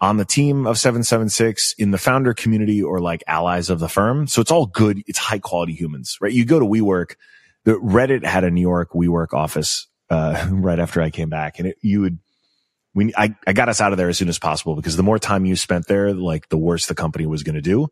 on 0.00 0.16
the 0.16 0.24
team 0.24 0.66
of 0.66 0.78
776 0.78 1.74
in 1.78 1.90
the 1.90 1.98
founder 1.98 2.34
community 2.34 2.82
or 2.82 3.00
like 3.00 3.22
allies 3.26 3.70
of 3.70 3.80
the 3.80 3.88
firm. 3.88 4.26
So 4.26 4.40
it's 4.40 4.50
all 4.50 4.66
good. 4.66 5.02
It's 5.06 5.18
high 5.18 5.38
quality 5.38 5.74
humans, 5.74 6.18
right? 6.20 6.32
You 6.32 6.44
go 6.44 6.58
to 6.58 6.66
WeWork, 6.66 7.16
the 7.64 7.72
Reddit 7.72 8.24
had 8.24 8.44
a 8.44 8.50
New 8.50 8.60
York 8.60 8.92
WeWork 8.92 9.32
office, 9.32 9.86
uh, 10.08 10.46
right 10.50 10.78
after 10.78 11.02
I 11.02 11.10
came 11.10 11.28
back 11.28 11.58
and 11.58 11.68
it, 11.68 11.78
you 11.82 12.00
would, 12.02 12.18
we, 12.94 13.12
I, 13.14 13.34
I 13.46 13.52
got 13.52 13.68
us 13.68 13.82
out 13.82 13.92
of 13.92 13.98
there 13.98 14.08
as 14.08 14.16
soon 14.16 14.28
as 14.28 14.38
possible 14.38 14.74
because 14.74 14.96
the 14.96 15.02
more 15.02 15.18
time 15.18 15.44
you 15.44 15.54
spent 15.56 15.86
there, 15.86 16.14
like 16.14 16.48
the 16.48 16.56
worse 16.56 16.86
the 16.86 16.94
company 16.94 17.26
was 17.26 17.42
going 17.42 17.56
to 17.56 17.62
do. 17.62 17.88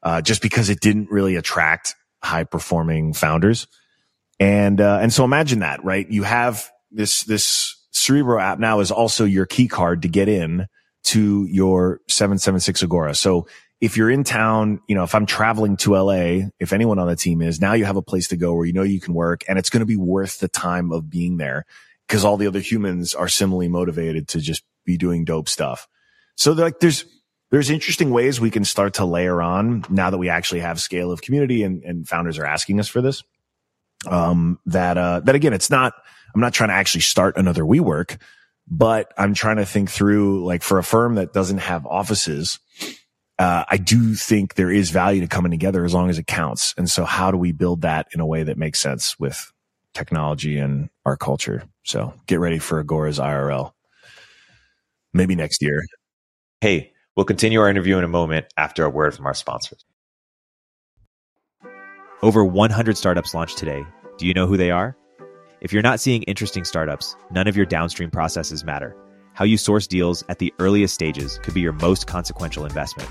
Uh, 0.00 0.22
just 0.22 0.40
because 0.42 0.70
it 0.70 0.78
didn't 0.78 1.10
really 1.10 1.34
attract 1.34 1.96
high 2.22 2.44
performing 2.44 3.12
founders. 3.12 3.66
And, 4.40 4.80
uh, 4.80 4.98
and 5.00 5.12
so 5.12 5.24
imagine 5.24 5.60
that, 5.60 5.84
right? 5.84 6.08
You 6.08 6.22
have 6.22 6.70
this, 6.90 7.24
this 7.24 7.76
Cerebro 7.90 8.40
app 8.40 8.58
now 8.58 8.80
is 8.80 8.90
also 8.90 9.24
your 9.24 9.46
key 9.46 9.68
card 9.68 10.02
to 10.02 10.08
get 10.08 10.28
in 10.28 10.66
to 11.04 11.46
your 11.46 12.00
776 12.08 12.82
Agora. 12.82 13.14
So 13.14 13.46
if 13.80 13.96
you're 13.96 14.10
in 14.10 14.24
town, 14.24 14.80
you 14.88 14.94
know, 14.94 15.04
if 15.04 15.14
I'm 15.14 15.26
traveling 15.26 15.76
to 15.78 15.94
LA, 15.96 16.48
if 16.58 16.72
anyone 16.72 16.98
on 16.98 17.06
the 17.06 17.16
team 17.16 17.40
is, 17.40 17.60
now 17.60 17.74
you 17.74 17.84
have 17.84 17.96
a 17.96 18.02
place 18.02 18.28
to 18.28 18.36
go 18.36 18.54
where 18.54 18.66
you 18.66 18.72
know 18.72 18.82
you 18.82 19.00
can 19.00 19.14
work 19.14 19.44
and 19.48 19.58
it's 19.58 19.70
going 19.70 19.80
to 19.80 19.86
be 19.86 19.96
worth 19.96 20.40
the 20.40 20.48
time 20.48 20.92
of 20.92 21.08
being 21.08 21.36
there 21.36 21.64
because 22.06 22.24
all 22.24 22.36
the 22.36 22.46
other 22.46 22.60
humans 22.60 23.14
are 23.14 23.28
similarly 23.28 23.68
motivated 23.68 24.28
to 24.28 24.40
just 24.40 24.64
be 24.84 24.96
doing 24.96 25.24
dope 25.24 25.48
stuff. 25.48 25.86
So 26.34 26.52
like 26.52 26.80
there's, 26.80 27.04
there's 27.50 27.70
interesting 27.70 28.10
ways 28.10 28.40
we 28.40 28.50
can 28.50 28.64
start 28.64 28.94
to 28.94 29.04
layer 29.04 29.40
on 29.40 29.84
now 29.88 30.10
that 30.10 30.18
we 30.18 30.28
actually 30.28 30.60
have 30.60 30.80
scale 30.80 31.10
of 31.10 31.22
community 31.22 31.62
and, 31.62 31.82
and 31.82 32.06
founders 32.06 32.38
are 32.38 32.46
asking 32.46 32.78
us 32.78 32.88
for 32.88 33.00
this. 33.00 33.22
Um, 34.06 34.58
that, 34.66 34.98
uh, 34.98 35.20
that 35.20 35.34
again, 35.34 35.52
it's 35.52 35.70
not, 35.70 35.94
I'm 36.34 36.40
not 36.40 36.52
trying 36.52 36.68
to 36.68 36.74
actually 36.74 37.00
start 37.00 37.36
another 37.36 37.62
WeWork, 37.62 38.18
but 38.70 39.12
I'm 39.16 39.34
trying 39.34 39.56
to 39.56 39.66
think 39.66 39.90
through 39.90 40.44
like 40.44 40.62
for 40.62 40.78
a 40.78 40.84
firm 40.84 41.14
that 41.14 41.32
doesn't 41.32 41.58
have 41.58 41.86
offices. 41.86 42.58
Uh, 43.38 43.64
I 43.68 43.76
do 43.76 44.14
think 44.14 44.54
there 44.54 44.70
is 44.70 44.90
value 44.90 45.20
to 45.22 45.28
coming 45.28 45.50
together 45.50 45.84
as 45.84 45.94
long 45.94 46.10
as 46.10 46.18
it 46.18 46.26
counts. 46.26 46.74
And 46.76 46.90
so 46.90 47.04
how 47.04 47.30
do 47.30 47.38
we 47.38 47.52
build 47.52 47.82
that 47.82 48.08
in 48.12 48.20
a 48.20 48.26
way 48.26 48.42
that 48.42 48.58
makes 48.58 48.80
sense 48.80 49.18
with 49.18 49.52
technology 49.94 50.58
and 50.58 50.90
our 51.06 51.16
culture? 51.16 51.62
So 51.84 52.12
get 52.26 52.40
ready 52.40 52.58
for 52.58 52.80
Agora's 52.80 53.18
IRL. 53.18 53.72
Maybe 55.14 55.34
next 55.34 55.62
year. 55.62 55.82
Hey, 56.60 56.92
We'll 57.18 57.24
continue 57.24 57.58
our 57.58 57.68
interview 57.68 57.98
in 57.98 58.04
a 58.04 58.08
moment 58.08 58.46
after 58.56 58.84
a 58.84 58.90
word 58.90 59.12
from 59.12 59.26
our 59.26 59.34
sponsors. 59.34 59.84
Over 62.22 62.44
100 62.44 62.96
startups 62.96 63.34
launched 63.34 63.58
today. 63.58 63.84
Do 64.18 64.26
you 64.28 64.34
know 64.34 64.46
who 64.46 64.56
they 64.56 64.70
are? 64.70 64.96
If 65.60 65.72
you're 65.72 65.82
not 65.82 65.98
seeing 65.98 66.22
interesting 66.22 66.62
startups, 66.62 67.16
none 67.32 67.48
of 67.48 67.56
your 67.56 67.66
downstream 67.66 68.12
processes 68.12 68.62
matter. 68.62 68.94
How 69.34 69.44
you 69.44 69.56
source 69.56 69.88
deals 69.88 70.22
at 70.28 70.38
the 70.38 70.54
earliest 70.60 70.94
stages 70.94 71.40
could 71.42 71.54
be 71.54 71.60
your 71.60 71.72
most 71.72 72.06
consequential 72.06 72.64
investment. 72.64 73.10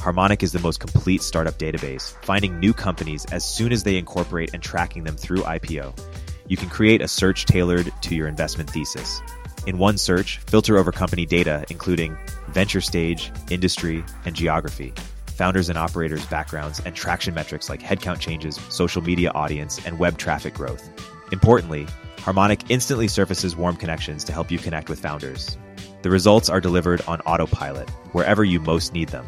Harmonic 0.00 0.42
is 0.42 0.52
the 0.52 0.58
most 0.58 0.78
complete 0.78 1.22
startup 1.22 1.58
database, 1.58 2.12
finding 2.26 2.60
new 2.60 2.74
companies 2.74 3.24
as 3.32 3.42
soon 3.42 3.72
as 3.72 3.84
they 3.84 3.96
incorporate 3.96 4.50
and 4.52 4.62
tracking 4.62 5.04
them 5.04 5.16
through 5.16 5.40
IPO. 5.44 5.98
You 6.46 6.58
can 6.58 6.68
create 6.68 7.00
a 7.00 7.08
search 7.08 7.46
tailored 7.46 7.90
to 8.02 8.14
your 8.14 8.28
investment 8.28 8.68
thesis. 8.68 9.22
In 9.66 9.78
one 9.78 9.96
search, 9.96 10.40
filter 10.40 10.76
over 10.76 10.92
company 10.92 11.24
data, 11.24 11.64
including 11.70 12.18
venture 12.56 12.80
stage, 12.80 13.30
industry, 13.50 14.02
and 14.24 14.34
geography, 14.34 14.94
founders 15.26 15.68
and 15.68 15.76
operators' 15.76 16.24
backgrounds, 16.24 16.80
and 16.86 16.96
traction 16.96 17.34
metrics 17.34 17.68
like 17.68 17.82
headcount 17.82 18.18
changes, 18.18 18.58
social 18.70 19.02
media 19.02 19.30
audience, 19.34 19.78
and 19.84 19.98
web 19.98 20.16
traffic 20.16 20.54
growth. 20.54 20.88
Importantly, 21.32 21.86
Harmonic 22.20 22.70
instantly 22.70 23.08
surfaces 23.08 23.54
warm 23.54 23.76
connections 23.76 24.24
to 24.24 24.32
help 24.32 24.50
you 24.50 24.58
connect 24.58 24.88
with 24.88 24.98
founders. 24.98 25.58
The 26.00 26.08
results 26.08 26.48
are 26.48 26.62
delivered 26.62 27.02
on 27.06 27.20
autopilot, 27.20 27.90
wherever 28.12 28.42
you 28.42 28.58
most 28.58 28.94
need 28.94 29.10
them 29.10 29.26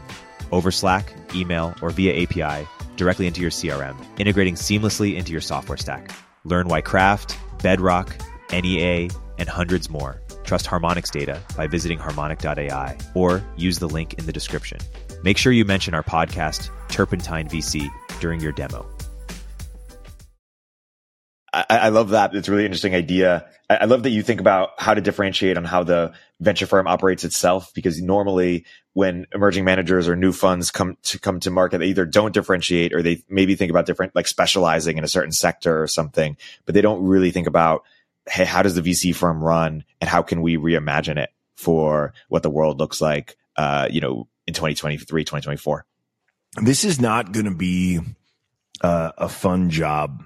over 0.50 0.70
Slack, 0.70 1.12
email, 1.34 1.74
or 1.82 1.90
via 1.90 2.22
API 2.22 2.66
directly 2.96 3.26
into 3.26 3.42
your 3.42 3.50
CRM, 3.50 3.94
integrating 4.18 4.54
seamlessly 4.54 5.16
into 5.16 5.32
your 5.32 5.42
software 5.42 5.76
stack. 5.76 6.10
Learn 6.44 6.66
why 6.66 6.80
Craft, 6.80 7.36
Bedrock, 7.62 8.16
NEA, 8.50 9.10
and 9.36 9.48
hundreds 9.50 9.90
more 9.90 10.18
Trust 10.48 10.66
Harmonic's 10.66 11.10
data 11.10 11.42
by 11.58 11.66
visiting 11.66 11.98
harmonic.ai 11.98 12.96
or 13.14 13.44
use 13.58 13.80
the 13.80 13.86
link 13.86 14.14
in 14.14 14.24
the 14.24 14.32
description. 14.32 14.78
Make 15.22 15.36
sure 15.36 15.52
you 15.52 15.66
mention 15.66 15.92
our 15.92 16.02
podcast, 16.02 16.70
Turpentine 16.88 17.50
VC, 17.50 17.86
during 18.18 18.40
your 18.40 18.52
demo. 18.52 18.88
I, 21.52 21.64
I 21.68 21.88
love 21.90 22.10
that. 22.10 22.34
It's 22.34 22.48
a 22.48 22.50
really 22.50 22.64
interesting 22.64 22.94
idea. 22.94 23.46
I, 23.68 23.76
I 23.76 23.84
love 23.84 24.04
that 24.04 24.10
you 24.10 24.22
think 24.22 24.40
about 24.40 24.70
how 24.78 24.94
to 24.94 25.02
differentiate 25.02 25.58
on 25.58 25.64
how 25.64 25.84
the 25.84 26.14
venture 26.40 26.66
firm 26.66 26.86
operates 26.86 27.24
itself, 27.24 27.70
because 27.74 28.00
normally 28.00 28.64
when 28.94 29.26
emerging 29.34 29.66
managers 29.66 30.08
or 30.08 30.16
new 30.16 30.32
funds 30.32 30.70
come 30.70 30.96
to 31.02 31.18
come 31.18 31.40
to 31.40 31.50
market, 31.50 31.78
they 31.78 31.88
either 31.88 32.06
don't 32.06 32.32
differentiate 32.32 32.94
or 32.94 33.02
they 33.02 33.22
maybe 33.28 33.54
think 33.54 33.70
about 33.70 33.84
different, 33.84 34.14
like 34.14 34.26
specializing 34.26 34.96
in 34.96 35.04
a 35.04 35.08
certain 35.08 35.32
sector 35.32 35.82
or 35.82 35.86
something, 35.86 36.38
but 36.64 36.74
they 36.74 36.80
don't 36.80 37.04
really 37.04 37.32
think 37.32 37.46
about 37.46 37.82
hey, 38.30 38.44
how 38.44 38.62
does 38.62 38.74
the 38.74 38.82
VC 38.82 39.14
firm 39.14 39.42
run 39.42 39.84
and 40.00 40.08
how 40.08 40.22
can 40.22 40.42
we 40.42 40.56
reimagine 40.56 41.16
it 41.16 41.30
for 41.56 42.12
what 42.28 42.42
the 42.42 42.50
world 42.50 42.78
looks 42.78 43.00
like, 43.00 43.36
uh, 43.56 43.88
you 43.90 44.00
know, 44.00 44.28
in 44.46 44.54
2023, 44.54 45.24
2024? 45.24 45.84
This 46.62 46.84
is 46.84 47.00
not 47.00 47.32
going 47.32 47.44
to 47.44 47.54
be 47.54 48.00
uh, 48.80 49.12
a 49.18 49.28
fun 49.28 49.70
job 49.70 50.22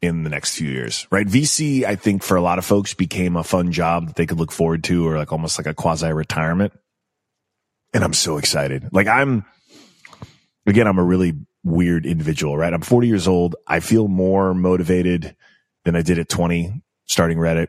in 0.00 0.22
the 0.22 0.30
next 0.30 0.56
few 0.56 0.70
years, 0.70 1.06
right? 1.10 1.26
VC, 1.26 1.84
I 1.84 1.96
think 1.96 2.22
for 2.22 2.36
a 2.36 2.42
lot 2.42 2.58
of 2.58 2.64
folks 2.64 2.94
became 2.94 3.36
a 3.36 3.42
fun 3.42 3.72
job 3.72 4.06
that 4.06 4.16
they 4.16 4.26
could 4.26 4.38
look 4.38 4.52
forward 4.52 4.84
to 4.84 5.08
or 5.08 5.16
like 5.16 5.32
almost 5.32 5.58
like 5.58 5.66
a 5.66 5.74
quasi 5.74 6.12
retirement. 6.12 6.72
And 7.92 8.04
I'm 8.04 8.12
so 8.12 8.36
excited. 8.36 8.88
Like 8.92 9.08
I'm, 9.08 9.44
again, 10.66 10.86
I'm 10.86 10.98
a 10.98 11.04
really 11.04 11.34
weird 11.64 12.06
individual, 12.06 12.56
right? 12.56 12.72
I'm 12.72 12.82
40 12.82 13.08
years 13.08 13.26
old. 13.26 13.56
I 13.66 13.80
feel 13.80 14.06
more 14.06 14.54
motivated 14.54 15.34
than 15.84 15.96
I 15.96 16.02
did 16.02 16.18
at 16.18 16.28
20 16.28 16.82
starting 17.08 17.38
Reddit. 17.38 17.68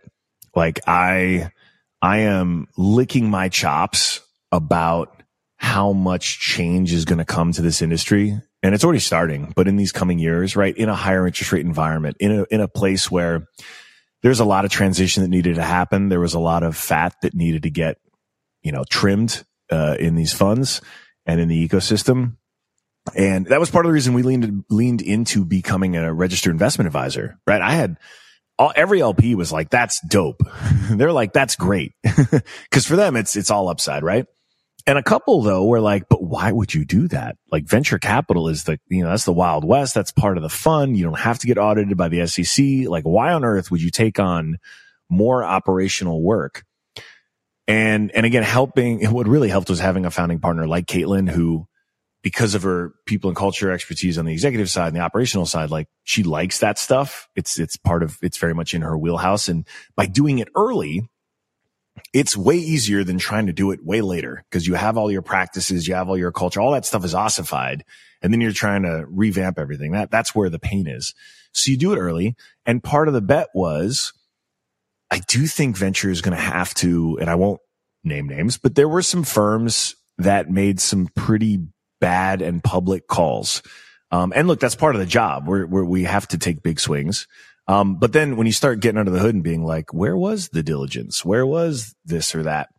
Like 0.55 0.81
I, 0.87 1.51
I 2.01 2.19
am 2.19 2.67
licking 2.77 3.29
my 3.29 3.49
chops 3.49 4.21
about 4.51 5.23
how 5.57 5.91
much 5.91 6.39
change 6.39 6.93
is 6.93 7.05
going 7.05 7.17
to 7.17 7.25
come 7.25 7.51
to 7.51 7.61
this 7.61 7.81
industry. 7.81 8.39
And 8.61 8.75
it's 8.75 8.83
already 8.83 8.99
starting, 8.99 9.53
but 9.55 9.67
in 9.67 9.77
these 9.77 9.91
coming 9.91 10.19
years, 10.19 10.55
right? 10.55 10.75
In 10.75 10.89
a 10.89 10.95
higher 10.95 11.25
interest 11.25 11.51
rate 11.51 11.65
environment, 11.65 12.17
in 12.19 12.39
a, 12.39 12.45
in 12.51 12.61
a 12.61 12.67
place 12.67 13.09
where 13.09 13.47
there's 14.21 14.39
a 14.39 14.45
lot 14.45 14.65
of 14.65 14.71
transition 14.71 15.23
that 15.23 15.29
needed 15.29 15.55
to 15.55 15.63
happen. 15.63 16.09
There 16.09 16.19
was 16.19 16.33
a 16.33 16.39
lot 16.39 16.63
of 16.63 16.75
fat 16.75 17.15
that 17.21 17.33
needed 17.33 17.63
to 17.63 17.69
get, 17.69 17.97
you 18.61 18.71
know, 18.71 18.83
trimmed, 18.89 19.43
uh, 19.71 19.95
in 19.99 20.15
these 20.15 20.33
funds 20.33 20.81
and 21.25 21.39
in 21.39 21.47
the 21.47 21.67
ecosystem. 21.67 22.35
And 23.15 23.45
that 23.47 23.59
was 23.59 23.71
part 23.71 23.85
of 23.85 23.89
the 23.89 23.93
reason 23.93 24.13
we 24.13 24.23
leaned, 24.23 24.65
leaned 24.69 25.01
into 25.01 25.45
becoming 25.45 25.95
a 25.95 26.13
registered 26.13 26.51
investment 26.51 26.87
advisor, 26.87 27.39
right? 27.47 27.61
I 27.61 27.71
had 27.71 27.97
all, 28.59 28.73
every 28.75 29.01
LP 29.01 29.35
was 29.35 29.51
like, 29.51 29.69
that's 29.69 30.01
dope. 30.05 30.43
They're 30.91 31.13
like, 31.13 31.33
that's 31.33 31.55
great. 31.55 31.93
Cause 32.71 32.85
for 32.85 32.97
them, 32.97 33.15
it's, 33.15 33.35
it's 33.35 33.49
all 33.49 33.69
upside, 33.69 34.03
right? 34.03 34.25
And 34.85 34.97
a 34.97 35.03
couple 35.03 35.41
though 35.41 35.65
were 35.65 35.79
like, 35.79 36.09
but 36.09 36.21
why 36.21 36.51
would 36.51 36.73
you 36.73 36.83
do 36.83 37.07
that? 37.07 37.37
Like 37.51 37.65
venture 37.65 37.99
capital 37.99 38.49
is 38.49 38.65
the, 38.65 38.79
you 38.89 39.03
know, 39.03 39.09
that's 39.09 39.25
the 39.25 39.33
wild 39.33 39.63
west. 39.63 39.93
That's 39.93 40.11
part 40.11 40.35
of 40.35 40.43
the 40.43 40.49
fun. 40.49 40.95
You 40.95 41.05
don't 41.05 41.19
have 41.19 41.39
to 41.39 41.47
get 41.47 41.57
audited 41.57 41.95
by 41.95 42.09
the 42.09 42.27
SEC. 42.27 42.89
Like 42.89 43.05
why 43.05 43.31
on 43.33 43.45
earth 43.45 43.71
would 43.71 43.81
you 43.81 43.91
take 43.91 44.19
on 44.19 44.57
more 45.09 45.43
operational 45.43 46.21
work? 46.21 46.65
And, 47.67 48.11
and 48.11 48.25
again, 48.25 48.43
helping, 48.43 49.09
what 49.11 49.27
really 49.27 49.49
helped 49.49 49.69
was 49.69 49.79
having 49.79 50.05
a 50.05 50.11
founding 50.11 50.39
partner 50.39 50.67
like 50.67 50.85
Caitlin 50.85 51.29
who 51.29 51.67
because 52.21 52.53
of 52.55 52.63
her 52.63 52.93
people 53.05 53.29
and 53.29 53.37
culture 53.37 53.71
expertise 53.71 54.17
on 54.17 54.25
the 54.25 54.33
executive 54.33 54.69
side 54.69 54.87
and 54.87 54.95
the 54.95 55.01
operational 55.01 55.45
side, 55.45 55.69
like 55.69 55.87
she 56.03 56.23
likes 56.23 56.59
that 56.59 56.77
stuff. 56.77 57.29
It's, 57.35 57.59
it's 57.59 57.77
part 57.77 58.03
of, 58.03 58.17
it's 58.21 58.37
very 58.37 58.53
much 58.53 58.73
in 58.73 58.81
her 58.81 58.97
wheelhouse. 58.97 59.47
And 59.47 59.65
by 59.95 60.05
doing 60.05 60.39
it 60.39 60.49
early, 60.55 61.09
it's 62.13 62.35
way 62.35 62.55
easier 62.55 63.03
than 63.03 63.17
trying 63.17 63.47
to 63.47 63.53
do 63.53 63.71
it 63.71 63.85
way 63.85 64.01
later 64.01 64.43
because 64.49 64.67
you 64.67 64.73
have 64.73 64.97
all 64.97 65.11
your 65.11 65.21
practices, 65.21 65.87
you 65.87 65.95
have 65.95 66.09
all 66.09 66.17
your 66.17 66.31
culture, 66.31 66.59
all 66.59 66.71
that 66.71 66.85
stuff 66.85 67.05
is 67.05 67.15
ossified. 67.15 67.83
And 68.21 68.33
then 68.33 68.41
you're 68.41 68.51
trying 68.51 68.83
to 68.83 69.05
revamp 69.07 69.57
everything. 69.57 69.91
That, 69.91 70.11
that's 70.11 70.35
where 70.35 70.49
the 70.49 70.59
pain 70.59 70.87
is. 70.87 71.13
So 71.53 71.71
you 71.71 71.77
do 71.77 71.93
it 71.93 71.97
early. 71.97 72.35
And 72.65 72.83
part 72.83 73.07
of 73.07 73.13
the 73.13 73.21
bet 73.21 73.47
was 73.53 74.13
I 75.11 75.19
do 75.27 75.47
think 75.47 75.77
venture 75.77 76.09
is 76.09 76.21
going 76.21 76.35
to 76.35 76.43
have 76.43 76.73
to, 76.75 77.17
and 77.19 77.29
I 77.29 77.35
won't 77.35 77.61
name 78.03 78.27
names, 78.27 78.57
but 78.57 78.75
there 78.75 78.89
were 78.89 79.01
some 79.01 79.23
firms 79.23 79.95
that 80.17 80.49
made 80.49 80.79
some 80.79 81.07
pretty 81.15 81.59
bad 81.99 82.41
and 82.41 82.63
public 82.63 83.07
calls. 83.07 83.61
Um, 84.11 84.33
and 84.35 84.47
look, 84.47 84.59
that's 84.59 84.75
part 84.75 84.95
of 84.95 84.99
the 84.99 85.07
job 85.07 85.47
where, 85.47 85.65
where 85.65 85.85
we 85.85 86.03
have 86.03 86.27
to 86.29 86.37
take 86.37 86.63
big 86.63 86.79
swings. 86.79 87.27
Um, 87.67 87.97
but 87.99 88.13
then 88.13 88.35
when 88.35 88.47
you 88.47 88.53
start 88.53 88.79
getting 88.79 88.97
under 88.97 89.11
the 89.11 89.19
hood 89.19 89.35
and 89.35 89.43
being 89.43 89.63
like, 89.63 89.93
where 89.93 90.17
was 90.17 90.49
the 90.49 90.63
diligence? 90.63 91.23
Where 91.23 91.45
was 91.45 91.95
this 92.03 92.33
or 92.33 92.43
that? 92.43 92.69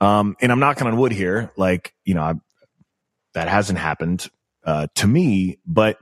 Um, 0.00 0.36
and 0.40 0.52
I'm 0.52 0.60
knocking 0.60 0.86
on 0.86 0.96
wood 0.96 1.10
here. 1.10 1.50
Like, 1.56 1.92
you 2.04 2.14
know, 2.14 2.22
I, 2.22 2.34
that 3.34 3.48
hasn't 3.48 3.78
happened, 3.78 4.28
uh, 4.64 4.86
to 4.96 5.06
me, 5.06 5.58
but 5.66 5.98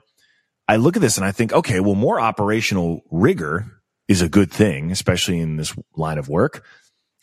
I 0.68 0.76
look 0.76 0.96
at 0.96 1.02
this 1.02 1.16
and 1.16 1.24
I 1.24 1.32
think, 1.32 1.52
okay, 1.52 1.80
well, 1.80 1.94
more 1.94 2.20
operational 2.20 3.02
rigor 3.10 3.66
is 4.08 4.20
a 4.20 4.28
good 4.28 4.52
thing, 4.52 4.90
especially 4.90 5.38
in 5.38 5.56
this 5.56 5.74
line 5.96 6.18
of 6.18 6.28
work. 6.28 6.64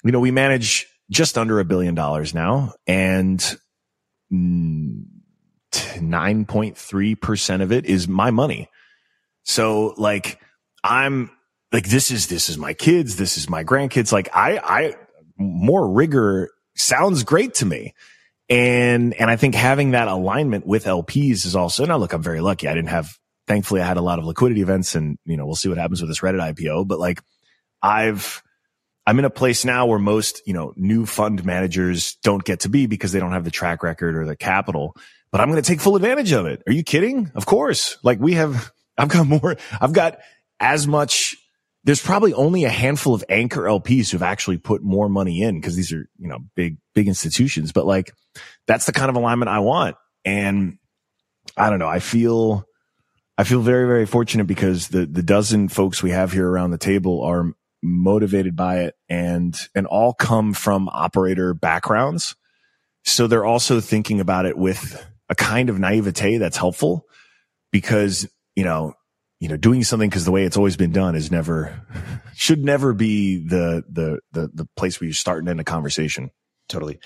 You 0.04 0.12
know, 0.12 0.20
we 0.20 0.32
manage 0.32 0.88
just 1.12 1.38
under 1.38 1.60
a 1.60 1.66
billion 1.66 1.94
dollars 1.94 2.34
now 2.34 2.74
and 2.88 3.40
mm, 4.34 5.04
9.3% 5.72 7.62
of 7.62 7.72
it 7.72 7.86
is 7.86 8.08
my 8.08 8.32
money. 8.32 8.70
So 9.44 9.94
like 9.98 10.40
I'm 10.84 11.32
like, 11.72 11.88
this 11.88 12.12
is, 12.12 12.28
this 12.28 12.50
is 12.50 12.58
my 12.58 12.74
kids. 12.74 13.16
This 13.16 13.38
is 13.38 13.50
my 13.50 13.64
grandkids. 13.64 14.12
Like 14.12 14.30
I, 14.34 14.58
I, 14.58 14.96
more 15.38 15.90
rigor 15.90 16.50
sounds 16.76 17.24
great 17.24 17.56
to 17.56 17.66
me. 17.66 17.94
And, 18.50 19.14
and 19.14 19.30
I 19.32 19.38
think 19.38 19.56
having 19.56 19.92
that 19.92 20.10
alignment 20.10 20.68
with 20.68 20.84
LPs 20.86 21.46
is 21.46 21.56
also, 21.56 21.86
now 21.86 21.98
look, 21.98 22.14
I'm 22.14 22.22
very 22.22 22.42
lucky. 22.42 22.68
I 22.68 22.74
didn't 22.74 22.90
have, 22.90 23.18
thankfully 23.48 23.82
I 23.82 23.86
had 23.86 23.98
a 23.98 24.02
lot 24.02 24.20
of 24.20 24.26
liquidity 24.26 24.62
events 24.62 24.96
and, 24.96 25.18
you 25.26 25.38
know, 25.38 25.46
we'll 25.46 25.56
see 25.56 25.70
what 25.70 25.78
happens 25.78 26.02
with 26.02 26.10
this 26.10 26.20
Reddit 26.20 26.54
IPO, 26.54 26.88
but 26.88 27.00
like 27.00 27.22
I've, 27.82 28.44
I'm 29.08 29.18
in 29.20 29.26
a 29.26 29.32
place 29.32 29.66
now 29.66 29.88
where 29.88 30.00
most, 30.00 30.42
you 30.46 30.54
know, 30.54 30.74
new 30.76 31.06
fund 31.06 31.44
managers 31.44 32.18
don't 32.24 32.44
get 32.44 32.62
to 32.62 32.70
be 32.70 32.86
because 32.86 33.12
they 33.12 33.20
don't 33.20 33.32
have 33.32 33.44
the 33.44 33.52
track 33.52 33.84
record 33.84 34.16
or 34.16 34.26
the 34.26 34.36
capital 34.36 34.96
but 35.32 35.40
I'm 35.40 35.50
going 35.50 35.62
to 35.62 35.68
take 35.68 35.80
full 35.80 35.96
advantage 35.96 36.32
of 36.34 36.46
it. 36.46 36.62
Are 36.68 36.74
you 36.74 36.84
kidding? 36.84 37.32
Of 37.36 37.46
course. 37.46 37.98
Like 38.04 38.20
we 38.20 38.34
have, 38.34 38.72
I've 38.98 39.10
got 39.10 39.26
more, 39.28 39.56
I've 39.80 39.94
got 39.94 40.20
as 40.60 40.88
much. 40.88 41.36
There's 41.84 42.02
probably 42.02 42.34
only 42.34 42.66
a 42.66 42.70
handful 42.70 43.16
of 43.16 43.24
anchor 43.28 43.62
LPs 43.62 44.12
who've 44.12 44.22
actually 44.22 44.58
put 44.58 44.84
more 44.84 45.10
money 45.10 45.42
in 45.42 45.60
because 45.60 45.76
these 45.76 45.92
are, 45.92 46.08
you 46.20 46.28
know, 46.28 46.40
big, 46.56 46.78
big 46.94 47.08
institutions, 47.08 47.72
but 47.72 47.88
like 47.88 48.12
that's 48.68 48.86
the 48.86 48.92
kind 48.92 49.10
of 49.10 49.16
alignment 49.16 49.50
I 49.50 49.60
want. 49.60 49.96
And 50.24 50.78
I 51.58 51.70
don't 51.70 51.80
know. 51.80 51.88
I 51.88 52.00
feel, 52.00 52.66
I 53.38 53.46
feel 53.46 53.62
very, 53.62 53.88
very 53.88 54.06
fortunate 54.06 54.46
because 54.46 54.90
the, 54.90 55.08
the 55.08 55.24
dozen 55.24 55.70
folks 55.70 56.04
we 56.04 56.12
have 56.12 56.32
here 56.32 56.48
around 56.48 56.70
the 56.70 56.78
table 56.78 57.24
are 57.24 57.54
motivated 57.82 58.56
by 58.56 58.82
it 58.82 58.96
and, 59.10 59.58
and 59.74 59.88
all 59.88 60.14
come 60.14 60.54
from 60.54 60.88
operator 60.90 61.56
backgrounds. 61.56 62.36
So 63.04 63.26
they're 63.26 63.46
also 63.46 63.80
thinking 63.80 64.20
about 64.20 64.46
it 64.46 64.56
with 64.56 65.04
a 65.32 65.36
kind 65.36 65.70
of 65.70 65.80
naivete 65.80 66.38
that's 66.38 66.58
helpful 66.58 67.08
because, 67.72 68.30
you 68.54 68.66
know, 68.66 68.94
you 69.40 69.48
know, 69.48 69.58
doing 69.58 69.84
something 69.84 70.10
because 70.10 70.26
the 70.26 70.32
way 70.32 70.44
it's 70.44 70.58
always 70.58 70.78
been 70.78 70.92
done 70.92 71.16
is 71.16 71.32
never, 71.32 71.82
should 72.36 72.64
never 72.64 72.94
be 72.94 73.38
the, 73.38 73.84
the, 73.90 74.20
the, 74.34 74.52
the 74.54 74.68
place 74.76 75.00
where 75.00 75.08
you 75.08 75.14
start 75.14 75.40
and 75.40 75.50
end 75.50 75.60
a 75.60 75.64
conversation. 75.64 76.30
Totally. 76.68 77.00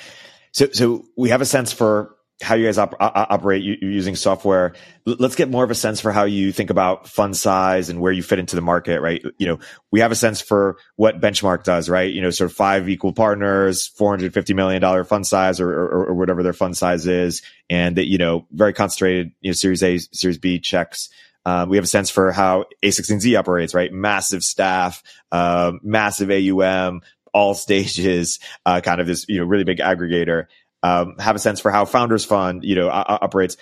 So, 0.51 0.67
so 0.71 1.05
we 1.15 1.29
have 1.29 1.41
a 1.41 1.45
sense 1.45 1.71
for 1.71 2.14
how 2.41 2.55
you 2.55 2.65
guys 2.65 2.77
op- 2.77 2.95
operate 2.99 3.63
using 3.63 4.15
software. 4.15 4.73
let's 5.05 5.35
get 5.35 5.49
more 5.49 5.63
of 5.63 5.71
a 5.71 5.75
sense 5.75 6.01
for 6.01 6.11
how 6.11 6.25
you 6.25 6.51
think 6.51 6.69
about 6.69 7.07
fund 7.07 7.35
size 7.35 7.89
and 7.89 8.01
where 8.01 8.11
you 8.11 8.21
fit 8.21 8.39
into 8.39 8.57
the 8.57 8.61
market, 8.61 8.99
right? 8.99 9.23
You 9.37 9.47
know, 9.47 9.59
we 9.91 10.01
have 10.01 10.11
a 10.11 10.15
sense 10.15 10.41
for 10.41 10.77
what 10.97 11.21
Benchmark 11.21 11.63
does, 11.63 11.89
right? 11.89 12.11
You 12.11 12.21
know, 12.21 12.31
sort 12.31 12.51
of 12.51 12.57
five 12.57 12.89
equal 12.89 13.13
partners, 13.13 13.89
$450 13.97 14.53
million 14.53 15.05
fund 15.05 15.25
size 15.25 15.61
or, 15.61 15.69
or, 15.69 16.07
or 16.07 16.13
whatever 16.13 16.43
their 16.43 16.53
fund 16.53 16.75
size 16.75 17.07
is. 17.07 17.41
And 17.69 17.95
that, 17.95 18.07
you 18.07 18.17
know, 18.17 18.47
very 18.51 18.73
concentrated, 18.73 19.31
you 19.39 19.51
know, 19.51 19.53
series 19.53 19.81
A, 19.81 19.97
series 19.97 20.37
B 20.37 20.59
checks. 20.59 21.09
Um, 21.45 21.69
we 21.69 21.77
have 21.77 21.85
a 21.85 21.87
sense 21.87 22.09
for 22.09 22.31
how 22.33 22.65
A16Z 22.83 23.37
operates, 23.39 23.73
right? 23.73 23.93
Massive 23.93 24.43
staff, 24.43 25.03
uh, 25.31 25.73
massive 25.83 26.31
AUM, 26.31 27.01
all 27.33 27.53
stages, 27.53 28.39
uh, 28.65 28.81
kind 28.81 28.99
of 28.99 29.07
this, 29.07 29.25
you 29.29 29.39
know, 29.39 29.45
really 29.45 29.63
big 29.63 29.77
aggregator 29.77 30.47
um, 30.85 31.15
have 31.19 31.35
a 31.35 31.39
sense 31.39 31.59
for 31.59 31.71
how 31.71 31.85
Founders 31.85 32.25
Fund, 32.25 32.63
you 32.63 32.75
know, 32.75 32.89
operates. 32.89 33.57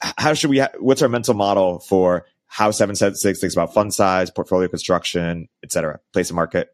How 0.00 0.34
should 0.34 0.50
we? 0.50 0.58
Ha- 0.58 0.76
what's 0.78 1.02
our 1.02 1.08
mental 1.08 1.34
model 1.34 1.80
for 1.80 2.26
how 2.46 2.70
Seven 2.70 2.94
Six 2.96 3.22
thinks 3.22 3.54
about 3.54 3.74
fund 3.74 3.92
size, 3.92 4.30
portfolio 4.30 4.68
construction, 4.68 5.48
et 5.62 5.72
cetera, 5.72 6.00
place 6.12 6.30
of 6.30 6.36
market? 6.36 6.68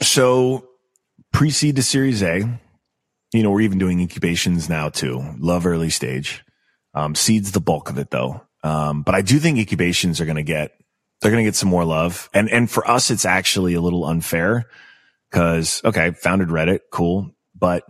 So 0.00 0.68
pre-seed 1.32 1.76
to 1.76 1.82
Series 1.82 2.22
A. 2.22 2.60
You 3.32 3.42
know, 3.42 3.50
we're 3.50 3.62
even 3.62 3.78
doing 3.78 4.00
incubations 4.00 4.68
now 4.68 4.90
too. 4.90 5.22
Love 5.38 5.66
early 5.66 5.90
stage. 5.90 6.44
Um, 6.94 7.14
seed's 7.14 7.52
the 7.52 7.60
bulk 7.60 7.88
of 7.88 7.98
it 7.98 8.10
though. 8.10 8.42
Um, 8.62 9.02
but 9.02 9.14
I 9.14 9.22
do 9.22 9.38
think 9.38 9.58
incubations 9.58 10.20
are 10.20 10.26
going 10.26 10.36
to 10.36 10.42
get, 10.42 10.72
they're 11.20 11.30
going 11.30 11.42
to 11.42 11.48
get 11.48 11.56
some 11.56 11.70
more 11.70 11.84
love. 11.84 12.28
And, 12.34 12.50
and 12.50 12.70
for 12.70 12.86
us, 12.86 13.10
it's 13.10 13.24
actually 13.24 13.74
a 13.74 13.80
little 13.80 14.04
unfair 14.04 14.66
because, 15.30 15.80
okay, 15.82 16.10
founded 16.12 16.48
Reddit, 16.48 16.80
cool. 16.90 17.30
But 17.58 17.84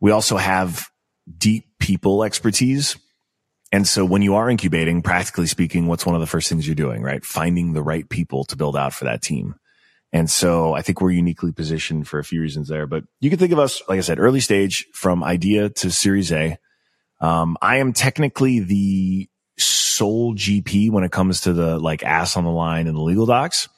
we 0.00 0.10
also 0.10 0.36
have 0.36 0.88
deep 1.36 1.64
people 1.78 2.24
expertise. 2.24 2.96
And 3.70 3.86
so 3.86 4.04
when 4.04 4.22
you 4.22 4.34
are 4.36 4.48
incubating, 4.48 5.02
practically 5.02 5.46
speaking, 5.46 5.86
what's 5.86 6.06
one 6.06 6.14
of 6.14 6.20
the 6.20 6.26
first 6.26 6.48
things 6.48 6.66
you're 6.66 6.74
doing, 6.74 7.02
right? 7.02 7.24
Finding 7.24 7.72
the 7.72 7.82
right 7.82 8.08
people 8.08 8.44
to 8.44 8.56
build 8.56 8.76
out 8.76 8.94
for 8.94 9.04
that 9.04 9.22
team. 9.22 9.56
And 10.12 10.30
so 10.30 10.72
I 10.72 10.80
think 10.80 11.00
we're 11.00 11.10
uniquely 11.10 11.52
positioned 11.52 12.08
for 12.08 12.18
a 12.18 12.24
few 12.24 12.40
reasons 12.40 12.68
there, 12.68 12.86
but 12.86 13.04
you 13.20 13.28
can 13.28 13.38
think 13.38 13.52
of 13.52 13.58
us, 13.58 13.82
like 13.88 13.98
I 13.98 14.02
said, 14.02 14.18
early 14.18 14.40
stage 14.40 14.86
from 14.94 15.22
idea 15.22 15.68
to 15.68 15.90
series 15.90 16.32
A. 16.32 16.56
Um, 17.20 17.58
I 17.60 17.76
am 17.76 17.92
technically 17.92 18.60
the 18.60 19.28
sole 19.58 20.34
GP 20.34 20.90
when 20.90 21.04
it 21.04 21.12
comes 21.12 21.42
to 21.42 21.52
the 21.52 21.78
like 21.78 22.04
ass 22.04 22.36
on 22.36 22.44
the 22.44 22.50
line 22.50 22.86
and 22.86 22.96
the 22.96 23.02
legal 23.02 23.26
docs. 23.26 23.68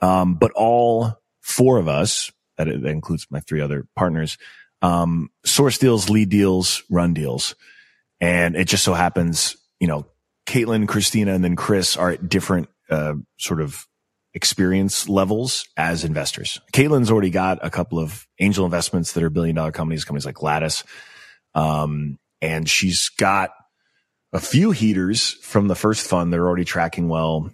Um, 0.00 0.36
but 0.36 0.52
all 0.52 1.20
four 1.42 1.78
of 1.78 1.88
us, 1.88 2.32
that, 2.56 2.68
includes 2.68 3.26
my 3.30 3.40
three 3.40 3.60
other 3.60 3.86
partners, 3.96 4.38
um, 4.84 5.30
source 5.46 5.78
deals, 5.78 6.10
lead 6.10 6.28
deals, 6.28 6.82
run 6.90 7.14
deals. 7.14 7.54
And 8.20 8.54
it 8.54 8.68
just 8.68 8.84
so 8.84 8.92
happens, 8.92 9.56
you 9.80 9.86
know, 9.86 10.06
Caitlin, 10.46 10.86
Christina, 10.86 11.32
and 11.32 11.42
then 11.42 11.56
Chris 11.56 11.96
are 11.96 12.10
at 12.10 12.28
different, 12.28 12.68
uh, 12.90 13.14
sort 13.38 13.62
of 13.62 13.86
experience 14.34 15.08
levels 15.08 15.66
as 15.78 16.04
investors. 16.04 16.60
Caitlin's 16.74 17.10
already 17.10 17.30
got 17.30 17.64
a 17.64 17.70
couple 17.70 17.98
of 17.98 18.26
angel 18.40 18.66
investments 18.66 19.12
that 19.12 19.22
are 19.22 19.30
billion 19.30 19.56
dollar 19.56 19.72
companies, 19.72 20.04
companies 20.04 20.26
like 20.26 20.42
Lattice. 20.42 20.84
Um, 21.54 22.18
and 22.42 22.68
she's 22.68 23.08
got 23.08 23.52
a 24.34 24.40
few 24.40 24.70
heaters 24.72 25.32
from 25.40 25.68
the 25.68 25.74
first 25.74 26.06
fund 26.06 26.30
that 26.32 26.40
are 26.40 26.46
already 26.46 26.64
tracking 26.66 27.08
well. 27.08 27.50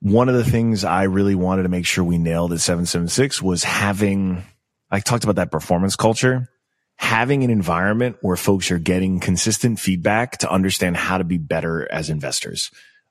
One 0.00 0.28
of 0.28 0.34
the 0.34 0.44
things 0.44 0.82
I 0.82 1.04
really 1.04 1.36
wanted 1.36 1.64
to 1.64 1.68
make 1.68 1.86
sure 1.86 2.02
we 2.02 2.18
nailed 2.18 2.52
at 2.52 2.60
776 2.60 3.40
was 3.40 3.62
having, 3.62 4.42
I 4.90 5.00
talked 5.00 5.24
about 5.24 5.36
that 5.36 5.50
performance 5.50 5.96
culture, 5.96 6.48
having 6.96 7.44
an 7.44 7.50
environment 7.50 8.16
where 8.20 8.36
folks 8.36 8.70
are 8.70 8.78
getting 8.78 9.20
consistent 9.20 9.78
feedback 9.78 10.38
to 10.38 10.50
understand 10.50 10.96
how 10.96 11.18
to 11.18 11.24
be 11.24 11.38
better 11.38 11.90
as 11.90 12.10
investors. 12.10 12.70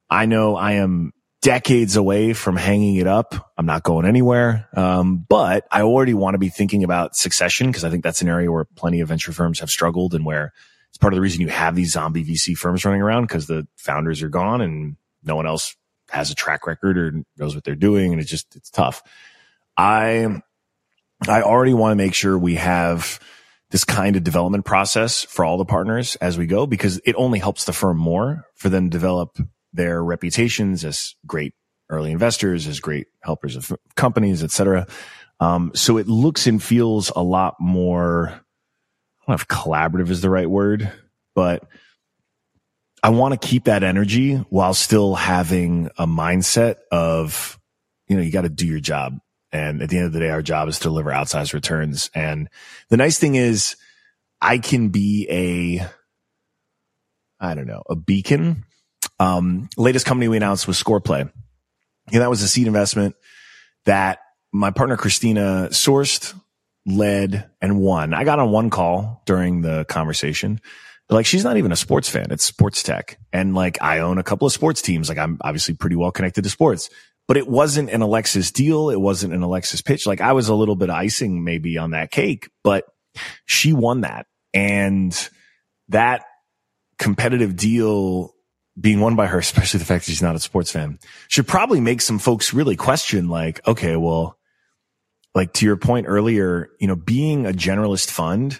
I 0.10 0.26
know 0.26 0.56
I 0.56 0.74
am 0.74 1.14
decades 1.42 1.96
away 1.96 2.34
from 2.34 2.56
hanging 2.58 2.98
it 2.98 3.08
up. 3.08 3.52
I'm 3.58 3.66
not 3.66 3.84
going 3.84 4.06
anywhere. 4.06 4.68
Um, 4.74 5.26
but 5.28 5.66
I 5.72 5.84
already 5.84 6.14
want 6.14 6.34
to 6.34 6.40
be 6.40 6.50
thinking 6.50 6.84
about 6.84 7.16
succession 7.16 7.68
because 7.68 7.86
I 7.86 7.90
think 7.90 8.04
that's 8.04 8.22
an 8.22 8.28
area 8.28 8.52
where 8.52 8.66
plenty 8.66 9.00
of 9.00 9.08
venture 9.08 9.32
firms 9.32 9.60
have 9.60 9.70
struggled 9.70 10.14
and 10.14 10.26
where 10.26 10.54
it's 10.90 10.98
part 10.98 11.14
of 11.14 11.18
the 11.18 11.22
reason 11.22 11.42
you 11.42 11.48
have 11.48 11.76
these 11.76 11.94
zombie 11.94 12.26
VC 12.26 12.58
firms 12.58 12.84
running 12.84 13.02
around 13.02 13.24
because 13.24 13.48
the 13.48 13.68
founders 13.78 14.22
are 14.22 14.30
gone 14.30 14.62
and 14.62 14.98
no 15.24 15.36
one 15.36 15.48
else 15.48 15.76
has 16.10 16.32
a 16.32 16.36
track 16.36 16.68
record 16.68 16.98
or 16.98 17.24
knows 17.38 17.56
what 17.56 17.64
they're 17.64 17.76
doing. 17.76 18.12
And 18.12 18.20
it's 18.20 18.30
just, 18.30 18.56
it's 18.56 18.70
tough. 18.70 19.02
I, 19.78 20.42
I 21.28 21.42
already 21.42 21.74
want 21.74 21.92
to 21.92 22.04
make 22.04 22.14
sure 22.14 22.38
we 22.38 22.56
have 22.56 23.20
this 23.72 23.84
kind 23.84 24.16
of 24.16 24.24
development 24.24 24.66
process 24.66 25.24
for 25.26 25.46
all 25.46 25.58
the 25.58 25.66
partners 25.66 26.16
as 26.18 26.38
we 26.38 26.48
go 26.48 26.66
because 26.66 27.00
it 27.06 27.16
only 27.16 27.40
helps 27.40 27.66
the 27.66 27.74
firm 27.74 27.98
more 27.98 28.46
for 28.56 28.70
them 28.70 28.86
to 28.86 28.90
develop 28.90 29.38
their 29.74 30.04
reputations 30.04 30.84
as 30.84 31.16
great 31.28 31.54
early 31.90 32.12
investors, 32.12 32.68
as 32.68 32.80
great 32.80 33.08
helpers 33.22 33.56
of 33.56 33.72
companies, 33.96 34.44
et 34.44 34.52
cetera. 34.52 34.88
Um, 35.40 35.72
so 35.76 35.98
it 35.98 36.08
looks 36.08 36.48
and 36.48 36.62
feels 36.62 37.12
a 37.16 37.22
lot 37.22 37.56
more, 37.60 38.30
I 38.30 38.32
don't 38.32 39.30
know 39.30 39.34
if 39.36 39.48
collaborative 39.48 40.10
is 40.10 40.22
the 40.22 40.30
right 40.30 40.50
word, 40.50 40.92
but 41.36 41.68
I 43.02 43.10
want 43.10 43.40
to 43.40 43.48
keep 43.48 43.66
that 43.66 43.84
energy 43.84 44.36
while 44.50 44.74
still 44.74 45.16
having 45.16 45.90
a 45.98 46.08
mindset 46.08 46.78
of, 46.92 47.60
you 48.08 48.16
know, 48.16 48.22
you 48.22 48.32
got 48.32 48.42
to 48.42 48.50
do 48.50 48.68
your 48.68 48.80
job. 48.80 49.20
And 49.52 49.82
at 49.82 49.89
the 49.89 49.97
end 49.97 50.06
of 50.06 50.14
the 50.14 50.20
day, 50.20 50.30
our 50.30 50.41
job 50.41 50.68
is 50.70 50.78
to 50.78 50.84
deliver 50.84 51.10
outsized 51.12 51.54
returns. 51.54 52.10
And 52.14 52.50
the 52.89 52.97
nice 52.97 53.18
thing 53.18 53.36
is 53.36 53.76
I 54.41 54.60
can 54.60 54.89
be 54.89 55.28
a, 55.30 55.88
I 57.39 57.56
don't 57.56 57.68
know, 57.68 57.84
a 57.89 57.95
beacon 57.95 58.66
um, 59.20 59.70
latest 59.78 60.06
company 60.06 60.28
we 60.28 60.38
announced 60.38 60.68
was 60.68 60.82
Scoreplay. 60.82 61.30
And 62.12 62.22
that 62.22 62.30
was 62.30 62.41
a 62.41 62.47
seed 62.47 62.68
investment 62.68 63.16
that 63.86 64.20
my 64.52 64.72
partner 64.72 64.97
Christina 64.97 65.68
sourced, 65.72 66.34
led, 66.86 67.50
and 67.62 67.80
won. 67.80 68.14
I 68.14 68.24
got 68.24 68.39
on 68.39 68.52
one 68.52 68.70
call 68.70 69.22
during 69.26 69.62
the 69.62 69.86
conversation. 69.86 70.60
Like 71.10 71.26
she's 71.26 71.43
not 71.43 71.58
even 71.58 71.72
a 71.72 71.76
sports 71.76 72.10
fan. 72.10 72.28
It's 72.32 72.45
sports 72.45 72.84
tech. 72.84 73.20
And 73.34 73.56
like 73.56 73.82
I 73.82 74.00
own 74.00 74.18
a 74.18 74.24
couple 74.24 74.45
of 74.45 74.54
sports 74.54 74.82
teams. 74.82 75.10
Like 75.10 75.18
I'm 75.18 75.38
obviously 75.41 75.74
pretty 75.74 75.95
well 75.95 76.12
connected 76.12 76.43
to 76.43 76.50
sports, 76.50 76.89
but 77.30 77.38
it 77.38 77.48
wasn't 77.48 77.92
an 77.92 78.02
Alexis 78.02 78.50
deal. 78.50 78.90
It 78.90 79.00
wasn't 79.00 79.36
an 79.36 79.44
Alexis 79.44 79.84
pitch. 79.84 80.08
Like 80.08 80.20
I 80.20 80.34
was 80.34 80.50
a 80.50 80.56
little 80.56 80.76
bit 80.76 80.90
icing 80.90 81.44
maybe 81.44 81.78
on 81.78 81.92
that 81.92 82.10
cake, 82.10 82.50
but 82.64 82.86
she 83.46 83.72
won 83.72 84.02
that. 84.02 84.26
And 84.52 85.16
that 85.90 86.24
competitive 86.98 87.56
deal 87.56 88.34
being 88.82 89.00
won 89.00 89.16
by 89.16 89.28
her, 89.28 89.38
especially 89.40 89.78
the 89.78 89.86
fact 89.86 90.06
that 90.06 90.12
she's 90.12 90.24
not 90.24 90.36
a 90.36 90.40
sports 90.40 90.72
fan, 90.72 90.98
should 91.28 91.48
probably 91.48 91.80
make 91.80 92.02
some 92.02 92.18
folks 92.18 92.52
really 92.52 92.76
question 92.76 93.30
like, 93.30 93.66
okay, 93.68 93.96
well, 93.96 94.36
like 95.36 95.54
to 95.54 95.68
your 95.68 95.78
point 95.78 96.08
earlier, 96.10 96.70
you 96.80 96.88
know, 96.88 96.96
being 96.96 97.46
a 97.46 97.52
generalist 97.52 98.10
fund 98.10 98.60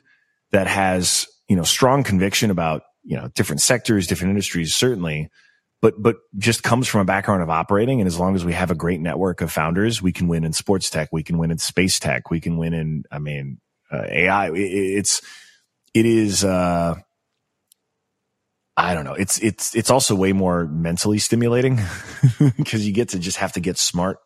that 0.51 0.67
has, 0.67 1.26
you 1.47 1.55
know, 1.55 1.63
strong 1.63 2.03
conviction 2.03 2.51
about, 2.51 2.84
you 3.03 3.17
know, 3.17 3.30
different 3.30 3.61
sectors, 3.61 4.05
different 4.05 4.30
industries, 4.30 4.76
certainly, 4.76 5.32
but, 5.82 6.01
but 6.01 6.17
just 6.38 6.63
comes 6.63 6.88
from 6.88 7.01
a 7.01 7.05
background 7.05 7.41
of 7.41 7.49
operating. 7.49 8.01
And 8.01 8.07
as 8.07 8.19
long 8.19 8.36
as 8.36 8.43
we 8.43 8.53
have 8.53 8.71
a 8.71 8.75
great 8.75 8.99
network 8.99 9.41
of 9.41 9.51
founders, 9.51 10.01
we 10.01 10.11
can 10.11 10.27
win 10.27 10.43
in 10.43 10.53
sports 10.53 10.89
tech. 10.89 11.09
We 11.11 11.23
can 11.23 11.38
win 11.38 11.51
in 11.51 11.57
space 11.57 11.99
tech. 11.99 12.30
We 12.30 12.41
can 12.41 12.57
win 12.57 12.73
in, 12.73 13.03
I 13.11 13.19
mean, 13.19 13.59
uh, 13.91 14.03
AI. 14.07 14.49
It, 14.51 14.59
it's, 14.59 15.21
it 15.93 16.05
is, 16.05 16.43
uh, 16.43 16.95
I 18.80 18.93
don't 18.93 19.03
know. 19.03 19.13
It's 19.13 19.39
it's 19.39 19.75
it's 19.75 19.89
also 19.89 20.15
way 20.15 20.32
more 20.32 20.65
mentally 20.65 21.19
stimulating 21.19 21.82
because 22.57 22.88
you 22.88 22.93
get 22.93 23.09
to 23.09 23.19
just 23.19 23.36
have 23.36 23.51
to 23.53 23.59
get 23.59 23.77
smart 23.77 24.19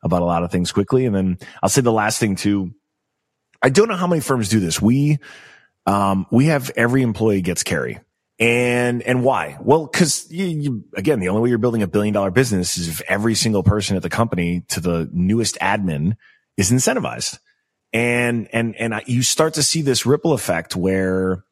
about 0.00 0.22
a 0.22 0.24
lot 0.24 0.44
of 0.44 0.52
things 0.52 0.70
quickly. 0.70 1.06
And 1.06 1.14
then 1.14 1.38
I'll 1.60 1.68
say 1.68 1.80
the 1.80 1.90
last 1.90 2.20
thing 2.20 2.36
too. 2.36 2.70
I 3.60 3.68
don't 3.68 3.88
know 3.88 3.96
how 3.96 4.06
many 4.06 4.20
firms 4.20 4.48
do 4.48 4.60
this. 4.60 4.80
We 4.80 5.18
um 5.86 6.26
we 6.30 6.46
have 6.46 6.70
every 6.76 7.02
employee 7.02 7.40
gets 7.40 7.64
carry. 7.64 7.98
And 8.38 9.02
and 9.02 9.24
why? 9.24 9.56
Well, 9.60 9.86
because 9.86 10.30
you, 10.30 10.44
you, 10.44 10.84
again, 10.94 11.20
the 11.20 11.28
only 11.28 11.40
way 11.40 11.48
you're 11.48 11.58
building 11.58 11.82
a 11.82 11.88
billion 11.88 12.12
dollar 12.12 12.30
business 12.30 12.76
is 12.76 12.88
if 12.88 13.00
every 13.08 13.34
single 13.34 13.62
person 13.62 13.96
at 13.96 14.02
the 14.02 14.10
company 14.10 14.62
to 14.68 14.80
the 14.80 15.08
newest 15.12 15.56
admin 15.60 16.16
is 16.56 16.70
incentivized. 16.70 17.38
And 17.92 18.48
and 18.52 18.76
and 18.76 18.94
I, 18.94 19.04
you 19.06 19.22
start 19.22 19.54
to 19.54 19.62
see 19.62 19.80
this 19.80 20.04
ripple 20.04 20.34
effect 20.34 20.76
where 20.76 21.44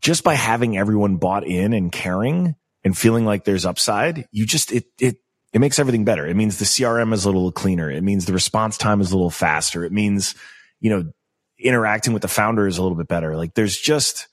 just 0.00 0.24
by 0.24 0.34
having 0.34 0.76
everyone 0.76 1.16
bought 1.16 1.46
in 1.46 1.72
and 1.72 1.90
caring 1.90 2.54
and 2.84 2.96
feeling 2.96 3.24
like 3.24 3.44
there's 3.44 3.66
upside, 3.66 4.28
you 4.30 4.46
just, 4.46 4.72
it, 4.72 4.84
it, 5.00 5.16
it 5.52 5.60
makes 5.60 5.78
everything 5.78 6.04
better. 6.04 6.26
It 6.26 6.36
means 6.36 6.58
the 6.58 6.64
CRM 6.64 7.12
is 7.12 7.24
a 7.24 7.28
little 7.28 7.52
cleaner. 7.52 7.90
It 7.90 8.02
means 8.02 8.26
the 8.26 8.32
response 8.32 8.78
time 8.78 9.00
is 9.00 9.10
a 9.10 9.16
little 9.16 9.30
faster. 9.30 9.84
It 9.84 9.92
means, 9.92 10.34
you 10.80 10.90
know, 10.90 11.12
interacting 11.58 12.12
with 12.12 12.22
the 12.22 12.28
founder 12.28 12.66
is 12.66 12.78
a 12.78 12.82
little 12.82 12.96
bit 12.96 13.08
better. 13.08 13.36
Like 13.36 13.54
there's 13.54 13.76
just, 13.76 14.28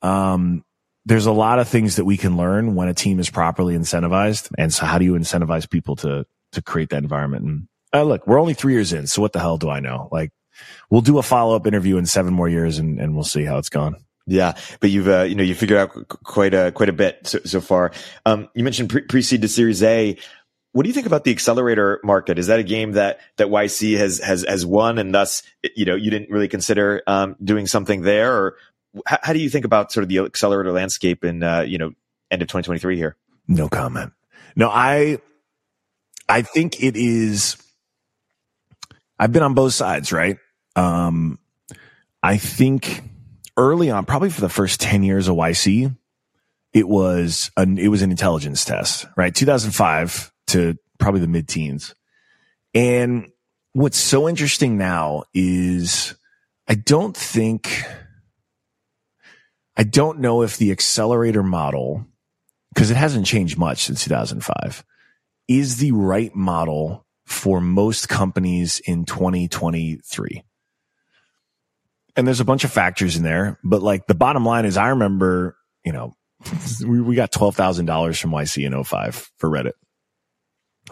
um, 0.00 0.64
there's 1.04 1.26
a 1.26 1.32
lot 1.32 1.58
of 1.58 1.68
things 1.68 1.96
that 1.96 2.04
we 2.04 2.16
can 2.16 2.36
learn 2.36 2.74
when 2.74 2.88
a 2.88 2.94
team 2.94 3.18
is 3.18 3.28
properly 3.28 3.74
incentivized. 3.74 4.50
And 4.56 4.72
so 4.72 4.86
how 4.86 4.98
do 4.98 5.04
you 5.04 5.14
incentivize 5.14 5.68
people 5.68 5.96
to, 5.96 6.26
to 6.52 6.62
create 6.62 6.90
that 6.90 7.02
environment? 7.02 7.44
And 7.44 7.68
uh, 7.92 8.04
look, 8.04 8.26
we're 8.26 8.40
only 8.40 8.54
three 8.54 8.72
years 8.74 8.92
in. 8.92 9.06
So 9.06 9.20
what 9.20 9.32
the 9.32 9.40
hell 9.40 9.58
do 9.58 9.68
I 9.68 9.80
know? 9.80 10.08
Like 10.12 10.30
we'll 10.90 11.00
do 11.00 11.18
a 11.18 11.22
follow 11.22 11.56
up 11.56 11.66
interview 11.66 11.96
in 11.96 12.06
seven 12.06 12.32
more 12.32 12.48
years 12.48 12.78
and, 12.78 13.00
and 13.00 13.14
we'll 13.14 13.24
see 13.24 13.44
how 13.44 13.58
it's 13.58 13.68
gone. 13.68 13.96
Yeah, 14.26 14.54
but 14.80 14.90
you've 14.90 15.08
uh, 15.08 15.22
you 15.22 15.34
know 15.34 15.42
you 15.42 15.54
figured 15.54 15.78
out 15.80 16.08
quite 16.08 16.54
a 16.54 16.70
quite 16.70 16.88
a 16.88 16.92
bit 16.92 17.26
so, 17.26 17.40
so 17.44 17.60
far. 17.60 17.90
Um, 18.24 18.48
you 18.54 18.62
mentioned 18.62 18.88
pre 19.08 19.20
seed 19.20 19.42
to 19.42 19.48
Series 19.48 19.82
A. 19.82 20.16
What 20.70 20.84
do 20.84 20.88
you 20.88 20.94
think 20.94 21.06
about 21.06 21.24
the 21.24 21.32
accelerator 21.32 22.00
market? 22.04 22.38
Is 22.38 22.46
that 22.46 22.60
a 22.60 22.62
game 22.62 22.92
that 22.92 23.18
that 23.38 23.48
YC 23.48 23.98
has 23.98 24.20
has 24.20 24.44
has 24.48 24.64
won, 24.64 24.98
and 24.98 25.12
thus 25.12 25.42
you 25.74 25.84
know 25.84 25.96
you 25.96 26.10
didn't 26.10 26.30
really 26.30 26.46
consider 26.46 27.02
um, 27.08 27.34
doing 27.42 27.66
something 27.66 28.02
there, 28.02 28.32
or 28.32 28.56
how, 29.06 29.18
how, 29.22 29.32
do 29.32 29.38
you 29.38 29.50
think 29.50 29.64
about 29.64 29.92
sort 29.92 30.02
of 30.02 30.08
the 30.08 30.18
accelerator 30.18 30.72
landscape 30.72 31.24
in 31.24 31.42
uh, 31.42 31.60
you 31.60 31.78
know 31.78 31.92
end 32.30 32.42
of 32.42 32.48
2023 32.48 32.96
here? 32.96 33.16
No 33.48 33.68
comment. 33.68 34.12
No, 34.56 34.68
I 34.68 35.18
I 36.28 36.42
think 36.42 36.82
it 36.82 36.96
is. 36.96 37.56
I've 39.18 39.32
been 39.32 39.42
on 39.42 39.54
both 39.54 39.74
sides, 39.74 40.12
right? 40.12 40.38
Um, 40.76 41.38
I 42.22 42.38
think 42.38 43.02
early 43.56 43.90
on, 43.90 44.04
probably 44.04 44.30
for 44.30 44.40
the 44.40 44.48
first 44.48 44.80
10 44.80 45.02
years 45.02 45.28
of 45.28 45.36
YC, 45.36 45.96
it 46.72 46.88
was 46.88 47.50
an, 47.56 47.78
it 47.78 47.88
was 47.88 48.02
an 48.02 48.10
intelligence 48.10 48.64
test, 48.64 49.06
right? 49.16 49.34
2005 49.34 50.32
to 50.48 50.76
probably 50.98 51.20
the 51.20 51.28
mid 51.28 51.48
teens. 51.48 51.94
And 52.74 53.30
what's 53.72 53.98
so 53.98 54.28
interesting 54.28 54.78
now 54.78 55.24
is 55.34 56.14
I 56.68 56.74
don't 56.74 57.16
think, 57.16 57.84
I 59.76 59.84
don't 59.84 60.20
know 60.20 60.42
if 60.42 60.56
the 60.56 60.70
accelerator 60.70 61.42
model, 61.42 62.06
because 62.74 62.90
it 62.90 62.96
hasn't 62.96 63.26
changed 63.26 63.58
much 63.58 63.84
since 63.84 64.04
2005, 64.04 64.84
is 65.48 65.78
the 65.78 65.92
right 65.92 66.34
model 66.34 67.06
for 67.26 67.60
most 67.60 68.08
companies 68.08 68.80
in 68.80 69.04
2023 69.04 70.44
and 72.16 72.26
there's 72.26 72.40
a 72.40 72.44
bunch 72.44 72.64
of 72.64 72.72
factors 72.72 73.16
in 73.16 73.22
there, 73.22 73.58
but 73.64 73.82
like 73.82 74.06
the 74.06 74.14
bottom 74.14 74.44
line 74.44 74.64
is 74.64 74.76
I 74.76 74.88
remember, 74.88 75.56
you 75.84 75.92
know, 75.92 76.14
we, 76.86 77.00
we 77.00 77.14
got 77.14 77.32
$12,000 77.32 78.20
from 78.20 78.30
YC 78.30 78.66
in 78.66 78.84
05 78.84 79.30
for 79.38 79.48
Reddit. 79.48 79.72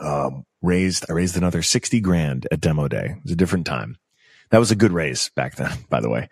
Um, 0.00 0.44
raised, 0.62 1.04
I 1.10 1.14
raised 1.14 1.36
another 1.36 1.62
60 1.62 2.00
grand 2.00 2.46
at 2.50 2.60
demo 2.60 2.88
day. 2.88 3.16
It 3.16 3.22
was 3.24 3.32
a 3.32 3.36
different 3.36 3.66
time. 3.66 3.96
That 4.50 4.58
was 4.58 4.70
a 4.70 4.76
good 4.76 4.92
raise 4.92 5.30
back 5.36 5.56
then, 5.56 5.72
by 5.88 6.00
the 6.00 6.08
way. 6.08 6.28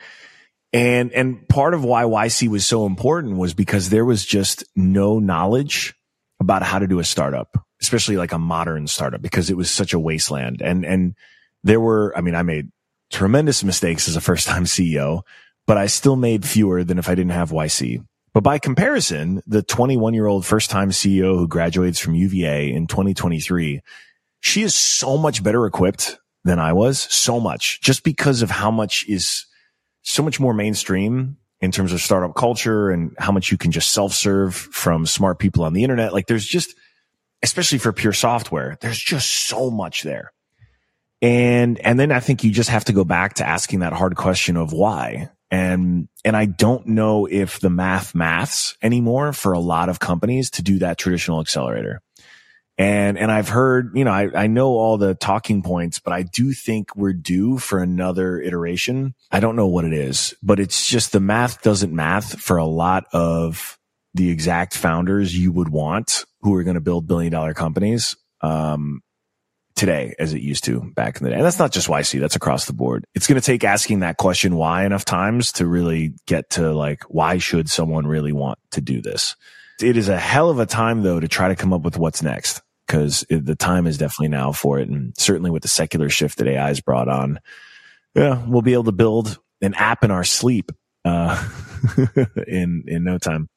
And, 0.72 1.12
and 1.12 1.48
part 1.48 1.74
of 1.74 1.84
why 1.84 2.04
YC 2.04 2.48
was 2.48 2.66
so 2.66 2.84
important 2.86 3.36
was 3.36 3.54
because 3.54 3.88
there 3.88 4.04
was 4.04 4.24
just 4.24 4.64
no 4.76 5.18
knowledge 5.18 5.94
about 6.40 6.62
how 6.62 6.78
to 6.78 6.86
do 6.86 6.98
a 6.98 7.04
startup, 7.04 7.56
especially 7.80 8.16
like 8.16 8.32
a 8.32 8.38
modern 8.38 8.86
startup 8.86 9.22
because 9.22 9.50
it 9.50 9.56
was 9.56 9.70
such 9.70 9.92
a 9.92 9.98
wasteland. 9.98 10.60
And, 10.60 10.84
and 10.84 11.14
there 11.64 11.80
were, 11.80 12.12
I 12.16 12.20
mean, 12.20 12.34
I 12.34 12.42
made 12.42 12.68
tremendous 13.10 13.64
mistakes 13.64 14.08
as 14.08 14.16
a 14.16 14.20
first 14.20 14.46
time 14.46 14.64
CEO, 14.66 15.22
but 15.66 15.78
I 15.78 15.86
still 15.86 16.16
made 16.16 16.44
fewer 16.44 16.84
than 16.84 16.98
if 16.98 17.08
I 17.08 17.14
didn't 17.14 17.32
have 17.32 17.50
YC. 17.50 18.04
But 18.34 18.42
by 18.42 18.58
comparison, 18.58 19.42
the 19.46 19.62
21 19.62 20.14
year 20.14 20.26
old 20.26 20.44
first 20.44 20.70
time 20.70 20.90
CEO 20.90 21.36
who 21.36 21.48
graduates 21.48 21.98
from 21.98 22.14
UVA 22.14 22.70
in 22.70 22.86
2023 22.86 23.80
she 24.40 24.62
is 24.62 24.74
so 24.74 25.16
much 25.16 25.42
better 25.42 25.66
equipped 25.66 26.18
than 26.44 26.58
I 26.58 26.72
was. 26.72 26.98
So 26.98 27.40
much 27.40 27.80
just 27.80 28.04
because 28.04 28.42
of 28.42 28.50
how 28.50 28.70
much 28.70 29.04
is 29.08 29.46
so 30.08 30.22
much 30.22 30.40
more 30.40 30.54
mainstream 30.54 31.36
in 31.60 31.70
terms 31.70 31.92
of 31.92 32.00
startup 32.00 32.34
culture 32.34 32.90
and 32.90 33.14
how 33.18 33.30
much 33.30 33.52
you 33.52 33.58
can 33.58 33.70
just 33.70 33.92
self 33.92 34.14
serve 34.14 34.54
from 34.54 35.04
smart 35.04 35.38
people 35.38 35.64
on 35.64 35.74
the 35.74 35.82
internet. 35.82 36.14
Like 36.14 36.26
there's 36.26 36.46
just, 36.46 36.74
especially 37.42 37.78
for 37.78 37.92
pure 37.92 38.14
software, 38.14 38.78
there's 38.80 38.98
just 38.98 39.46
so 39.48 39.70
much 39.70 40.02
there. 40.02 40.32
And, 41.20 41.78
and 41.80 42.00
then 42.00 42.10
I 42.10 42.20
think 42.20 42.42
you 42.42 42.50
just 42.50 42.70
have 42.70 42.86
to 42.86 42.92
go 42.92 43.04
back 43.04 43.34
to 43.34 43.46
asking 43.46 43.80
that 43.80 43.92
hard 43.92 44.16
question 44.16 44.56
of 44.56 44.72
why. 44.72 45.28
And, 45.50 46.08
and 46.24 46.36
I 46.36 46.46
don't 46.46 46.86
know 46.86 47.26
if 47.26 47.60
the 47.60 47.70
math 47.70 48.14
maths 48.14 48.76
anymore 48.80 49.34
for 49.34 49.52
a 49.52 49.58
lot 49.58 49.90
of 49.90 50.00
companies 50.00 50.50
to 50.52 50.62
do 50.62 50.78
that 50.78 50.96
traditional 50.96 51.40
accelerator. 51.40 52.00
And, 52.78 53.18
and 53.18 53.30
I've 53.30 53.48
heard, 53.48 53.90
you 53.96 54.04
know, 54.04 54.12
I, 54.12 54.28
I 54.34 54.46
know 54.46 54.68
all 54.68 54.98
the 54.98 55.14
talking 55.14 55.62
points, 55.62 55.98
but 55.98 56.12
I 56.12 56.22
do 56.22 56.52
think 56.52 56.94
we're 56.94 57.12
due 57.12 57.58
for 57.58 57.80
another 57.80 58.40
iteration. 58.40 59.14
I 59.32 59.40
don't 59.40 59.56
know 59.56 59.66
what 59.66 59.84
it 59.84 59.92
is, 59.92 60.34
but 60.44 60.60
it's 60.60 60.88
just 60.88 61.10
the 61.10 61.18
math 61.18 61.60
doesn't 61.62 61.92
math 61.92 62.40
for 62.40 62.56
a 62.56 62.64
lot 62.64 63.04
of 63.12 63.76
the 64.14 64.30
exact 64.30 64.76
founders 64.76 65.36
you 65.36 65.50
would 65.50 65.70
want 65.70 66.24
who 66.42 66.54
are 66.54 66.62
going 66.62 66.76
to 66.76 66.80
build 66.80 67.08
billion 67.08 67.32
dollar 67.32 67.52
companies. 67.52 68.16
Um, 68.40 69.02
today 69.74 70.12
as 70.18 70.32
it 70.32 70.42
used 70.42 70.64
to 70.64 70.80
back 70.96 71.18
in 71.18 71.24
the 71.24 71.30
day. 71.30 71.36
And 71.36 71.44
that's 71.44 71.60
not 71.60 71.70
just 71.70 71.86
YC, 71.86 72.18
that's 72.18 72.34
across 72.34 72.64
the 72.64 72.72
board. 72.72 73.04
It's 73.14 73.28
going 73.28 73.40
to 73.40 73.46
take 73.46 73.62
asking 73.62 74.00
that 74.00 74.16
question 74.16 74.56
why 74.56 74.84
enough 74.84 75.04
times 75.04 75.52
to 75.52 75.66
really 75.66 76.14
get 76.26 76.50
to 76.50 76.72
like, 76.72 77.04
why 77.04 77.38
should 77.38 77.70
someone 77.70 78.04
really 78.04 78.32
want 78.32 78.58
to 78.72 78.80
do 78.80 79.00
this? 79.00 79.36
It 79.80 79.96
is 79.96 80.08
a 80.08 80.18
hell 80.18 80.50
of 80.50 80.58
a 80.58 80.66
time 80.66 81.02
though 81.02 81.20
to 81.20 81.28
try 81.28 81.46
to 81.46 81.54
come 81.54 81.72
up 81.72 81.82
with 81.82 81.96
what's 81.96 82.24
next 82.24 82.60
because 82.88 83.24
the 83.28 83.54
time 83.54 83.86
is 83.86 83.98
definitely 83.98 84.28
now 84.28 84.50
for 84.50 84.78
it. 84.78 84.88
And 84.88 85.16
certainly 85.16 85.50
with 85.50 85.62
the 85.62 85.68
secular 85.68 86.08
shift 86.08 86.38
that 86.38 86.48
AI 86.48 86.68
has 86.68 86.80
brought 86.80 87.08
on, 87.08 87.38
yeah, 88.14 88.42
we'll 88.46 88.62
be 88.62 88.72
able 88.72 88.84
to 88.84 88.92
build 88.92 89.38
an 89.60 89.74
app 89.74 90.02
in 90.02 90.10
our 90.10 90.24
sleep, 90.24 90.72
uh, 91.04 91.46
in, 92.46 92.84
in 92.86 93.04
no 93.04 93.18
time. 93.18 93.48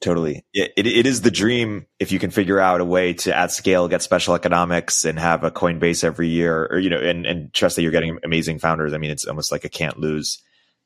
Totally. 0.00 0.44
It, 0.52 0.72
it, 0.76 0.86
it 0.86 1.06
is 1.06 1.20
the 1.20 1.30
dream 1.30 1.86
if 1.98 2.10
you 2.10 2.18
can 2.18 2.30
figure 2.30 2.58
out 2.58 2.80
a 2.80 2.84
way 2.84 3.12
to 3.12 3.36
at 3.36 3.52
scale 3.52 3.86
get 3.86 4.02
special 4.02 4.34
economics 4.34 5.04
and 5.04 5.18
have 5.18 5.44
a 5.44 5.50
Coinbase 5.50 6.02
every 6.02 6.28
year 6.28 6.66
or, 6.70 6.78
you 6.78 6.90
know, 6.90 6.98
and, 6.98 7.26
and 7.26 7.52
trust 7.52 7.76
that 7.76 7.82
you're 7.82 7.92
getting 7.92 8.18
amazing 8.24 8.58
founders. 8.58 8.92
I 8.92 8.98
mean, 8.98 9.10
it's 9.10 9.26
almost 9.26 9.52
like 9.52 9.64
a 9.64 9.68
can't 9.68 9.98
lose 9.98 10.42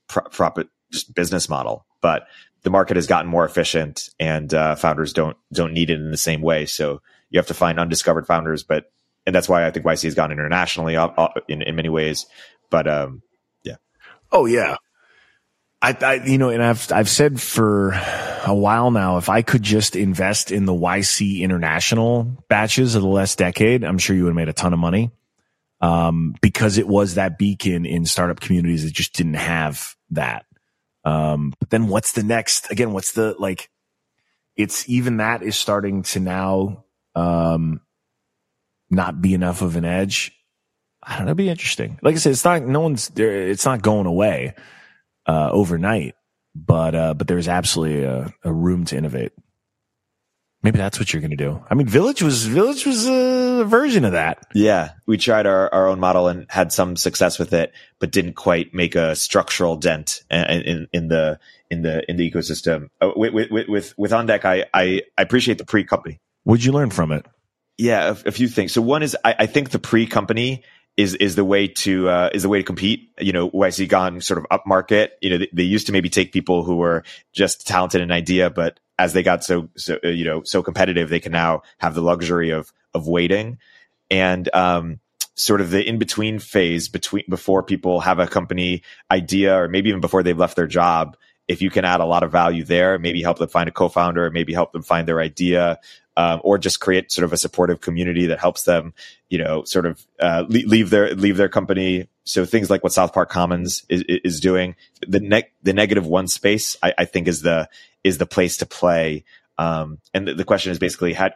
profit 0.08 0.68
just 0.92 1.14
business 1.14 1.48
model, 1.48 1.86
but 2.02 2.26
the 2.64 2.70
market 2.70 2.96
has 2.96 3.06
gotten 3.06 3.30
more 3.30 3.44
efficient 3.44 4.08
and 4.18 4.52
uh, 4.52 4.74
founders 4.74 5.12
don't, 5.12 5.36
don't 5.52 5.72
need 5.72 5.90
it 5.90 6.00
in 6.00 6.10
the 6.10 6.16
same 6.16 6.42
way. 6.42 6.66
So 6.66 7.00
you 7.34 7.38
have 7.38 7.48
to 7.48 7.54
find 7.54 7.80
undiscovered 7.80 8.28
founders, 8.28 8.62
but, 8.62 8.92
and 9.26 9.34
that's 9.34 9.48
why 9.48 9.66
I 9.66 9.72
think 9.72 9.84
YC 9.84 10.04
has 10.04 10.14
gone 10.14 10.30
internationally 10.30 10.94
uh, 10.96 11.08
uh, 11.08 11.32
in, 11.48 11.62
in 11.62 11.74
many 11.74 11.88
ways. 11.88 12.26
But, 12.70 12.86
um, 12.86 13.22
yeah. 13.64 13.74
Oh 14.30 14.46
yeah. 14.46 14.76
I, 15.82 15.96
I, 16.00 16.14
you 16.24 16.38
know, 16.38 16.50
and 16.50 16.62
I've, 16.62 16.92
I've 16.92 17.08
said 17.08 17.40
for 17.40 17.90
a 18.46 18.54
while 18.54 18.92
now, 18.92 19.16
if 19.16 19.28
I 19.28 19.42
could 19.42 19.64
just 19.64 19.96
invest 19.96 20.52
in 20.52 20.64
the 20.64 20.72
YC 20.72 21.40
international 21.40 22.44
batches 22.48 22.94
of 22.94 23.02
the 23.02 23.08
last 23.08 23.36
decade, 23.36 23.82
I'm 23.82 23.98
sure 23.98 24.14
you 24.14 24.22
would 24.22 24.30
have 24.30 24.36
made 24.36 24.48
a 24.48 24.52
ton 24.52 24.72
of 24.72 24.78
money. 24.78 25.10
Um, 25.80 26.36
because 26.40 26.78
it 26.78 26.86
was 26.86 27.16
that 27.16 27.36
beacon 27.36 27.84
in 27.84 28.06
startup 28.06 28.38
communities 28.38 28.84
that 28.84 28.94
just 28.94 29.12
didn't 29.12 29.34
have 29.34 29.96
that. 30.10 30.46
Um, 31.04 31.52
but 31.58 31.70
then 31.70 31.88
what's 31.88 32.12
the 32.12 32.22
next? 32.22 32.70
Again, 32.70 32.92
what's 32.92 33.12
the, 33.12 33.34
like, 33.40 33.68
it's 34.56 34.88
even 34.88 35.16
that 35.16 35.42
is 35.42 35.56
starting 35.56 36.04
to 36.04 36.20
now, 36.20 36.83
um, 37.14 37.80
not 38.90 39.20
be 39.20 39.34
enough 39.34 39.62
of 39.62 39.76
an 39.76 39.84
edge. 39.84 40.32
I 41.02 41.16
don't 41.16 41.26
know. 41.26 41.30
It'd 41.30 41.36
be 41.36 41.50
interesting. 41.50 41.98
Like 42.02 42.14
I 42.14 42.18
said, 42.18 42.32
it's 42.32 42.44
not, 42.44 42.62
no 42.62 42.80
one's 42.80 43.08
there. 43.08 43.48
It's 43.48 43.66
not 43.66 43.82
going 43.82 44.06
away 44.06 44.54
uh, 45.26 45.50
overnight, 45.52 46.14
but 46.54 46.94
uh, 46.94 47.14
but 47.14 47.26
there's 47.26 47.48
absolutely 47.48 48.04
a, 48.04 48.32
a, 48.42 48.52
room 48.52 48.84
to 48.86 48.96
innovate. 48.96 49.32
Maybe 50.62 50.78
that's 50.78 50.98
what 50.98 51.12
you're 51.12 51.20
going 51.20 51.30
to 51.30 51.36
do. 51.36 51.62
I 51.68 51.74
mean, 51.74 51.86
Village 51.86 52.22
was 52.22 52.44
Village 52.46 52.86
was 52.86 53.06
a 53.06 53.64
version 53.64 54.04
of 54.04 54.12
that. 54.12 54.46
Yeah, 54.54 54.92
we 55.06 55.18
tried 55.18 55.46
our, 55.46 55.72
our 55.74 55.88
own 55.88 56.00
model 56.00 56.28
and 56.28 56.46
had 56.48 56.72
some 56.72 56.96
success 56.96 57.38
with 57.38 57.52
it, 57.52 57.72
but 57.98 58.12
didn't 58.12 58.34
quite 58.34 58.72
make 58.72 58.94
a 58.94 59.14
structural 59.14 59.76
dent 59.76 60.22
in, 60.30 60.62
in, 60.62 60.88
in 60.92 61.08
the 61.08 61.38
in 61.70 61.82
the 61.82 62.08
in 62.10 62.16
the 62.16 62.30
ecosystem. 62.30 62.88
Uh, 63.00 63.10
with 63.14 63.50
with 63.50 63.68
with, 63.68 63.98
with 63.98 64.12
On 64.12 64.26
Deck, 64.26 64.44
I, 64.44 64.64
I 64.72 65.02
I 65.18 65.22
appreciate 65.22 65.58
the 65.58 65.66
pre 65.66 65.84
company. 65.84 66.20
What'd 66.44 66.64
you 66.64 66.72
learn 66.72 66.90
from 66.90 67.12
it? 67.12 67.26
Yeah, 67.76 68.10
a, 68.10 68.28
a 68.28 68.32
few 68.32 68.48
things. 68.48 68.72
So 68.72 68.80
one 68.80 69.02
is 69.02 69.16
I, 69.24 69.34
I 69.40 69.46
think 69.46 69.70
the 69.70 69.78
pre 69.78 70.06
company 70.06 70.62
is 70.96 71.14
is 71.14 71.34
the 71.34 71.44
way 71.44 71.68
to 71.68 72.08
uh, 72.08 72.30
is 72.32 72.42
the 72.42 72.48
way 72.48 72.58
to 72.58 72.64
compete. 72.64 73.10
You 73.18 73.32
know, 73.32 73.50
YC 73.50 73.88
gone 73.88 74.20
sort 74.20 74.38
of 74.38 74.46
upmarket. 74.50 75.10
You 75.20 75.30
know, 75.30 75.38
they, 75.38 75.48
they, 75.52 75.62
used 75.64 75.86
to 75.86 75.92
maybe 75.92 76.08
take 76.08 76.32
people 76.32 76.62
who 76.62 76.76
were 76.76 77.02
just 77.32 77.66
talented 77.66 78.00
in 78.00 78.12
idea, 78.12 78.50
but 78.50 78.78
as 78.98 79.12
they 79.12 79.22
got 79.22 79.42
so 79.42 79.68
so 79.76 79.98
uh, 80.04 80.08
you 80.08 80.24
know 80.24 80.42
so 80.44 80.62
competitive, 80.62 81.08
they 81.08 81.20
can 81.20 81.32
now 81.32 81.62
have 81.78 81.94
the 81.94 82.02
luxury 82.02 82.50
of 82.50 82.72
of 82.94 83.08
waiting 83.08 83.58
and 84.10 84.48
um, 84.54 85.00
sort 85.34 85.60
of 85.60 85.70
the 85.70 85.86
in 85.86 85.98
between 85.98 86.38
phase 86.38 86.88
between 86.88 87.24
before 87.28 87.62
people 87.62 88.00
have 88.00 88.18
a 88.18 88.26
company 88.26 88.82
idea 89.10 89.56
or 89.56 89.68
maybe 89.68 89.88
even 89.88 90.00
before 90.00 90.22
they've 90.22 90.38
left 90.38 90.56
their 90.56 90.66
job. 90.66 91.16
If 91.46 91.60
you 91.60 91.68
can 91.68 91.84
add 91.84 92.00
a 92.00 92.06
lot 92.06 92.22
of 92.22 92.32
value 92.32 92.64
there, 92.64 92.98
maybe 92.98 93.20
help 93.20 93.38
them 93.38 93.50
find 93.50 93.68
a 93.68 93.72
co-founder, 93.72 94.30
maybe 94.30 94.54
help 94.54 94.72
them 94.72 94.82
find 94.82 95.06
their 95.06 95.20
idea, 95.20 95.78
um, 96.16 96.40
or 96.44 96.58
just 96.58 96.80
create 96.80 97.10
sort 97.10 97.24
of 97.24 97.32
a 97.32 97.36
supportive 97.36 97.80
community 97.80 98.26
that 98.26 98.38
helps 98.38 98.64
them, 98.64 98.94
you 99.28 99.38
know, 99.38 99.64
sort 99.64 99.86
of 99.86 100.04
uh, 100.20 100.44
leave 100.48 100.90
their 100.90 101.14
leave 101.14 101.36
their 101.36 101.48
company. 101.48 102.08
So 102.24 102.44
things 102.44 102.70
like 102.70 102.82
what 102.82 102.92
South 102.92 103.12
Park 103.12 103.30
Commons 103.30 103.84
is, 103.88 104.02
is 104.08 104.40
doing, 104.40 104.76
the 105.06 105.44
the 105.62 105.72
negative 105.72 106.06
one 106.06 106.28
space, 106.28 106.76
I, 106.82 106.94
I, 106.98 107.04
think 107.04 107.28
is 107.28 107.42
the 107.42 107.68
is 108.02 108.18
the 108.18 108.26
place 108.26 108.58
to 108.58 108.66
play. 108.66 109.24
Um, 109.58 109.98
and 110.12 110.26
the, 110.26 110.34
the, 110.34 110.44
question 110.44 110.72
is 110.72 110.78
basically 110.78 111.12
how 111.12 111.30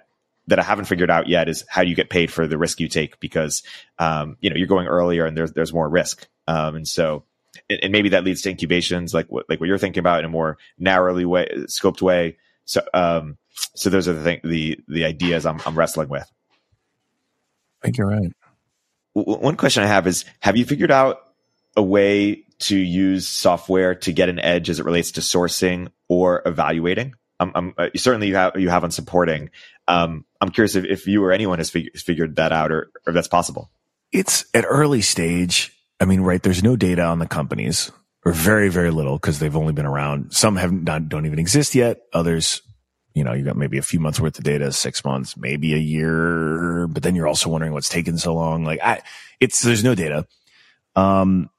that 0.48 0.58
I 0.58 0.62
haven't 0.62 0.86
figured 0.86 1.10
out 1.10 1.28
yet 1.28 1.48
is 1.48 1.64
how 1.68 1.82
do 1.82 1.88
you 1.88 1.94
get 1.94 2.10
paid 2.10 2.32
for 2.32 2.46
the 2.46 2.58
risk 2.58 2.80
you 2.80 2.88
take 2.88 3.20
because 3.20 3.62
um, 3.98 4.36
you 4.40 4.50
know 4.50 4.56
you're 4.56 4.66
going 4.66 4.86
earlier 4.86 5.26
and 5.26 5.36
there's 5.36 5.52
there's 5.52 5.72
more 5.72 5.88
risk, 5.88 6.26
um, 6.46 6.76
and 6.76 6.86
so 6.86 7.24
and, 7.68 7.92
maybe 7.92 8.10
that 8.10 8.24
leads 8.24 8.42
to 8.42 8.50
incubations 8.50 9.12
like 9.12 9.26
what 9.26 9.48
like 9.48 9.60
what 9.60 9.66
you're 9.66 9.78
thinking 9.78 10.00
about 10.00 10.20
in 10.20 10.24
a 10.24 10.28
more 10.28 10.58
narrowly 10.78 11.24
way 11.24 11.48
scoped 11.64 12.02
way. 12.02 12.36
So 12.64 12.82
um, 12.92 13.38
so 13.74 13.90
those 13.90 14.08
are 14.08 14.12
the 14.12 14.22
thing, 14.22 14.40
the 14.44 14.78
the 14.88 15.04
ideas 15.04 15.46
I'm, 15.46 15.60
I'm 15.64 15.76
wrestling 15.76 16.08
with. 16.08 16.30
I 17.82 17.86
think 17.86 17.98
you're 17.98 18.08
right. 18.08 18.32
One 19.12 19.56
question 19.56 19.82
I 19.82 19.86
have 19.86 20.06
is: 20.06 20.24
Have 20.40 20.56
you 20.56 20.64
figured 20.64 20.90
out 20.90 21.18
a 21.76 21.82
way 21.82 22.44
to 22.60 22.76
use 22.76 23.28
software 23.28 23.94
to 23.94 24.12
get 24.12 24.28
an 24.28 24.38
edge 24.40 24.68
as 24.68 24.80
it 24.80 24.84
relates 24.84 25.12
to 25.12 25.20
sourcing 25.20 25.88
or 26.08 26.42
evaluating? 26.44 27.14
I'm, 27.40 27.52
I'm 27.54 27.74
uh, 27.78 27.88
certainly 27.96 28.28
you 28.28 28.36
have 28.36 28.58
you 28.58 28.68
have 28.68 28.84
on 28.84 28.90
supporting. 28.90 29.50
Um, 29.86 30.24
I'm 30.40 30.50
curious 30.50 30.74
if, 30.74 30.84
if 30.84 31.06
you 31.06 31.24
or 31.24 31.32
anyone 31.32 31.58
has 31.58 31.70
fig- 31.70 31.96
figured 31.96 32.36
that 32.36 32.52
out, 32.52 32.72
or, 32.72 32.90
or 33.06 33.08
if 33.08 33.14
that's 33.14 33.28
possible. 33.28 33.70
It's 34.12 34.44
at 34.54 34.64
early 34.66 35.02
stage. 35.02 35.74
I 36.00 36.04
mean, 36.04 36.20
right? 36.20 36.42
There's 36.42 36.62
no 36.62 36.76
data 36.76 37.02
on 37.02 37.18
the 37.18 37.26
companies, 37.26 37.92
or 38.24 38.32
very 38.32 38.68
very 38.68 38.90
little 38.90 39.16
because 39.16 39.38
they've 39.38 39.56
only 39.56 39.72
been 39.72 39.86
around. 39.86 40.32
Some 40.32 40.56
have 40.56 40.72
not 40.72 41.08
don't 41.08 41.26
even 41.26 41.38
exist 41.38 41.74
yet. 41.74 42.00
Others 42.12 42.62
you 43.14 43.24
know, 43.24 43.32
you 43.32 43.44
got 43.44 43.56
maybe 43.56 43.78
a 43.78 43.82
few 43.82 44.00
months 44.00 44.20
worth 44.20 44.38
of 44.38 44.44
data, 44.44 44.70
six 44.72 45.04
months, 45.04 45.36
maybe 45.36 45.74
a 45.74 45.78
year, 45.78 46.86
but 46.86 47.02
then 47.02 47.14
you're 47.14 47.26
also 47.26 47.48
wondering 47.48 47.72
what's 47.72 47.88
taken 47.88 48.18
so 48.18 48.34
long. 48.34 48.64
Like 48.64 48.80
I, 48.82 49.02
it's, 49.40 49.60
there's 49.60 49.84
no 49.84 49.94
data. 49.94 50.26
Um, 50.94 51.50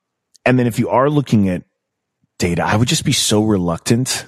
and 0.46 0.58
then 0.58 0.68
if 0.68 0.80
you 0.80 0.90
are 0.90 1.10
looking 1.10 1.50
at 1.50 1.64
data, 2.38 2.64
I 2.64 2.76
would 2.76 2.88
just 2.88 3.06
be 3.06 3.12
so 3.12 3.44
reluctant. 3.44 4.26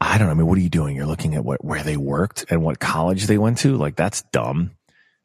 I 0.00 0.18
don't 0.18 0.26
know. 0.26 0.32
I 0.32 0.34
mean, 0.34 0.46
what 0.46 0.58
are 0.58 0.62
you 0.62 0.68
doing? 0.68 0.96
You're 0.96 1.06
looking 1.06 1.34
at 1.34 1.44
what, 1.44 1.64
where 1.64 1.82
they 1.82 1.96
worked 1.96 2.46
and 2.50 2.62
what 2.62 2.80
college 2.80 3.26
they 3.26 3.38
went 3.38 3.58
to. 3.58 3.76
Like 3.76 3.96
that's 3.96 4.22
dumb. 4.32 4.72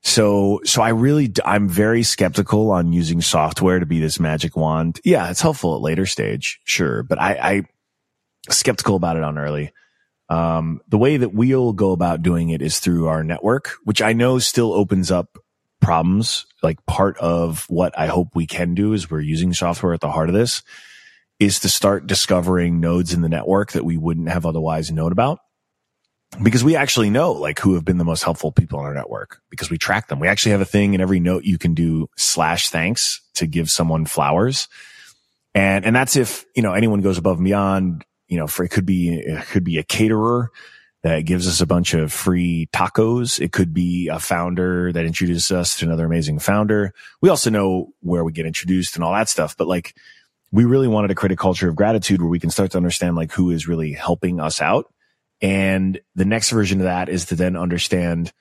So, 0.02 0.62
so 0.64 0.82
I 0.82 0.90
really, 0.90 1.34
I'm 1.44 1.68
very 1.68 2.04
skeptical 2.04 2.72
on 2.72 2.94
using 2.94 3.22
software 3.22 3.80
to 3.80 3.86
be 3.86 4.00
this 4.00 4.20
magic 4.20 4.56
wand. 4.56 5.02
Yeah, 5.04 5.30
it's 5.30 5.42
helpful 5.42 5.76
at 5.76 5.82
later 5.82 6.06
stage. 6.06 6.62
Sure. 6.64 7.04
But 7.04 7.20
I, 7.20 7.32
I 7.34 7.64
skeptical 8.50 8.96
about 8.96 9.18
it 9.18 9.24
on 9.24 9.38
early. 9.38 9.74
Um, 10.30 10.82
the 10.88 10.98
way 10.98 11.18
that 11.18 11.34
we'll 11.34 11.74
go 11.74 11.92
about 11.92 12.22
doing 12.22 12.50
it 12.50 12.62
is 12.62 12.80
through 12.80 13.08
our 13.08 13.24
network, 13.24 13.72
which 13.84 14.02
I 14.02 14.14
know 14.14 14.38
still 14.38 14.74
opens 14.74 15.12
up 15.12 15.40
problems. 15.82 16.46
Like 16.62 16.86
part 16.86 17.18
of 17.18 17.66
what 17.68 17.98
I 17.98 18.08
hope 18.08 18.36
we 18.36 18.46
can 18.46 18.76
do 18.76 18.94
is 18.94 19.10
we're 19.10 19.22
using 19.22 19.54
software 19.54 19.94
at 19.94 20.02
the 20.02 20.12
heart 20.12 20.30
of 20.30 20.36
this 20.36 20.62
is 21.40 21.62
to 21.62 21.70
start 21.70 22.06
discovering 22.06 22.80
nodes 22.80 23.14
in 23.14 23.22
the 23.22 23.30
network 23.30 23.72
that 23.72 23.86
we 23.86 23.98
wouldn't 23.98 24.30
have 24.30 24.46
otherwise 24.46 24.92
known 24.92 25.12
about. 25.12 25.40
Because 26.44 26.64
we 26.64 26.76
actually 26.76 27.10
know 27.10 27.32
like 27.32 27.58
who 27.58 27.74
have 27.74 27.86
been 27.86 27.98
the 27.98 28.06
most 28.06 28.24
helpful 28.24 28.52
people 28.52 28.80
in 28.80 28.86
our 28.86 28.94
network 28.94 29.42
because 29.50 29.72
we 29.72 29.80
track 29.80 30.10
them. 30.10 30.20
We 30.20 30.28
actually 30.28 30.52
have 30.52 30.62
a 30.62 30.66
thing 30.66 30.94
in 30.94 31.02
every 31.02 31.20
note 31.20 31.44
you 31.44 31.58
can 31.58 31.74
do 31.74 32.08
slash 32.18 32.70
thanks 32.70 33.22
to 33.36 33.48
give 33.48 33.72
someone 33.72 34.06
flowers. 34.06 34.68
And, 35.56 35.86
and 35.86 35.96
that's 35.96 36.16
if, 36.16 36.46
you 36.56 36.62
know, 36.62 36.74
anyone 36.74 37.02
goes 37.02 37.18
above 37.18 37.38
and 37.38 37.46
beyond 37.46 38.06
you 38.30 38.38
know, 38.38 38.48
for 38.48 38.64
it 38.64 38.70
could 38.70 38.86
be, 38.86 39.14
it 39.20 39.46
could 39.48 39.66
be 39.66 39.78
a 39.78 39.84
caterer 39.84 40.50
that 41.04 41.26
gives 41.26 41.48
us 41.48 41.62
a 41.62 41.66
bunch 41.66 41.94
of 41.94 42.12
free 42.12 42.70
tacos. 42.74 43.40
It 43.40 43.52
could 43.52 43.74
be 43.74 44.10
a 44.10 44.20
founder 44.20 44.92
that 44.92 45.06
introduces 45.06 45.52
us 45.52 45.78
to 45.78 45.86
another 45.86 46.06
amazing 46.06 46.40
founder. 46.40 46.94
We 47.22 47.30
also 47.30 47.50
know 47.50 47.94
where 48.02 48.24
we 48.24 48.32
get 48.32 48.46
introduced 48.46 48.96
and 48.96 49.04
all 49.04 49.14
that 49.14 49.30
stuff, 49.30 49.56
but 49.58 49.68
like 49.68 49.96
we 50.52 50.66
really 50.66 50.88
wanted 50.88 51.10
to 51.10 51.16
create 51.16 51.32
a 51.32 51.38
culture 51.38 51.70
of 51.70 51.76
gratitude 51.76 52.22
where 52.22 52.30
we 52.30 52.40
can 52.40 52.50
start 52.50 52.72
to 52.72 52.78
understand 52.78 53.16
like 53.16 53.32
who 53.32 53.52
is 53.52 53.68
really 53.68 53.94
helping 53.94 54.40
us 54.40 54.62
out. 54.62 54.92
And 55.42 56.00
the 56.16 56.26
next 56.26 56.50
version 56.50 56.80
of 56.80 56.86
that 56.86 57.08
is 57.08 57.26
to 57.26 57.36
then 57.36 57.56
understand 57.56 58.34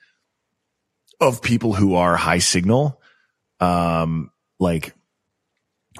of 1.21 1.41
people 1.41 1.73
who 1.73 1.95
are 1.95 2.17
high 2.17 2.39
signal, 2.39 3.01
um, 3.59 4.31
like 4.59 4.93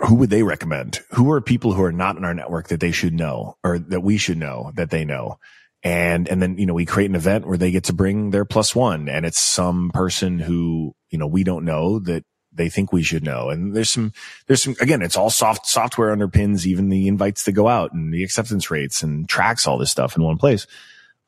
who 0.08 0.16
would 0.16 0.30
they 0.30 0.44
recommend? 0.44 1.00
Who 1.12 1.32
are 1.32 1.42
people 1.42 1.74
who 1.74 1.84
are 1.84 1.92
not 1.92 2.18
in 2.18 2.26
our 2.26 2.34
network 2.34 2.70
that 2.70 2.80
they 2.80 2.92
should 2.92 3.14
know 3.14 3.58
or 3.64 3.80
that 3.80 4.02
we 4.02 4.18
should 4.18 4.38
know 4.38 4.72
that 4.76 4.90
they 4.90 5.06
know? 5.06 5.38
and 5.84 6.28
and 6.28 6.42
then 6.42 6.58
you 6.58 6.66
know 6.66 6.74
we 6.74 6.86
create 6.86 7.10
an 7.10 7.16
event 7.16 7.48
where 7.48 7.58
they 7.58 7.72
get 7.72 7.86
to 7.86 7.94
bring 7.94 8.32
their 8.32 8.46
plus 8.46 8.76
one 8.76 9.08
and 9.08 9.26
it's 9.26 9.40
some 9.40 9.92
person 9.94 10.40
who 10.40 10.94
you 11.10 11.18
know 11.18 11.28
we 11.28 11.44
don't 11.44 11.66
know 11.66 12.00
that 12.00 12.26
they 12.52 12.68
think 12.68 12.92
we 12.92 13.04
should 13.04 13.24
know 13.24 13.50
and 13.50 13.76
there's 13.76 13.92
some 13.92 14.12
there's 14.48 14.62
some 14.62 14.76
again 14.82 15.02
it's 15.02 15.16
all 15.16 15.30
soft 15.30 15.66
software 15.68 16.14
underpins 16.16 16.66
even 16.66 16.90
the 16.90 17.08
invites 17.08 17.44
to 17.44 17.52
go 17.52 17.68
out 17.68 17.94
and 17.94 18.14
the 18.14 18.24
acceptance 18.24 18.70
rates 18.70 19.04
and 19.04 19.30
tracks 19.30 19.68
all 19.68 19.78
this 19.78 19.92
stuff 19.92 20.18
in 20.18 20.24
one 20.24 20.38
place 20.38 20.68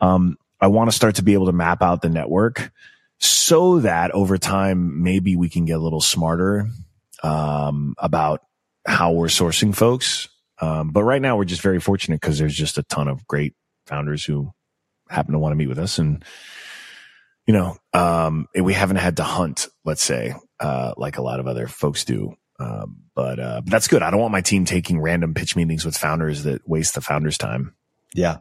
um 0.02 0.38
i 0.60 0.68
want 0.68 0.90
to 0.90 0.96
start 0.96 1.16
to 1.16 1.24
be 1.24 1.34
able 1.34 1.46
to 1.46 1.54
map 1.54 1.82
out 1.82 2.02
the 2.02 2.10
network 2.10 2.72
so 3.20 3.80
that 3.80 4.12
over 4.12 4.38
time 4.38 5.02
maybe 5.04 5.36
we 5.36 5.48
can 5.48 5.64
get 5.64 5.78
a 5.78 5.82
little 5.82 6.02
smarter 6.02 6.68
um 7.24 7.96
about 8.00 8.42
how 8.86 9.12
we're 9.12 9.28
sourcing 9.28 9.76
folks 9.76 10.28
um, 10.62 10.92
but 10.92 11.04
right 11.04 11.22
now 11.22 11.36
we're 11.36 11.46
just 11.46 11.64
very 11.64 11.80
fortunate 11.80 12.22
because 12.22 12.38
there's 12.38 12.56
just 12.56 12.78
a 12.78 12.84
ton 12.84 13.08
of 13.08 13.28
great 13.28 13.56
founders 13.88 14.24
who 14.24 14.52
happen 15.10 15.34
to 15.34 15.40
want 15.40 15.52
to 15.52 15.58
meet 15.58 15.68
with 15.68 15.80
us. 15.80 15.98
And, 15.98 16.24
you 17.48 17.54
know, 17.54 17.78
um, 17.94 18.48
we 18.56 18.74
haven't 18.74 18.98
had 18.98 19.18
to 19.18 19.24
hunt, 19.24 19.68
let's 19.84 20.04
say, 20.04 20.36
uh, 20.60 20.94
like 20.98 21.18
a 21.18 21.24
lot 21.24 21.40
of 21.40 21.48
other 21.48 21.68
folks 21.68 22.06
do. 22.06 22.36
Um, 22.60 23.06
but, 23.16 23.40
uh, 23.40 23.62
that's 23.66 23.88
good. 23.88 24.04
I 24.04 24.12
don't 24.12 24.20
want 24.20 24.32
my 24.32 24.42
team 24.42 24.66
taking 24.66 25.02
random 25.02 25.34
pitch 25.34 25.56
meetings 25.56 25.84
with 25.84 25.98
founders 25.98 26.44
that 26.44 26.68
waste 26.70 26.94
the 26.94 27.02
founders 27.02 27.40
time. 27.40 27.74
Yeah. 28.14 28.38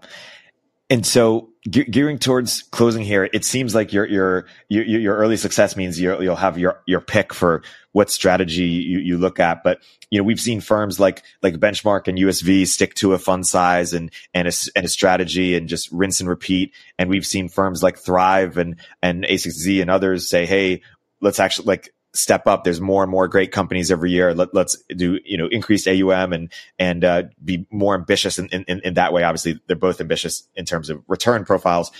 And 0.90 1.06
so 1.06 1.49
ge- 1.68 1.90
gearing 1.90 2.18
towards 2.18 2.62
closing 2.62 3.02
here, 3.02 3.28
it 3.32 3.44
seems 3.44 3.74
like 3.74 3.92
your, 3.92 4.06
your, 4.06 4.46
your, 4.68 4.84
your 4.84 5.16
early 5.16 5.36
success 5.36 5.76
means 5.76 6.00
you 6.00 6.10
will 6.10 6.36
have 6.36 6.58
your, 6.58 6.82
your 6.86 7.00
pick 7.00 7.34
for 7.34 7.62
what 7.92 8.10
strategy 8.10 8.64
you, 8.64 8.98
you 8.98 9.18
look 9.18 9.40
at. 9.40 9.62
But, 9.62 9.80
you 10.10 10.18
know, 10.18 10.24
we've 10.24 10.40
seen 10.40 10.60
firms 10.60 10.98
like, 10.98 11.22
like 11.42 11.54
Benchmark 11.54 12.08
and 12.08 12.18
USV 12.18 12.66
stick 12.66 12.94
to 12.96 13.14
a 13.14 13.18
fund 13.18 13.46
size 13.46 13.92
and, 13.92 14.10
and 14.32 14.48
a, 14.48 14.52
and 14.74 14.86
a 14.86 14.88
strategy 14.88 15.56
and 15.56 15.68
just 15.68 15.90
rinse 15.92 16.20
and 16.20 16.28
repeat. 16.28 16.72
And 16.98 17.10
we've 17.10 17.26
seen 17.26 17.48
firms 17.48 17.82
like 17.82 17.98
Thrive 17.98 18.56
and, 18.56 18.76
and 19.02 19.24
A16Z 19.24 19.80
and 19.80 19.90
others 19.90 20.28
say, 20.28 20.46
Hey, 20.46 20.82
let's 21.20 21.40
actually 21.40 21.66
like 21.66 21.92
step 22.12 22.46
up. 22.46 22.64
There's 22.64 22.80
more 22.80 23.02
and 23.02 23.10
more 23.10 23.28
great 23.28 23.52
companies 23.52 23.90
every 23.90 24.10
year. 24.10 24.34
Let, 24.34 24.54
us 24.54 24.76
do, 24.88 25.18
you 25.24 25.38
know, 25.38 25.46
increased 25.46 25.86
AUM 25.86 26.32
and, 26.32 26.52
and, 26.78 27.04
uh, 27.04 27.22
be 27.44 27.66
more 27.70 27.94
ambitious 27.94 28.38
in, 28.38 28.48
in, 28.48 28.80
in 28.80 28.94
that 28.94 29.12
way. 29.12 29.22
Obviously, 29.22 29.60
they're 29.66 29.76
both 29.76 30.00
ambitious 30.00 30.48
in 30.54 30.64
terms 30.64 30.90
of 30.90 31.02
return 31.08 31.44
profiles. 31.44 31.90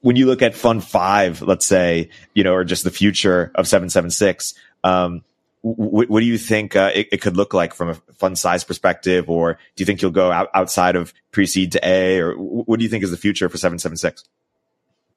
When 0.00 0.16
you 0.16 0.26
look 0.26 0.42
at 0.42 0.54
fund 0.54 0.84
five, 0.84 1.42
let's 1.42 1.66
say, 1.66 2.10
you 2.34 2.44
know, 2.44 2.54
or 2.54 2.64
just 2.64 2.84
the 2.84 2.90
future 2.90 3.50
of 3.54 3.66
776, 3.66 4.54
um, 4.84 5.24
what, 5.62 6.10
what 6.10 6.20
do 6.20 6.26
you 6.26 6.36
think 6.36 6.76
uh, 6.76 6.90
it, 6.94 7.08
it, 7.10 7.22
could 7.22 7.38
look 7.38 7.54
like 7.54 7.72
from 7.72 7.88
a 7.88 7.94
fund 8.16 8.38
size 8.38 8.64
perspective, 8.64 9.30
or 9.30 9.54
do 9.54 9.80
you 9.80 9.86
think 9.86 10.02
you'll 10.02 10.10
go 10.10 10.30
out, 10.30 10.50
outside 10.52 10.94
of 10.94 11.14
pre-seed 11.30 11.72
to 11.72 11.80
A, 11.82 12.18
or 12.18 12.34
what 12.34 12.78
do 12.78 12.84
you 12.84 12.90
think 12.90 13.02
is 13.02 13.10
the 13.10 13.16
future 13.16 13.48
for 13.48 13.56
seven 13.56 13.78
seven 13.78 13.96
six? 13.96 14.24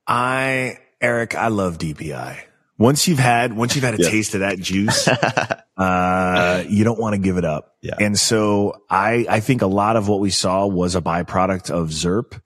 I 0.07 0.79
Erik, 1.01 1.35
I 1.35 1.49
love 1.49 1.77
DPI 1.77 2.39
once 2.77 3.07
you've 3.07 3.19
had 3.19 3.53
once 3.53 3.75
you've 3.75 3.83
had 3.83 3.99
a 3.99 4.03
yeah. 4.03 4.09
taste 4.09 4.33
of 4.33 4.41
that 4.41 4.59
juice, 4.59 5.07
uh, 5.77 6.63
you 6.67 6.83
don't 6.83 6.99
want 6.99 7.13
to 7.13 7.19
give 7.19 7.37
it 7.37 7.45
up. 7.45 7.75
Yeah. 7.81 7.95
And 7.99 8.17
so 8.17 8.83
I 8.89 9.25
I 9.29 9.39
think 9.39 9.61
a 9.61 9.67
lot 9.67 9.95
of 9.95 10.07
what 10.07 10.19
we 10.19 10.29
saw 10.29 10.67
was 10.67 10.95
a 10.95 11.01
byproduct 11.01 11.71
of 11.71 11.89
ZIRP, 11.89 12.39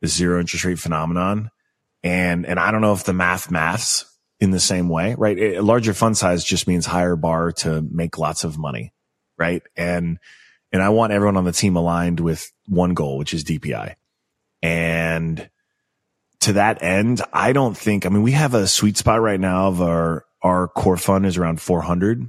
the 0.00 0.08
zero 0.08 0.40
interest 0.40 0.64
rate 0.64 0.78
phenomenon, 0.78 1.50
and 2.02 2.46
and 2.46 2.58
I 2.60 2.70
don't 2.70 2.80
know 2.80 2.92
if 2.92 3.04
the 3.04 3.12
math 3.12 3.50
maths 3.50 4.04
in 4.40 4.50
the 4.50 4.60
same 4.60 4.88
way, 4.88 5.14
right? 5.16 5.38
A 5.38 5.60
larger 5.60 5.94
fund 5.94 6.16
size 6.16 6.44
just 6.44 6.68
means 6.68 6.86
higher 6.86 7.16
bar 7.16 7.52
to 7.52 7.82
make 7.90 8.18
lots 8.18 8.44
of 8.44 8.58
money, 8.58 8.92
right? 9.38 9.62
And 9.76 10.18
and 10.70 10.82
I 10.82 10.90
want 10.90 11.12
everyone 11.12 11.36
on 11.36 11.44
the 11.44 11.52
team 11.52 11.76
aligned 11.76 12.20
with 12.20 12.52
one 12.66 12.94
goal, 12.94 13.16
which 13.16 13.32
is 13.32 13.42
DPI, 13.42 13.94
and 14.62 15.48
to 16.40 16.54
that 16.54 16.82
end, 16.82 17.20
I 17.32 17.52
don't 17.52 17.76
think, 17.76 18.06
I 18.06 18.08
mean, 18.08 18.22
we 18.22 18.32
have 18.32 18.54
a 18.54 18.66
sweet 18.66 18.96
spot 18.96 19.20
right 19.20 19.40
now 19.40 19.68
of 19.68 19.82
our, 19.82 20.24
our 20.42 20.68
core 20.68 20.96
fund 20.96 21.26
is 21.26 21.36
around 21.36 21.60
400. 21.60 22.28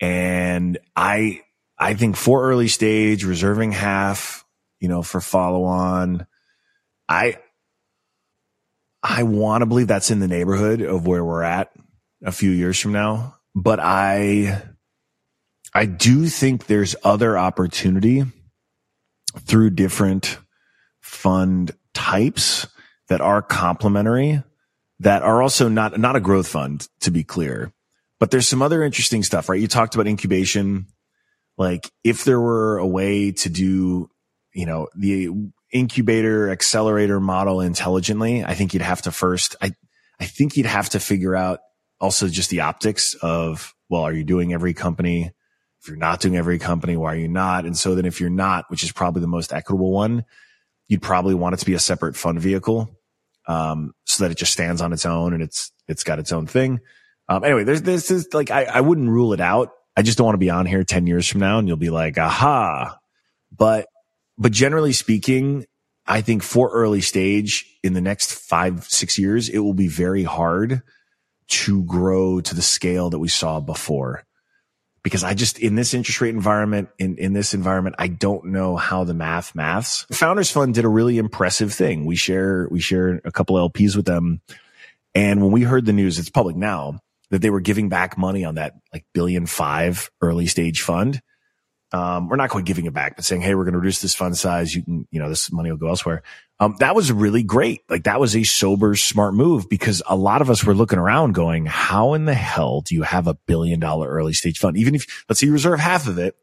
And 0.00 0.78
I, 0.94 1.42
I 1.78 1.94
think 1.94 2.16
for 2.16 2.44
early 2.44 2.68
stage, 2.68 3.24
reserving 3.24 3.72
half, 3.72 4.44
you 4.80 4.88
know, 4.88 5.02
for 5.02 5.20
follow 5.20 5.64
on, 5.64 6.26
I, 7.08 7.38
I 9.02 9.24
want 9.24 9.62
to 9.62 9.66
believe 9.66 9.88
that's 9.88 10.10
in 10.10 10.20
the 10.20 10.28
neighborhood 10.28 10.80
of 10.80 11.06
where 11.06 11.24
we're 11.24 11.42
at 11.42 11.72
a 12.24 12.32
few 12.32 12.50
years 12.50 12.78
from 12.78 12.92
now. 12.92 13.36
But 13.54 13.80
I, 13.80 14.62
I 15.74 15.86
do 15.86 16.26
think 16.26 16.66
there's 16.66 16.94
other 17.02 17.36
opportunity 17.36 18.24
through 19.40 19.70
different 19.70 20.38
fund 21.00 21.72
types 21.94 22.66
that 23.08 23.20
are 23.20 23.42
complementary 23.42 24.42
that 25.00 25.22
are 25.22 25.42
also 25.42 25.68
not, 25.68 25.98
not 25.98 26.16
a 26.16 26.20
growth 26.20 26.48
fund 26.48 26.88
to 27.00 27.10
be 27.10 27.24
clear, 27.24 27.72
but 28.18 28.30
there's 28.30 28.48
some 28.48 28.62
other 28.62 28.82
interesting 28.82 29.22
stuff, 29.22 29.48
right? 29.48 29.60
You 29.60 29.68
talked 29.68 29.94
about 29.94 30.06
incubation. 30.06 30.86
Like 31.56 31.90
if 32.04 32.24
there 32.24 32.40
were 32.40 32.78
a 32.78 32.86
way 32.86 33.32
to 33.32 33.48
do, 33.48 34.10
you 34.52 34.66
know, 34.66 34.88
the 34.96 35.28
incubator 35.72 36.50
accelerator 36.50 37.20
model 37.20 37.60
intelligently, 37.60 38.44
I 38.44 38.54
think 38.54 38.74
you'd 38.74 38.82
have 38.82 39.02
to 39.02 39.12
first, 39.12 39.56
I, 39.62 39.72
I 40.20 40.24
think 40.24 40.56
you'd 40.56 40.66
have 40.66 40.90
to 40.90 41.00
figure 41.00 41.36
out 41.36 41.60
also 42.00 42.28
just 42.28 42.50
the 42.50 42.60
optics 42.60 43.14
of, 43.14 43.74
well, 43.88 44.02
are 44.02 44.12
you 44.12 44.24
doing 44.24 44.52
every 44.52 44.74
company? 44.74 45.32
If 45.80 45.88
you're 45.88 45.96
not 45.96 46.20
doing 46.20 46.36
every 46.36 46.58
company, 46.58 46.96
why 46.96 47.14
are 47.14 47.18
you 47.18 47.28
not? 47.28 47.64
And 47.64 47.76
so 47.76 47.94
then 47.94 48.04
if 48.04 48.20
you're 48.20 48.30
not, 48.30 48.64
which 48.68 48.82
is 48.82 48.90
probably 48.90 49.20
the 49.20 49.28
most 49.28 49.52
equitable 49.52 49.92
one, 49.92 50.24
you'd 50.88 51.02
probably 51.02 51.34
want 51.34 51.54
it 51.54 51.58
to 51.58 51.66
be 51.66 51.74
a 51.74 51.78
separate 51.78 52.16
fund 52.16 52.40
vehicle 52.40 52.97
um, 53.48 53.94
so 54.04 54.22
that 54.22 54.30
it 54.30 54.38
just 54.38 54.52
stands 54.52 54.80
on 54.80 54.92
its 54.92 55.06
own 55.06 55.32
and 55.32 55.42
it's 55.42 55.72
it's 55.88 56.04
got 56.04 56.18
its 56.18 56.32
own 56.32 56.46
thing. 56.46 56.80
Um, 57.28 57.42
anyway, 57.42 57.64
there's 57.64 57.82
this 57.82 58.10
is 58.10 58.28
like 58.32 58.50
I, 58.50 58.64
I 58.64 58.80
wouldn't 58.80 59.08
rule 59.08 59.32
it 59.32 59.40
out. 59.40 59.70
I 59.96 60.02
just 60.02 60.18
don't 60.18 60.26
want 60.26 60.34
to 60.34 60.38
be 60.38 60.50
on 60.50 60.66
here 60.66 60.84
ten 60.84 61.06
years 61.06 61.26
from 61.26 61.40
now 61.40 61.58
and 61.58 61.66
you'll 61.66 61.76
be 61.76 61.90
like, 61.90 62.18
aha. 62.18 62.98
But 63.56 63.86
but 64.36 64.52
generally 64.52 64.92
speaking, 64.92 65.64
I 66.06 66.20
think 66.20 66.42
for 66.42 66.70
early 66.70 67.00
stage 67.00 67.66
in 67.82 67.94
the 67.94 68.00
next 68.00 68.32
five 68.32 68.84
six 68.84 69.18
years, 69.18 69.48
it 69.48 69.58
will 69.58 69.74
be 69.74 69.88
very 69.88 70.24
hard 70.24 70.82
to 71.48 71.82
grow 71.84 72.40
to 72.42 72.54
the 72.54 72.62
scale 72.62 73.10
that 73.10 73.18
we 73.18 73.28
saw 73.28 73.58
before 73.58 74.24
because 75.08 75.24
I 75.24 75.32
just, 75.32 75.58
in 75.58 75.74
this 75.74 75.94
interest 75.94 76.20
rate 76.20 76.34
environment, 76.34 76.90
in, 76.98 77.16
in 77.16 77.32
this 77.32 77.54
environment, 77.54 77.96
I 77.98 78.08
don't 78.08 78.46
know 78.46 78.76
how 78.76 79.04
the 79.04 79.14
math 79.14 79.54
maths. 79.54 80.04
Founders 80.12 80.50
Fund 80.50 80.74
did 80.74 80.84
a 80.84 80.88
really 80.88 81.16
impressive 81.16 81.72
thing. 81.72 82.04
We 82.04 82.14
share, 82.14 82.68
we 82.70 82.78
share 82.80 83.20
a 83.24 83.32
couple 83.32 83.56
LPs 83.56 83.96
with 83.96 84.04
them. 84.04 84.42
And 85.14 85.40
when 85.40 85.50
we 85.50 85.62
heard 85.62 85.86
the 85.86 85.94
news, 85.94 86.18
it's 86.18 86.28
public 86.28 86.56
now 86.56 87.00
that 87.30 87.40
they 87.40 87.48
were 87.48 87.60
giving 87.60 87.88
back 87.88 88.18
money 88.18 88.44
on 88.44 88.56
that 88.56 88.74
like 88.92 89.06
billion 89.14 89.46
five 89.46 90.10
early 90.20 90.46
stage 90.46 90.82
fund 90.82 91.22
um, 91.92 92.28
we're 92.28 92.36
not 92.36 92.50
quite 92.50 92.66
giving 92.66 92.84
it 92.84 92.92
back, 92.92 93.16
but 93.16 93.24
saying, 93.24 93.40
Hey, 93.40 93.54
we're 93.54 93.64
going 93.64 93.72
to 93.72 93.78
reduce 93.78 94.02
this 94.02 94.14
fund 94.14 94.36
size. 94.36 94.74
You 94.74 94.82
can, 94.82 95.08
you 95.10 95.20
know, 95.20 95.28
this 95.28 95.50
money 95.50 95.70
will 95.70 95.78
go 95.78 95.88
elsewhere. 95.88 96.22
Um, 96.60 96.76
that 96.80 96.94
was 96.94 97.12
really 97.12 97.42
great. 97.42 97.82
Like 97.88 98.04
that 98.04 98.20
was 98.20 98.36
a 98.36 98.42
sober, 98.42 98.94
smart 98.96 99.34
move 99.34 99.68
because 99.68 100.02
a 100.06 100.16
lot 100.16 100.42
of 100.42 100.50
us 100.50 100.64
were 100.64 100.74
looking 100.74 100.98
around 100.98 101.32
going, 101.32 101.66
how 101.66 102.14
in 102.14 102.24
the 102.24 102.34
hell 102.34 102.82
do 102.82 102.94
you 102.94 103.02
have 103.02 103.26
a 103.26 103.34
billion 103.34 103.80
dollar 103.80 104.08
early 104.08 104.32
stage 104.32 104.58
fund? 104.58 104.76
Even 104.76 104.94
if, 104.94 105.24
let's 105.28 105.40
say 105.40 105.46
you 105.46 105.52
reserve 105.52 105.78
half 105.78 106.08
of 106.08 106.18
it, 106.18 106.36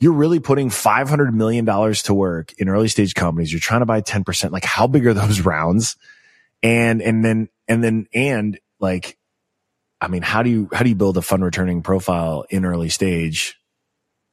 you're 0.00 0.12
really 0.12 0.40
putting 0.40 0.70
$500 0.70 1.32
million 1.32 1.66
to 1.66 2.14
work 2.14 2.52
in 2.58 2.68
early 2.68 2.88
stage 2.88 3.14
companies. 3.14 3.52
You're 3.52 3.60
trying 3.60 3.80
to 3.80 3.86
buy 3.86 4.00
10%. 4.00 4.50
Like 4.50 4.64
how 4.64 4.86
big 4.86 5.06
are 5.06 5.14
those 5.14 5.40
rounds? 5.44 5.96
And, 6.62 7.02
and 7.02 7.24
then, 7.24 7.48
and 7.68 7.84
then, 7.84 8.06
and 8.14 8.58
like, 8.80 9.18
I 10.00 10.08
mean, 10.08 10.22
how 10.22 10.42
do 10.42 10.50
you, 10.50 10.68
how 10.72 10.82
do 10.82 10.88
you 10.88 10.94
build 10.94 11.18
a 11.18 11.22
fund 11.22 11.44
returning 11.44 11.82
profile 11.82 12.44
in 12.48 12.64
early 12.64 12.88
stage 12.88 13.60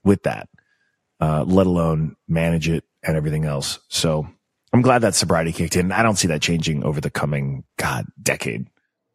with 0.03 0.23
that? 0.23 0.47
Uh, 1.19 1.43
let 1.47 1.67
alone 1.67 2.15
manage 2.27 2.69
it 2.69 2.83
and 3.03 3.15
everything 3.15 3.45
else. 3.45 3.79
So 3.87 4.27
I'm 4.73 4.81
glad 4.81 4.99
that 4.99 5.15
sobriety 5.15 5.51
kicked 5.51 5.75
in. 5.75 5.91
I 5.91 6.03
don't 6.03 6.17
see 6.17 6.27
that 6.27 6.41
changing 6.41 6.83
over 6.83 6.99
the 6.99 7.09
coming 7.09 7.63
God 7.77 8.05
decade. 8.21 8.67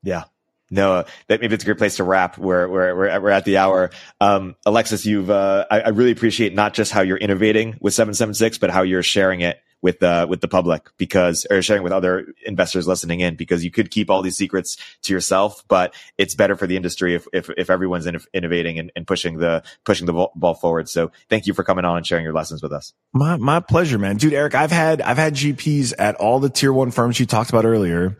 Yeah. 0.03 0.25
No, 0.71 1.05
that 1.27 1.41
maybe 1.41 1.55
it's 1.55 1.65
a 1.65 1.67
great 1.67 1.79
place 1.79 1.97
to 1.97 2.05
wrap. 2.05 2.39
We're 2.39 2.69
we're 2.69 3.21
we're, 3.21 3.31
at 3.31 3.45
the 3.45 3.57
hour. 3.57 3.91
Um, 4.21 4.55
Alexis, 4.65 5.05
you've 5.05 5.29
uh, 5.29 5.67
I, 5.69 5.81
I, 5.81 5.89
really 5.89 6.13
appreciate 6.13 6.55
not 6.55 6.75
just 6.75 6.93
how 6.93 7.01
you're 7.01 7.17
innovating 7.17 7.77
with 7.81 7.93
seven 7.93 8.15
seven 8.15 8.35
six, 8.35 8.57
but 8.57 8.71
how 8.71 8.83
you're 8.83 9.03
sharing 9.03 9.41
it 9.41 9.61
with 9.83 10.03
uh, 10.03 10.27
with 10.29 10.41
the 10.41 10.49
public 10.49 10.89
because 10.97 11.47
or 11.51 11.63
sharing 11.63 11.83
with 11.83 11.93
other 11.93 12.27
investors 12.45 12.87
listening 12.87 13.21
in 13.21 13.37
because 13.37 13.65
you 13.65 13.71
could 13.71 13.91
keep 13.91 14.11
all 14.11 14.23
these 14.23 14.37
secrets 14.37 14.77
to 15.03 15.13
yourself, 15.13 15.65
but 15.69 15.95
it's 16.19 16.35
better 16.35 16.57
for 16.57 16.67
the 16.67 16.77
industry 16.77 17.15
if 17.15 17.27
if, 17.33 17.51
if 17.57 17.71
everyone's 17.71 18.07
in, 18.07 18.19
innovating 18.33 18.79
and, 18.79 18.93
and, 18.95 19.07
pushing 19.07 19.39
the 19.39 19.63
pushing 19.85 20.07
the 20.07 20.29
ball 20.35 20.55
forward. 20.55 20.89
So 20.89 21.11
thank 21.29 21.47
you 21.47 21.55
for 21.55 21.65
coming 21.65 21.85
on 21.85 21.97
and 21.97 22.07
sharing 22.07 22.25
your 22.25 22.35
lessons 22.35 22.63
with 22.63 22.73
us. 22.73 22.93
My 23.13 23.37
my 23.37 23.61
pleasure, 23.61 23.99
man. 23.99 24.17
Dude, 24.17 24.35
Erik, 24.35 24.55
I've 24.55 24.71
had 24.71 25.01
I've 25.01 25.19
had 25.19 25.35
GPs 25.35 25.95
at 25.99 26.17
all 26.17 26.41
the 26.41 26.51
tier 26.51 26.73
one 26.73 26.91
firms 26.91 27.19
you 27.19 27.27
talked 27.27 27.51
about 27.51 27.65
earlier 27.65 28.17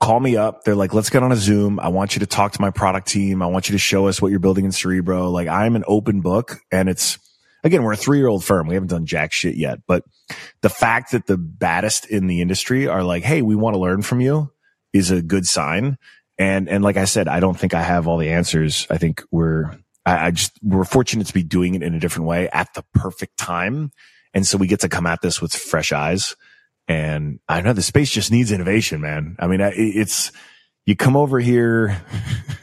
call 0.00 0.18
me 0.18 0.34
up. 0.34 0.64
They're 0.64 0.74
like, 0.74 0.94
let's 0.94 1.10
get 1.10 1.22
on 1.22 1.30
a 1.30 1.36
Zoom. 1.36 1.78
I 1.78 1.88
want 1.88 2.16
you 2.16 2.20
to 2.20 2.26
talk 2.26 2.52
to 2.52 2.60
my 2.62 2.70
product 2.70 3.06
team. 3.06 3.42
I 3.42 3.46
want 3.46 3.68
you 3.68 3.74
to 3.74 3.78
show 3.78 4.08
us 4.08 4.20
what 4.20 4.30
you're 4.30 4.40
building 4.40 4.64
in 4.64 4.72
Cerebro. 4.72 5.28
Like 5.28 5.46
I'm 5.46 5.76
an 5.76 5.84
open 5.86 6.22
book 6.22 6.56
and 6.72 6.88
it's, 6.88 7.18
again, 7.62 7.82
we're 7.82 7.92
a 7.92 7.96
three 7.96 8.18
year 8.18 8.28
old 8.28 8.44
firm. 8.44 8.66
We 8.66 8.74
haven't 8.74 8.90
done 8.90 9.06
jack 9.06 9.32
shit 9.32 9.56
yet, 9.56 9.80
but 9.86 10.04
the 10.62 10.68
fact 10.68 11.12
that 11.12 11.26
the 11.26 11.38
baddest 11.38 12.06
in 12.06 12.26
the 12.26 12.40
industry 12.40 12.86
are 12.86 13.02
like, 13.02 13.22
Hey, 13.22 13.42
we 13.42 13.54
want 13.54 13.74
to 13.74 13.80
learn 13.80 14.02
from 14.02 14.20
you 14.20 14.50
is 14.92 15.10
a 15.10 15.22
good 15.22 15.46
sign. 15.46 15.98
And, 16.38 16.68
and 16.68 16.82
like 16.82 16.96
I 16.96 17.04
said, 17.04 17.28
I 17.28 17.40
don't 17.40 17.58
think 17.58 17.74
I 17.74 17.82
have 17.82 18.08
all 18.08 18.16
the 18.16 18.30
answers. 18.30 18.86
I 18.90 18.96
think 18.96 19.22
we're, 19.30 19.76
I, 20.06 20.26
I 20.26 20.30
just, 20.30 20.52
we're 20.62 20.84
fortunate 20.84 21.26
to 21.26 21.34
be 21.34 21.42
doing 21.42 21.74
it 21.74 21.82
in 21.82 21.94
a 21.94 22.00
different 22.00 22.28
way 22.28 22.48
at 22.48 22.72
the 22.74 22.84
perfect 22.94 23.36
time. 23.36 23.90
And 24.32 24.46
so 24.46 24.56
we 24.56 24.66
get 24.66 24.80
to 24.80 24.88
come 24.88 25.06
at 25.06 25.20
this 25.20 25.42
with 25.42 25.52
fresh 25.52 25.92
eyes. 25.92 26.36
And 26.88 27.40
I 27.48 27.60
know 27.60 27.72
the 27.72 27.82
space 27.82 28.10
just 28.10 28.32
needs 28.32 28.52
innovation, 28.52 29.00
man. 29.00 29.36
I 29.38 29.46
mean, 29.46 29.60
it's, 29.60 30.32
you 30.86 30.96
come 30.96 31.16
over 31.16 31.38
here. 31.38 32.00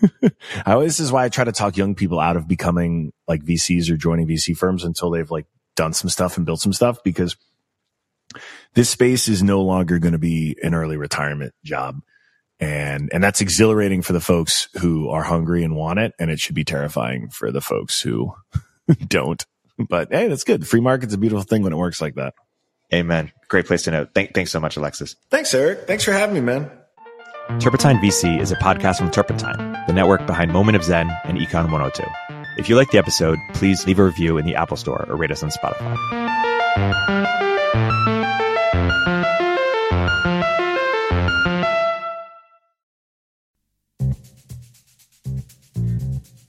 I 0.66 0.74
always, 0.74 0.98
this 0.98 1.06
is 1.06 1.12
why 1.12 1.26
I 1.26 1.30
try 1.30 1.44
to 1.44 1.52
talk 1.52 1.78
young 1.78 1.96
people 1.96 2.20
out 2.20 2.38
of 2.38 2.48
becoming 2.48 3.14
like 3.28 3.44
VCs 3.44 3.90
or 3.90 3.98
joining 3.98 4.28
VC 4.28 4.56
firms 4.56 4.84
until 4.84 5.12
they've 5.12 5.30
like 5.30 5.46
done 5.76 5.94
some 5.94 6.10
stuff 6.10 6.38
and 6.38 6.46
built 6.46 6.60
some 6.60 6.74
stuff 6.74 7.04
because 7.04 7.36
this 8.74 8.90
space 8.90 9.28
is 9.28 9.44
no 9.44 9.62
longer 9.62 10.00
going 10.00 10.14
to 10.14 10.20
be 10.20 10.58
an 10.62 10.74
early 10.74 10.98
retirement 10.98 11.54
job. 11.64 12.02
And, 12.60 13.10
and 13.14 13.24
that's 13.24 13.42
exhilarating 13.42 14.02
for 14.02 14.14
the 14.14 14.20
folks 14.20 14.68
who 14.80 15.10
are 15.10 15.24
hungry 15.24 15.64
and 15.64 15.76
want 15.76 16.00
it. 16.00 16.14
And 16.20 16.32
it 16.32 16.40
should 16.40 16.56
be 16.56 16.64
terrifying 16.64 17.30
for 17.30 17.52
the 17.52 17.62
folks 17.62 18.02
who 18.02 18.34
don't. 19.08 19.46
But 19.78 20.10
hey, 20.12 20.28
that's 20.28 20.44
good. 20.44 20.62
The 20.62 20.66
free 20.66 20.82
market's 20.82 21.14
a 21.14 21.20
beautiful 21.20 21.44
thing 21.44 21.62
when 21.62 21.74
it 21.74 21.78
works 21.78 22.02
like 22.02 22.16
that. 22.16 22.34
Amen. 22.94 23.32
Great 23.48 23.68
place 23.68 23.84
to 23.84 23.92
know. 23.92 24.08
Thank, 24.14 24.34
thanks 24.34 24.52
so 24.52 24.60
much, 24.60 24.78
Alexis. 24.78 25.16
Thanks, 25.30 25.54
Erik. 25.54 25.88
Thanks 25.88 26.04
for 26.04 26.14
having 26.14 26.36
me, 26.36 26.42
man. 26.42 26.72
Turpentine 27.48 27.98
VC 28.00 28.40
is 28.42 28.52
a 28.52 28.58
podcast 28.58 28.98
from 28.98 29.10
Turpentine, 29.10 29.72
the 29.88 29.94
network 29.94 30.28
behind 30.28 30.52
Moment 30.52 30.76
of 30.76 30.84
Zen 30.84 31.10
and 31.24 31.38
Econ 31.38 31.72
102. 31.72 32.04
If 32.58 32.68
you 32.68 32.76
like 32.76 32.92
the 32.92 32.98
episode, 32.98 33.40
please 33.54 33.88
leave 33.88 34.00
a 34.00 34.04
review 34.04 34.38
in 34.38 34.46
the 34.46 34.56
Apple 34.56 34.76
Store 34.76 35.06
or 35.08 35.16
rate 35.16 35.32
us 35.32 35.44
on 35.44 35.50
Spotify. 35.50 35.96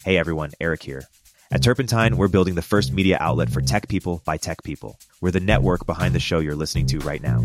Hey 0.05 0.19
everyone, 0.19 0.51
Erik 0.61 0.83
here. 0.83 1.05
At 1.53 1.63
Turpentine, 1.63 2.17
we're 2.17 2.29
building 2.29 2.57
the 2.57 2.61
first 2.61 2.93
media 2.93 3.17
outlet 3.21 3.51
for 3.51 3.63
tech 3.63 3.89
people 3.89 4.21
by 4.27 4.37
tech 4.37 4.65
people. 4.65 4.99
We're 5.21 5.31
the 5.31 5.41
network 5.41 5.87
behind 5.87 6.15
the 6.15 6.21
show 6.21 6.41
you're 6.41 6.57
listening 6.57 6.87
to 6.87 6.99
right 6.99 7.23
now. 7.23 7.45